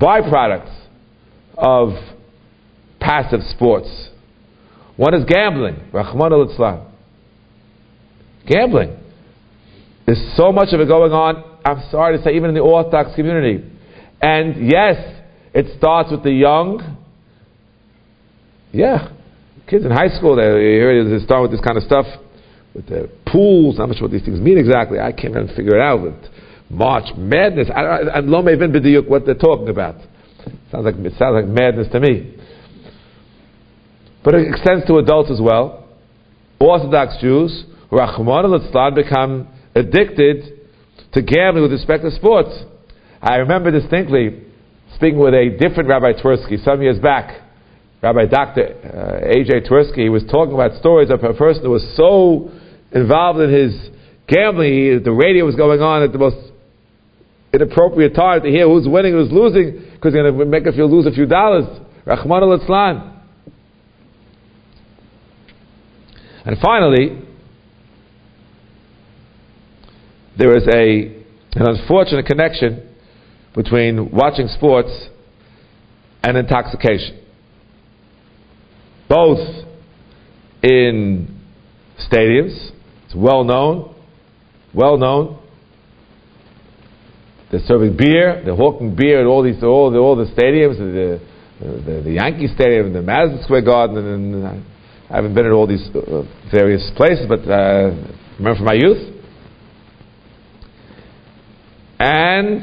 byproducts 0.00 0.74
of 1.56 1.90
passive 3.00 3.40
sports. 3.50 4.10
One 4.96 5.14
is 5.14 5.24
gambling. 5.24 5.76
Rahman 5.92 6.32
al 6.32 6.92
Gambling. 8.46 8.96
There's 10.06 10.34
so 10.36 10.52
much 10.52 10.72
of 10.72 10.80
it 10.80 10.88
going 10.88 11.12
on, 11.12 11.44
I'm 11.64 11.82
sorry 11.90 12.16
to 12.16 12.24
say, 12.24 12.34
even 12.34 12.48
in 12.48 12.54
the 12.54 12.60
Orthodox 12.60 13.14
community. 13.14 13.62
And 14.22 14.70
yes, 14.70 14.96
it 15.52 15.76
starts 15.76 16.10
with 16.10 16.22
the 16.22 16.32
young. 16.32 16.96
Yeah, 18.72 19.12
kids 19.68 19.84
in 19.84 19.90
high 19.90 20.08
school, 20.08 20.36
they, 20.36 20.44
they 20.44 21.24
start 21.24 21.42
with 21.42 21.50
this 21.50 21.60
kind 21.60 21.76
of 21.76 21.84
stuff 21.84 22.06
with 22.74 22.86
the 22.86 23.10
pools. 23.30 23.78
I'm 23.78 23.88
not 23.88 23.98
sure 23.98 24.08
what 24.08 24.12
these 24.12 24.24
things 24.24 24.40
mean 24.40 24.58
exactly. 24.58 24.98
I 24.98 25.12
can't 25.12 25.34
even 25.34 25.48
figure 25.54 25.76
it 25.76 25.80
out. 25.80 26.02
With 26.02 26.14
March 26.70 27.16
Madness, 27.16 27.68
I 27.74 28.20
don't 28.20 28.30
know 28.30 28.48
even 28.50 28.72
bidiyuk 28.72 29.08
what 29.08 29.24
they're 29.24 29.34
talking 29.34 29.68
about. 29.68 29.96
Sounds 30.70 30.84
like 30.84 30.94
it 30.96 31.12
sounds 31.18 31.34
like 31.34 31.46
madness 31.46 31.88
to 31.92 32.00
me. 32.00 32.34
But 34.24 34.34
it 34.34 34.48
extends 34.48 34.86
to 34.86 34.98
adults 34.98 35.30
as 35.30 35.40
well. 35.40 35.88
Orthodox 36.60 37.16
Jews, 37.20 37.64
Rahman 37.90 38.52
al 38.52 38.90
become 38.90 39.48
addicted 39.74 40.58
to 41.12 41.22
gambling 41.22 41.62
with 41.62 41.72
respect 41.72 42.02
to 42.04 42.10
sports. 42.10 42.50
I 43.22 43.36
remember 43.36 43.70
distinctly 43.70 44.42
speaking 44.94 45.18
with 45.18 45.34
a 45.34 45.56
different 45.58 45.88
Rabbi 45.88 46.12
Twerski 46.20 46.62
some 46.64 46.82
years 46.82 46.98
back. 46.98 47.42
Rabbi 48.02 48.26
Dr. 48.26 48.74
Uh, 48.84 49.26
A.J. 49.26 49.68
Twerski, 49.68 50.10
was 50.10 50.22
talking 50.30 50.54
about 50.54 50.78
stories 50.78 51.10
of 51.10 51.22
a 51.24 51.34
person 51.34 51.64
who 51.64 51.70
was 51.70 51.86
so 51.96 52.50
involved 52.92 53.40
in 53.40 53.52
his 53.52 53.90
gambling. 54.26 54.72
He, 54.72 54.98
the 54.98 55.12
radio 55.12 55.44
was 55.44 55.54
going 55.54 55.80
on 55.80 56.02
at 56.02 56.12
the 56.12 56.18
most 56.18 56.36
inappropriate 57.52 58.14
time 58.14 58.42
to 58.42 58.48
hear 58.48 58.66
who's 58.68 58.86
winning, 58.86 59.12
who's 59.12 59.32
losing, 59.32 59.72
because 59.92 60.12
he's 60.12 60.22
going 60.22 60.38
to 60.38 60.44
make 60.44 60.66
us 60.66 60.74
lose 60.76 61.06
a 61.06 61.12
few 61.12 61.26
dollars. 61.26 61.64
Rahman 62.04 62.42
al 62.42 62.52
Islam. 62.52 63.14
And 66.44 66.56
finally, 66.62 67.22
there 70.38 70.56
is 70.56 70.66
a, 70.72 71.16
an 71.58 71.76
unfortunate 71.76 72.26
connection 72.26 72.88
between 73.54 74.10
watching 74.10 74.48
sports 74.48 75.08
and 76.22 76.36
intoxication. 76.36 77.18
Both 79.08 79.66
in 80.62 81.40
stadiums 82.10 82.70
it's 83.08 83.16
well 83.16 83.42
known, 83.42 83.94
well 84.74 84.98
known. 84.98 85.38
They're 87.50 87.60
serving 87.64 87.96
beer, 87.96 88.42
they're 88.44 88.54
hawking 88.54 88.94
beer 88.94 89.20
at 89.20 89.26
all 89.26 89.42
these 89.42 89.62
all 89.62 89.90
the, 89.90 89.96
all 89.96 90.14
the 90.14 90.26
stadiums, 90.26 90.76
the, 90.76 91.18
the, 91.58 92.02
the 92.02 92.10
Yankee 92.12 92.48
Stadium, 92.48 92.92
the 92.92 93.00
Madison 93.00 93.42
Square 93.44 93.62
Garden, 93.62 93.96
and, 93.96 94.34
and 94.34 94.46
I 95.08 95.14
haven't 95.16 95.34
been 95.34 95.46
at 95.46 95.52
all 95.52 95.66
these 95.66 95.88
uh, 95.94 96.24
various 96.52 96.90
places, 96.96 97.24
but 97.26 97.40
uh, 97.48 97.96
remember 98.38 98.56
from 98.56 98.66
my 98.66 98.74
youth. 98.74 99.14
And 101.98 102.60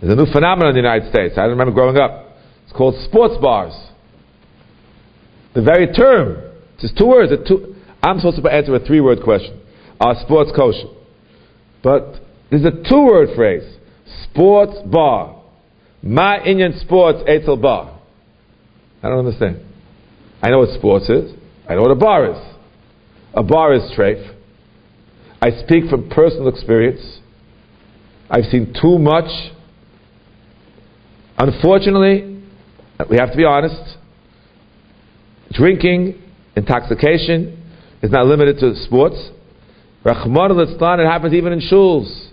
there's 0.00 0.12
a 0.12 0.14
new 0.14 0.32
phenomenon 0.32 0.68
in 0.68 0.74
the 0.74 0.88
United 0.88 1.10
States. 1.10 1.34
I 1.36 1.46
remember 1.46 1.72
growing 1.72 1.96
up. 1.96 2.36
It's 2.62 2.72
called 2.72 2.94
sports 3.04 3.34
bars. 3.42 3.74
The 5.54 5.62
very 5.62 5.92
term, 5.92 6.52
just 6.80 6.98
two 6.98 7.06
words. 7.06 7.32
Two, 7.46 7.76
I'm 8.02 8.18
supposed 8.18 8.42
to 8.42 8.52
answer 8.52 8.74
a 8.74 8.80
three 8.80 9.00
word 9.00 9.22
question. 9.22 9.60
Are 10.00 10.14
sports 10.24 10.50
kosher? 10.54 10.88
But 11.82 12.20
there's 12.50 12.64
a 12.64 12.72
two 12.88 13.04
word 13.06 13.28
phrase. 13.36 13.62
Sports 14.24 14.78
bar. 14.86 15.42
My 16.02 16.42
Indian 16.44 16.78
sports 16.80 17.20
etzel 17.26 17.56
bar. 17.56 17.98
I 19.02 19.08
don't 19.08 19.20
understand. 19.20 19.60
I 20.42 20.50
know 20.50 20.58
what 20.58 20.76
sports 20.78 21.08
is. 21.08 21.32
I 21.68 21.74
know 21.74 21.82
what 21.82 21.90
a 21.90 21.96
bar 21.96 22.30
is. 22.30 22.54
A 23.32 23.42
bar 23.42 23.74
is 23.74 23.82
treif. 23.96 24.34
I 25.40 25.50
speak 25.64 25.90
from 25.90 26.10
personal 26.10 26.48
experience. 26.48 27.20
I've 28.30 28.44
seen 28.50 28.74
too 28.80 28.98
much. 28.98 29.30
Unfortunately, 31.38 32.42
we 33.10 33.16
have 33.18 33.30
to 33.30 33.36
be 33.36 33.44
honest, 33.44 33.98
drinking, 35.52 36.20
intoxication 36.56 37.62
is 38.02 38.10
not 38.10 38.26
limited 38.26 38.58
to 38.58 38.74
sports. 38.84 39.16
Rahman 40.04 40.50
al 40.50 40.60
it 40.60 41.06
happens 41.06 41.34
even 41.34 41.52
in 41.52 41.60
shuls. 41.60 42.28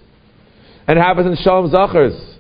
And 0.88 0.98
it 1.00 1.02
happens 1.02 1.28
in 1.28 1.44
Shalom 1.44 1.72
Zachars. 1.72 2.32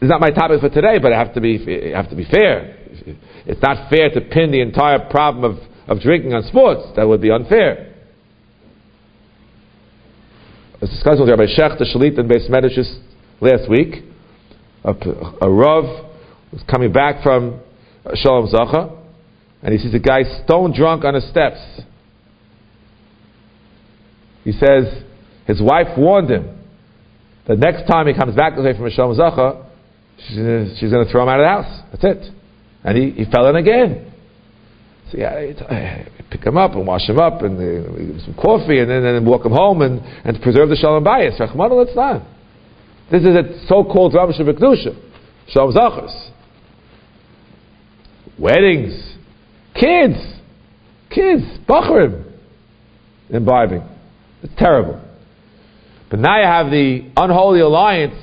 It's 0.00 0.08
not 0.08 0.20
my 0.20 0.30
topic 0.30 0.60
for 0.60 0.68
today, 0.68 0.98
but 1.00 1.12
I 1.12 1.18
have 1.18 1.34
to 1.34 1.40
be, 1.40 1.92
I 1.94 1.96
have 2.00 2.10
to 2.10 2.16
be 2.16 2.24
fair. 2.24 2.76
It's 3.46 3.60
not 3.62 3.90
fair 3.90 4.10
to 4.10 4.20
pin 4.20 4.50
the 4.50 4.60
entire 4.60 4.98
problem 5.10 5.44
of, 5.44 5.58
of 5.86 6.02
drinking 6.02 6.32
on 6.34 6.42
sports. 6.44 6.82
That 6.96 7.06
would 7.06 7.20
be 7.20 7.30
unfair. 7.30 7.94
I 10.74 10.78
was 10.80 10.90
discussing 10.90 11.20
with 11.20 11.30
Rabbi 11.30 11.46
Shecht, 11.46 11.78
the 11.78 11.84
Shalit 11.84 12.18
and 12.18 12.28
Beis 12.28 12.50
Medrash 12.50 12.78
last 13.40 13.70
week. 13.70 14.02
A, 14.84 14.90
a 15.40 15.50
Rav 15.50 15.84
was 16.52 16.62
coming 16.68 16.92
back 16.92 17.22
from 17.22 17.60
Shalom 18.14 18.48
Zacha, 18.48 18.98
and 19.62 19.72
he 19.72 19.78
sees 19.78 19.94
a 19.94 19.98
guy 19.98 20.22
stone 20.44 20.74
drunk 20.76 21.04
on 21.04 21.14
the 21.14 21.20
steps. 21.20 21.60
He 24.44 24.52
says 24.52 25.04
his 25.46 25.62
wife 25.62 25.96
warned 25.96 26.30
him 26.30 26.58
that 27.46 27.58
next 27.58 27.86
time 27.86 28.06
he 28.06 28.14
comes 28.14 28.34
back 28.34 28.56
away 28.56 28.76
from 28.76 28.90
Shalom 28.90 29.16
Zacha, 29.16 29.66
she's 30.18 30.90
going 30.90 31.06
to 31.06 31.10
throw 31.10 31.22
him 31.22 31.28
out 31.28 31.40
of 31.40 31.44
the 31.44 31.48
house. 31.48 31.82
That's 31.92 32.04
it. 32.04 32.32
And 32.84 32.98
he, 32.98 33.10
he 33.24 33.30
fell 33.30 33.46
in 33.48 33.56
again. 33.56 34.12
So 35.12 35.18
yeah, 35.18 36.02
pick 36.30 36.44
him 36.44 36.56
up 36.56 36.72
and 36.72 36.86
wash 36.86 37.08
him 37.08 37.20
up 37.20 37.42
and 37.42 37.56
uh, 37.56 37.90
give 37.92 38.08
him 38.16 38.20
some 38.24 38.34
coffee 38.34 38.80
and 38.80 38.90
then, 38.90 39.04
and 39.04 39.16
then 39.16 39.24
walk 39.24 39.46
him 39.46 39.52
home 39.52 39.82
and, 39.82 40.00
and 40.24 40.42
preserve 40.42 40.70
the 40.70 40.76
Shalom 40.76 41.04
Bayis. 41.04 41.38
This 43.10 43.22
is 43.22 43.36
a 43.36 43.66
so-called 43.68 44.14
Rav 44.14 44.30
Shabbat 44.30 44.58
Shalom 45.48 45.72
Zachas. 45.72 46.31
Weddings. 48.38 49.16
Kids. 49.74 50.18
Kids. 51.10 51.42
Bachrim. 51.68 52.30
Imbibing. 53.30 53.88
It's 54.42 54.52
terrible. 54.56 55.00
But 56.10 56.18
now 56.18 56.38
you 56.38 56.46
have 56.46 56.70
the 56.70 57.10
unholy 57.16 57.60
alliance 57.60 58.20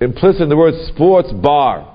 implicit 0.00 0.42
in 0.42 0.48
the 0.48 0.56
word 0.56 0.74
sports 0.88 1.32
bar. 1.32 1.88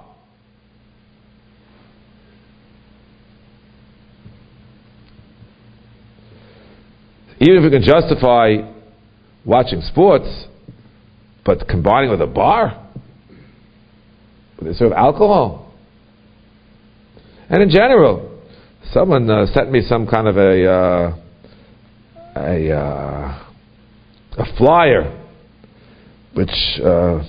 Even 7.39 7.57
if 7.57 7.63
we 7.63 7.69
can 7.69 7.83
justify 7.83 8.55
watching 9.45 9.81
sports, 9.81 10.47
but 11.45 11.67
combining 11.67 12.09
with 12.09 12.21
a 12.21 12.27
bar, 12.27 12.89
with 14.59 14.69
a 14.69 14.73
sort 14.73 14.91
of 14.91 14.97
alcohol. 14.97 15.66
And 17.49 17.63
in 17.63 17.69
general, 17.69 18.41
someone 18.91 19.29
uh, 19.29 19.45
sent 19.53 19.71
me 19.71 19.81
some 19.87 20.05
kind 20.05 20.27
of 20.27 20.35
a 20.37 20.69
uh, 20.69 21.15
a 22.35 22.71
uh, 22.71 23.45
a 24.37 24.57
flyer 24.57 25.23
which 26.33 26.49
uh, 26.83 27.23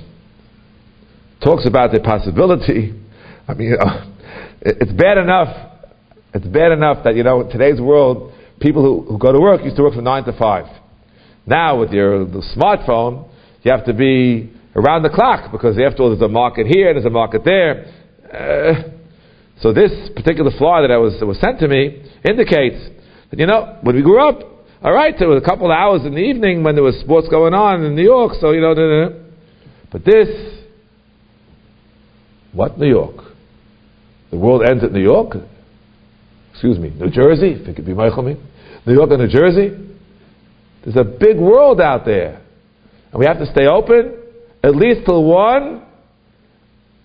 talks 1.43 1.67
about 1.67 1.93
the 1.93 2.01
possibility. 2.01 3.01
I 3.47 3.55
mean, 3.55 3.77
it's 4.61 4.93
bad 4.93 5.19
enough. 5.19 5.73
It's 6.35 6.47
bad 6.47 6.73
enough 6.73 7.05
that 7.05 7.15
you 7.15 7.23
know 7.23 7.43
in 7.43 7.51
today's 7.51 7.81
world 7.81 8.33
people 8.61 8.83
who, 8.83 9.13
who 9.13 9.19
go 9.19 9.31
to 9.31 9.41
work 9.41 9.63
used 9.63 9.77
to 9.77 9.83
work 9.83 9.95
from 9.95 10.03
9 10.03 10.25
to 10.25 10.33
5. 10.37 10.65
Now, 11.47 11.79
with 11.79 11.93
your 11.93 12.27
smartphone, 12.57 13.31
you 13.63 13.71
have 13.71 13.87
to 13.87 13.95
be 13.95 14.53
around 14.75 15.05
the 15.05 15.11
clock 15.11 15.53
because 15.53 15.79
after 15.79 16.03
all, 16.03 16.11
there's 16.11 16.23
a 16.23 16.29
market 16.29 16.67
here, 16.67 16.89
and 16.89 16.97
there's 16.97 17.07
a 17.07 17.11
market 17.11 17.45
there. 17.45 18.98
So 19.61 19.73
this 19.73 19.91
particular 20.15 20.51
flyer 20.57 20.87
that, 20.87 20.95
I 20.95 20.99
was, 20.99 21.19
that 21.19 21.27
was 21.27 21.39
sent 21.41 21.59
to 21.61 21.69
me 21.69 22.03
indicates 22.29 22.79
that, 23.31 23.39
you 23.39 23.47
know, 23.47 23.79
when 23.83 23.97
we 23.97 24.03
grew 24.03 24.21
up, 24.21 24.41
all 24.83 24.93
right, 24.93 25.15
there 25.19 25.29
was 25.29 25.43
a 25.43 25.45
couple 25.45 25.67
of 25.67 25.73
hours 25.73 26.03
in 26.05 26.13
the 26.13 26.21
evening 26.21 26.63
when 26.63 26.77
there 26.77 26.85
was 26.85 26.99
sports 27.01 27.29
going 27.29 27.55
on 27.55 27.85
in 27.85 27.97
New 27.97 28.05
York, 28.05 28.33
so, 28.41 28.53
you 28.53 28.61
know, 28.61 28.75
da, 28.75 28.83
da, 28.83 29.09
da. 29.09 29.25
but 29.91 30.05
this, 30.05 30.29
what 32.53 32.79
New 32.79 32.89
York? 32.89 33.17
The 34.31 34.39
world 34.39 34.63
ends 34.63 34.85
at 34.85 34.93
New 34.93 35.03
York? 35.03 35.35
Excuse 36.53 36.79
me, 36.79 36.91
New 36.91 37.11
Jersey, 37.11 37.59
if 37.61 37.67
it 37.67 37.77
could 37.77 37.87
be 37.87 37.95
Michael 37.95 38.23
me. 38.23 38.37
New 38.87 38.95
York 38.95 39.11
and 39.11 39.21
New 39.21 39.29
Jersey. 39.29 39.77
There's 40.85 40.97
a 40.97 41.05
big 41.05 41.37
world 41.37 41.81
out 41.81 42.05
there. 42.05 42.41
And 43.11 43.19
we 43.19 43.27
have 43.27 43.39
to 43.39 43.47
stay 43.47 43.67
open 43.67 44.15
at 44.63 44.75
least 44.75 45.07
till 45.07 45.25
1. 45.25 45.83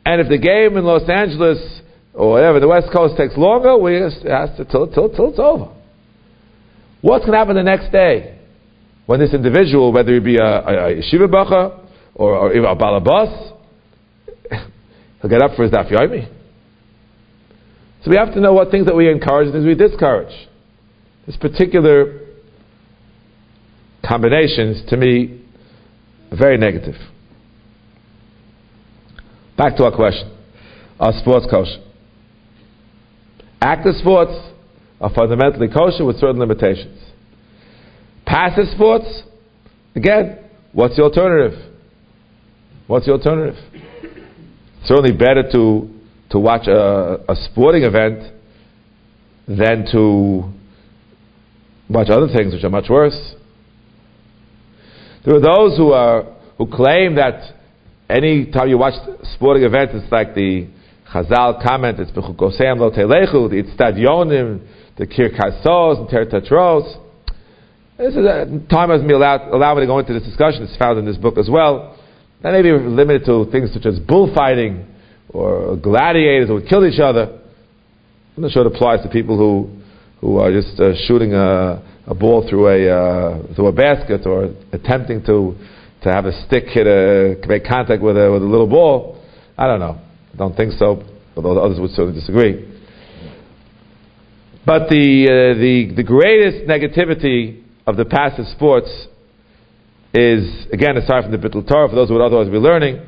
And 0.06 0.22
if 0.22 0.28
the 0.28 0.38
game 0.38 0.78
in 0.78 0.86
Los 0.86 1.08
Angeles 1.10 1.82
or 2.14 2.32
whatever, 2.32 2.60
the 2.60 2.68
West 2.68 2.88
Coast 2.94 3.18
takes 3.18 3.36
longer, 3.38 3.78
we 3.78 3.96
have 3.96 4.56
to 4.58 4.66
till, 4.66 4.88
till, 4.88 5.10
till 5.10 5.30
it's 5.30 5.40
over. 5.40 5.72
What's 7.02 7.26
going 7.26 7.34
to 7.34 7.40
happen 7.40 7.56
the 7.56 7.64
next 7.64 7.92
day? 7.92 8.40
When 9.06 9.20
this 9.20 9.34
individual, 9.34 9.92
whether 9.92 10.14
he 10.14 10.20
be 10.20 10.38
a, 10.38 10.44
a, 10.44 10.92
a 10.92 11.02
yeshiva 11.02 11.30
bacha 11.30 11.82
or, 12.16 12.38
or 12.38 12.52
a 12.52 12.76
balabas, 12.76 13.58
he'll 15.22 15.30
get 15.30 15.42
up 15.42 15.56
for 15.56 15.64
his 15.64 15.72
daf 15.72 15.92
yomi. 15.92 16.30
So 18.04 18.12
we 18.12 18.18
have 18.18 18.34
to 18.34 18.40
know 18.40 18.54
what 18.54 18.70
things 18.70 18.86
that 18.86 18.96
we 18.96 19.10
encourage 19.10 19.48
and 19.48 19.54
things 19.54 19.66
we 19.66 19.76
discourage. 19.76 20.34
This 21.26 21.36
particular 21.38 22.20
combination 24.06 24.70
is, 24.70 24.90
to 24.90 24.98
me, 24.98 25.42
very 26.38 26.58
negative. 26.58 26.96
Back 29.58 29.78
to 29.78 29.86
our 29.86 29.96
question. 29.96 30.36
our 31.00 31.14
sports 31.20 31.48
kosher? 31.50 31.82
Active 33.64 33.96
sports 33.96 34.34
are 35.00 35.10
fundamentally 35.16 35.70
kosher 35.70 36.04
with 36.04 36.18
certain 36.18 36.38
limitations. 36.38 37.00
Passive 38.26 38.66
sports, 38.76 39.24
again, 39.96 40.40
what's 40.74 40.98
the 40.98 41.04
alternative? 41.04 41.58
What's 42.88 43.06
the 43.06 43.14
alternative? 43.14 43.56
certainly 44.86 45.14
better 45.14 45.44
to, 45.52 45.90
to 46.30 46.40
watch 46.40 46.68
a, 46.68 47.24
a 47.30 47.36
sporting 47.50 47.84
event 47.84 48.34
than 49.48 49.86
to 49.92 50.44
watch 51.90 52.10
other 52.10 52.28
things 52.28 52.54
which 52.54 52.64
are 52.64 52.70
much 52.70 52.90
worse. 52.90 53.36
There 55.26 55.36
are 55.36 55.40
those 55.40 55.78
who 55.78 55.94
are 55.94 56.26
who 56.58 56.68
claim 56.68 57.16
that 57.16 57.54
any 58.10 58.52
time 58.52 58.68
you 58.68 58.78
watch 58.78 58.94
sporting 59.36 59.64
events, 59.64 59.94
it's 59.96 60.12
like 60.12 60.36
the 60.36 60.68
Chazal 61.14 61.62
comment, 61.62 62.00
it's 62.00 62.10
Bechukosem 62.10 62.80
lo 62.80 62.90
telechu, 62.90 63.48
the 63.48 63.62
Itztadionim, 63.62 64.68
the 64.98 65.06
Kirkasos, 65.06 66.00
and 66.00 66.10
Tertatros. 66.10 67.00
This 68.00 68.16
is 68.16 68.26
a, 68.26 68.46
time 68.68 68.90
has 68.90 69.04
me 69.04 69.14
allowed, 69.14 69.48
allow 69.54 69.76
me 69.76 69.82
to 69.82 69.86
go 69.86 70.00
into 70.00 70.14
this 70.14 70.24
discussion. 70.24 70.64
It's 70.64 70.76
found 70.78 70.98
in 70.98 71.06
this 71.06 71.18
book 71.18 71.38
as 71.38 71.50
well. 71.52 72.00
That 72.42 72.52
may 72.52 72.64
be 72.64 72.72
limited 72.72 73.26
to 73.26 73.46
things 73.52 73.72
such 73.74 73.86
as 73.86 74.00
bullfighting 74.00 74.88
or 75.30 75.78
gladiators 75.78 76.48
who 76.48 76.56
would 76.56 76.68
kill 76.68 76.84
each 76.84 77.00
other. 77.00 77.40
I'm 78.36 78.42
not 78.42 78.52
sure 78.52 78.66
it 78.66 78.76
applies 78.76 79.04
to 79.04 79.10
people 79.10 79.38
who 79.38 79.82
who 80.20 80.40
are 80.40 80.52
just 80.52 80.80
uh, 80.80 80.96
shooting 81.06 81.34
a, 81.34 81.84
a, 82.08 82.16
ball 82.16 82.48
through 82.50 82.70
a 82.70 82.90
uh, 82.90 83.54
through 83.54 83.68
a 83.68 83.72
basket 83.72 84.26
or 84.26 84.50
attempting 84.72 85.24
to 85.26 85.56
to 86.02 86.12
have 86.12 86.26
a 86.26 86.32
stick 86.48 86.64
hit 86.70 86.88
a 86.88 87.36
make 87.48 87.66
contact 87.66 88.02
with 88.02 88.18
a 88.18 88.32
with 88.32 88.42
a 88.42 88.46
little 88.46 88.68
ball. 88.68 89.24
I 89.56 89.68
don't 89.68 89.80
know. 89.80 90.02
I 90.34 90.38
don't 90.38 90.56
think 90.56 90.74
so. 90.74 91.04
Although 91.36 91.60
others 91.60 91.80
would 91.80 91.92
certainly 91.92 92.20
disagree. 92.20 92.70
But 94.66 94.90
the 94.90 95.26
uh, 95.26 95.60
the 95.60 95.94
the 95.96 96.04
greatest 96.04 96.68
negativity 96.68 97.64
of 97.86 97.98
the 97.98 98.06
passive 98.06 98.46
sports 98.56 98.90
is 100.14 100.68
again 100.72 100.96
aside 100.98 101.24
from 101.24 101.32
the 101.32 101.38
bittul 101.38 101.68
Torah 101.68 101.90
for 101.90 101.96
those 101.96 102.08
who 102.08 102.16
would 102.16 102.26
otherwise 102.26 102.48
be 102.48 102.58
learning 102.58 103.02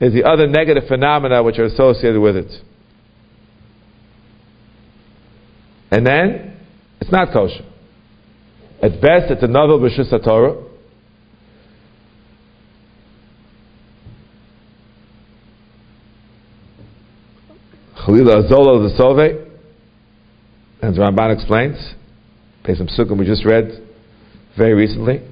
is 0.00 0.12
the 0.12 0.24
other 0.24 0.46
negative 0.46 0.84
phenomena 0.86 1.42
which 1.42 1.58
are 1.58 1.64
associated 1.64 2.20
with 2.20 2.36
it. 2.36 2.52
And 5.90 6.06
then, 6.06 6.56
it's 7.00 7.10
not 7.10 7.32
kosher. 7.32 7.64
At 8.82 9.00
best, 9.00 9.30
it's 9.30 9.42
a 9.42 9.46
novel 9.46 9.78
b'shus 9.78 10.10
Torah. 10.24 10.63
Chalila 18.04 18.44
Azola 18.44 18.86
the 18.86 19.02
Sove, 19.02 19.46
as 20.82 20.98
Ramban 20.98 21.34
explains, 21.34 21.94
based 22.62 22.82
on 22.82 22.88
Sukkah 22.88 23.18
we 23.18 23.24
just 23.24 23.46
read 23.46 23.82
very 24.58 24.74
recently. 24.74 25.22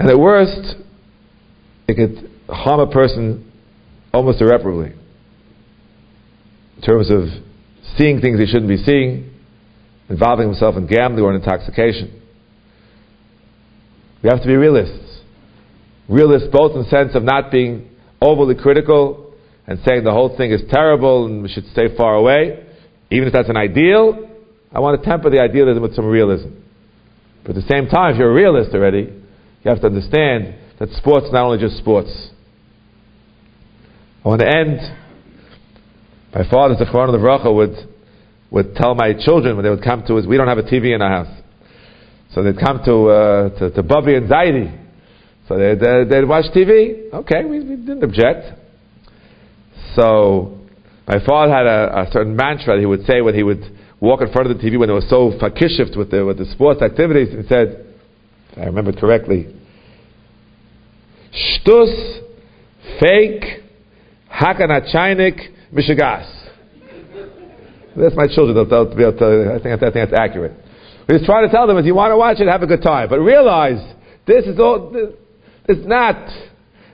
And 0.00 0.10
at 0.10 0.18
worst, 0.18 0.76
it 1.86 1.94
could 1.94 2.30
harm 2.48 2.80
a 2.80 2.90
person 2.90 3.52
almost 4.12 4.40
irreparably 4.40 4.92
in 6.76 6.82
terms 6.82 7.12
of 7.12 7.28
seeing 7.96 8.20
things 8.20 8.40
he 8.40 8.46
shouldn't 8.46 8.68
be 8.68 8.78
seeing, 8.78 9.30
involving 10.08 10.48
himself 10.48 10.76
in 10.76 10.88
gambling 10.88 11.24
or 11.24 11.32
in 11.32 11.40
intoxication. 11.40 12.20
We 14.24 14.30
have 14.30 14.40
to 14.40 14.48
be 14.48 14.56
realists. 14.56 15.20
Realists 16.08 16.48
both 16.50 16.74
in 16.74 16.82
the 16.82 16.88
sense 16.88 17.14
of 17.14 17.22
not 17.22 17.52
being 17.52 17.88
overly 18.20 18.56
critical 18.56 19.27
and 19.68 19.78
saying 19.86 20.02
the 20.02 20.10
whole 20.10 20.34
thing 20.34 20.50
is 20.50 20.62
terrible 20.70 21.26
and 21.26 21.42
we 21.42 21.48
should 21.50 21.66
stay 21.72 21.94
far 21.94 22.14
away. 22.14 22.64
Even 23.10 23.28
if 23.28 23.34
that's 23.34 23.50
an 23.50 23.56
ideal, 23.58 24.30
I 24.72 24.80
want 24.80 25.00
to 25.00 25.06
temper 25.06 25.28
the 25.28 25.40
idealism 25.40 25.82
with 25.82 25.94
some 25.94 26.06
realism. 26.06 26.48
But 27.44 27.54
at 27.54 27.62
the 27.62 27.68
same 27.68 27.86
time, 27.86 28.14
if 28.14 28.18
you're 28.18 28.30
a 28.30 28.34
realist 28.34 28.74
already, 28.74 29.12
you 29.62 29.70
have 29.70 29.80
to 29.82 29.86
understand 29.88 30.54
that 30.80 30.88
sports 30.92 31.26
is 31.26 31.32
not 31.32 31.44
only 31.44 31.58
just 31.58 31.76
sports. 31.76 32.30
I 34.24 34.28
want 34.28 34.40
to 34.40 34.48
end. 34.48 34.80
My 36.34 36.48
father, 36.48 36.74
the 36.78 36.86
Quran 36.86 37.12
of 37.14 37.20
the 37.20 37.24
Bracha, 37.24 37.54
would, 37.54 37.76
would 38.50 38.74
tell 38.74 38.94
my 38.94 39.12
children 39.12 39.56
when 39.56 39.64
they 39.64 39.70
would 39.70 39.84
come 39.84 40.02
to 40.06 40.16
us, 40.16 40.24
we 40.26 40.38
don't 40.38 40.48
have 40.48 40.58
a 40.58 40.62
TV 40.62 40.94
in 40.94 41.02
our 41.02 41.24
house. 41.24 41.42
So 42.32 42.42
they'd 42.42 42.58
come 42.58 42.80
to, 42.86 43.08
uh, 43.08 43.58
to, 43.58 43.70
to 43.72 43.82
Bubby 43.82 44.14
and 44.14 44.30
Zaidi. 44.30 44.86
So 45.46 45.58
they'd, 45.58 45.82
uh, 45.82 46.04
they'd 46.04 46.24
watch 46.24 46.46
TV. 46.56 47.12
Okay, 47.12 47.44
we, 47.44 47.60
we 47.60 47.76
didn't 47.76 48.02
object. 48.02 48.57
So 49.98 50.58
my 51.08 51.24
father 51.26 51.52
had 51.52 51.66
a, 51.66 52.02
a, 52.02 52.12
certain 52.12 52.36
mantra 52.36 52.74
that 52.76 52.80
he 52.80 52.86
would 52.86 53.04
say 53.04 53.20
when 53.20 53.34
he 53.34 53.42
would 53.42 53.64
walk 54.00 54.20
in 54.20 54.30
front 54.30 54.48
of 54.48 54.56
the 54.56 54.62
TV 54.62 54.78
when 54.78 54.88
it 54.88 54.92
was 54.92 55.08
so 55.10 55.32
fakishif 55.40 55.96
with 55.96 56.12
the, 56.12 56.24
with 56.24 56.38
the 56.38 56.44
sports 56.52 56.82
activities. 56.82 57.30
He 57.30 57.48
said, 57.48 57.84
if 58.52 58.58
I 58.58 58.66
remember 58.66 58.92
correctly, 58.92 59.52
Shtus, 61.32 62.20
fake, 63.00 63.64
hakanachainik, 64.32 65.72
mishigas. 65.74 66.34
That's 67.96 68.14
my 68.14 68.26
children. 68.32 68.54
They'll, 68.54 68.68
they'll 68.68 68.94
be 68.94 69.02
able 69.02 69.18
to, 69.18 69.54
I 69.58 69.62
think, 69.62 69.82
I 69.82 69.90
think 69.90 70.10
that's 70.10 70.12
accurate. 70.12 70.52
He's 71.08 71.26
trying 71.26 71.48
to 71.48 71.52
tell 71.52 71.66
them, 71.66 71.76
if 71.78 71.86
you 71.86 71.94
want 71.94 72.12
to 72.12 72.16
watch 72.16 72.38
it, 72.38 72.46
have 72.46 72.62
a 72.62 72.66
good 72.66 72.82
time. 72.82 73.08
But 73.08 73.18
realize, 73.18 73.94
this 74.26 74.44
is 74.44 74.60
all, 74.60 74.90
this, 74.90 75.08
it's 75.68 75.86
not, 75.88 76.16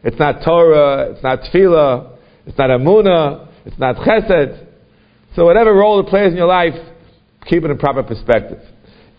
it's 0.03 0.19
not 0.19 0.43
Torah, 0.45 1.13
it's 1.13 1.23
not 1.23 1.41
Tefillah, 1.41 2.14
it's 2.47 2.59
not 2.59 2.71
Amuna, 2.71 3.49
it's 3.65 3.79
not 3.79 3.97
Chesed. 3.97 4.67
So 5.35 5.45
whatever 5.45 5.75
role 5.75 6.01
it 6.01 6.07
plays 6.07 6.31
in 6.31 6.37
your 6.37 6.47
life, 6.47 6.75
keep 7.47 7.65
it 7.65 7.71
in 7.71 7.79
proper 7.79 8.03
perspective. 8.03 8.61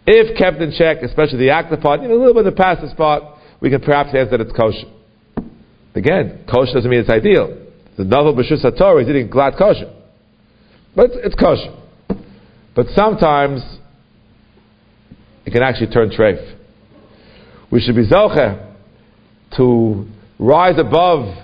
If 0.07 0.37
kept 0.37 0.57
in 0.61 0.71
check, 0.77 0.97
especially 1.01 1.39
the 1.39 1.49
active 1.49 1.81
part, 1.81 2.01
know, 2.01 2.15
a 2.15 2.17
little 2.17 2.33
bit 2.33 2.45
of 2.45 2.55
the 2.55 2.61
passive 2.61 2.95
part, 2.95 3.23
we 3.59 3.69
can 3.69 3.81
perhaps 3.81 4.09
answer 4.09 4.37
that 4.37 4.41
it's 4.41 4.51
kosher. 4.51 4.87
Again, 5.95 6.45
kosher 6.51 6.73
doesn't 6.73 6.89
mean 6.89 6.99
it's 6.99 7.09
ideal. 7.09 7.65
The 7.97 8.03
novel 8.03 8.35
B'shus 8.35 8.63
HaTorah 8.63 9.03
is 9.03 9.09
eating 9.09 9.29
glatt 9.29 9.57
kosher. 9.57 9.91
But 10.95 11.05
it's, 11.05 11.15
it's 11.23 11.35
kosher. 11.35 11.73
But 12.75 12.87
sometimes 12.93 13.61
it 15.45 15.51
can 15.51 15.63
actually 15.63 15.87
turn 15.87 16.09
treif. 16.09 16.57
We 17.71 17.81
should 17.81 17.95
be 17.95 18.07
zocher 18.07 18.73
to 19.57 20.07
rise 20.37 20.77
above 20.77 21.43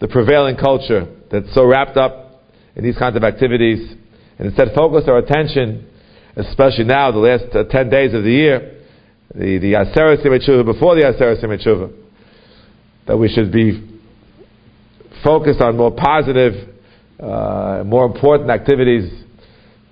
the 0.00 0.08
prevailing 0.08 0.56
culture 0.56 1.15
that's 1.30 1.52
so 1.54 1.64
wrapped 1.64 1.96
up 1.96 2.42
in 2.74 2.84
these 2.84 2.96
kinds 2.96 3.16
of 3.16 3.24
activities 3.24 3.96
and 4.38 4.48
instead 4.48 4.68
focus 4.74 5.04
our 5.08 5.18
attention, 5.18 5.88
especially 6.36 6.84
now, 6.84 7.10
the 7.10 7.18
last 7.18 7.54
uh, 7.54 7.64
10 7.64 7.90
days 7.90 8.14
of 8.14 8.22
the 8.22 8.30
year, 8.30 8.82
the, 9.34 9.58
the 9.58 9.72
Aseret 9.72 10.22
before 10.64 10.94
the 10.94 11.02
Aseret 11.02 11.42
Simei 11.42 11.92
that 13.06 13.16
we 13.16 13.28
should 13.28 13.52
be 13.52 13.98
focused 15.24 15.60
on 15.60 15.76
more 15.76 15.92
positive, 15.92 16.74
uh, 17.18 17.82
more 17.84 18.04
important 18.04 18.50
activities 18.50 19.24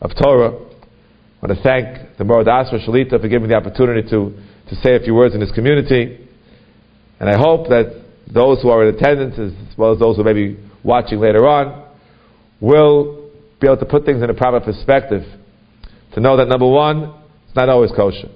of 0.00 0.10
Torah. 0.20 0.50
I 0.50 1.46
want 1.46 1.56
to 1.56 1.62
thank 1.62 2.18
the 2.18 2.24
Mara 2.24 2.44
D'Asra 2.44 2.80
Shalita 2.80 3.20
for 3.20 3.28
giving 3.28 3.42
me 3.42 3.48
the 3.48 3.54
opportunity 3.54 4.08
to, 4.10 4.36
to 4.68 4.74
say 4.82 4.96
a 4.96 5.00
few 5.00 5.14
words 5.14 5.34
in 5.34 5.40
this 5.40 5.52
community. 5.52 6.28
And 7.20 7.30
I 7.30 7.38
hope 7.38 7.68
that 7.68 8.02
those 8.32 8.60
who 8.62 8.70
are 8.70 8.86
in 8.86 8.94
attendance, 8.94 9.38
as 9.38 9.78
well 9.78 9.92
as 9.92 9.98
those 9.98 10.16
who 10.16 10.24
may 10.24 10.32
be 10.32 10.58
watching 10.84 11.18
later 11.18 11.46
on, 11.46 11.86
will 12.60 13.30
be 13.60 13.66
able 13.66 13.78
to 13.78 13.86
put 13.86 14.04
things 14.04 14.22
in 14.22 14.30
a 14.30 14.34
proper 14.34 14.60
perspective. 14.60 15.22
To 16.12 16.20
know 16.20 16.36
that 16.36 16.46
number 16.46 16.68
one, 16.68 17.14
it's 17.46 17.56
not 17.56 17.68
always 17.68 17.90
kosher. 17.90 18.28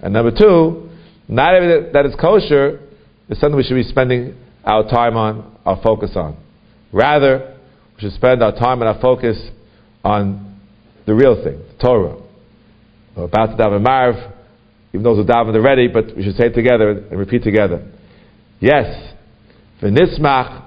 And 0.00 0.12
number 0.12 0.32
two, 0.36 0.90
not 1.28 1.54
everything 1.54 1.92
that 1.92 2.06
is 2.06 2.14
kosher 2.20 2.80
is 3.28 3.38
something 3.38 3.56
we 3.56 3.62
should 3.62 3.74
be 3.74 3.84
spending 3.84 4.36
our 4.64 4.82
time 4.88 5.16
on, 5.16 5.56
our 5.64 5.80
focus 5.82 6.12
on. 6.16 6.36
Rather, 6.92 7.56
we 7.96 8.02
should 8.02 8.12
spend 8.12 8.42
our 8.42 8.52
time 8.52 8.82
and 8.82 8.88
our 8.88 9.00
focus 9.00 9.38
on 10.04 10.60
the 11.06 11.14
real 11.14 11.42
thing, 11.42 11.58
the 11.58 11.76
Torah. 11.80 12.20
We're 13.16 13.24
about 13.24 13.56
to 13.56 13.62
daven 13.62 13.84
Maariv, 13.86 14.32
even 14.92 15.02
those 15.02 15.18
who 15.18 15.24
davened 15.24 15.54
already, 15.54 15.88
but 15.88 16.16
we 16.16 16.22
should 16.24 16.36
say 16.36 16.46
it 16.46 16.54
together 16.54 16.90
and 16.90 17.18
repeat 17.18 17.42
together. 17.42 17.90
Yes, 18.60 19.14
v'nismach 19.82 20.61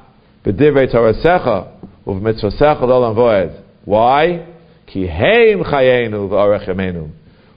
b'divrei 0.45 0.87
Torasecha 0.87 1.57
u'v'mitzvosecha 2.05 2.85
l'olam 2.85 3.15
voed. 3.15 3.51
Why? 3.85 4.45
Ki 4.85 5.07
heim 5.07 5.63
chayenu 5.63 6.29
v'orech 6.29 6.67
yamenu 6.67 7.09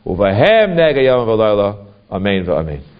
u'vahem 0.06 0.74
nega 0.74 1.02
yom 1.02 1.26
v'layla. 1.28 1.76
Amen 2.10 2.44
v'amen. 2.44 2.97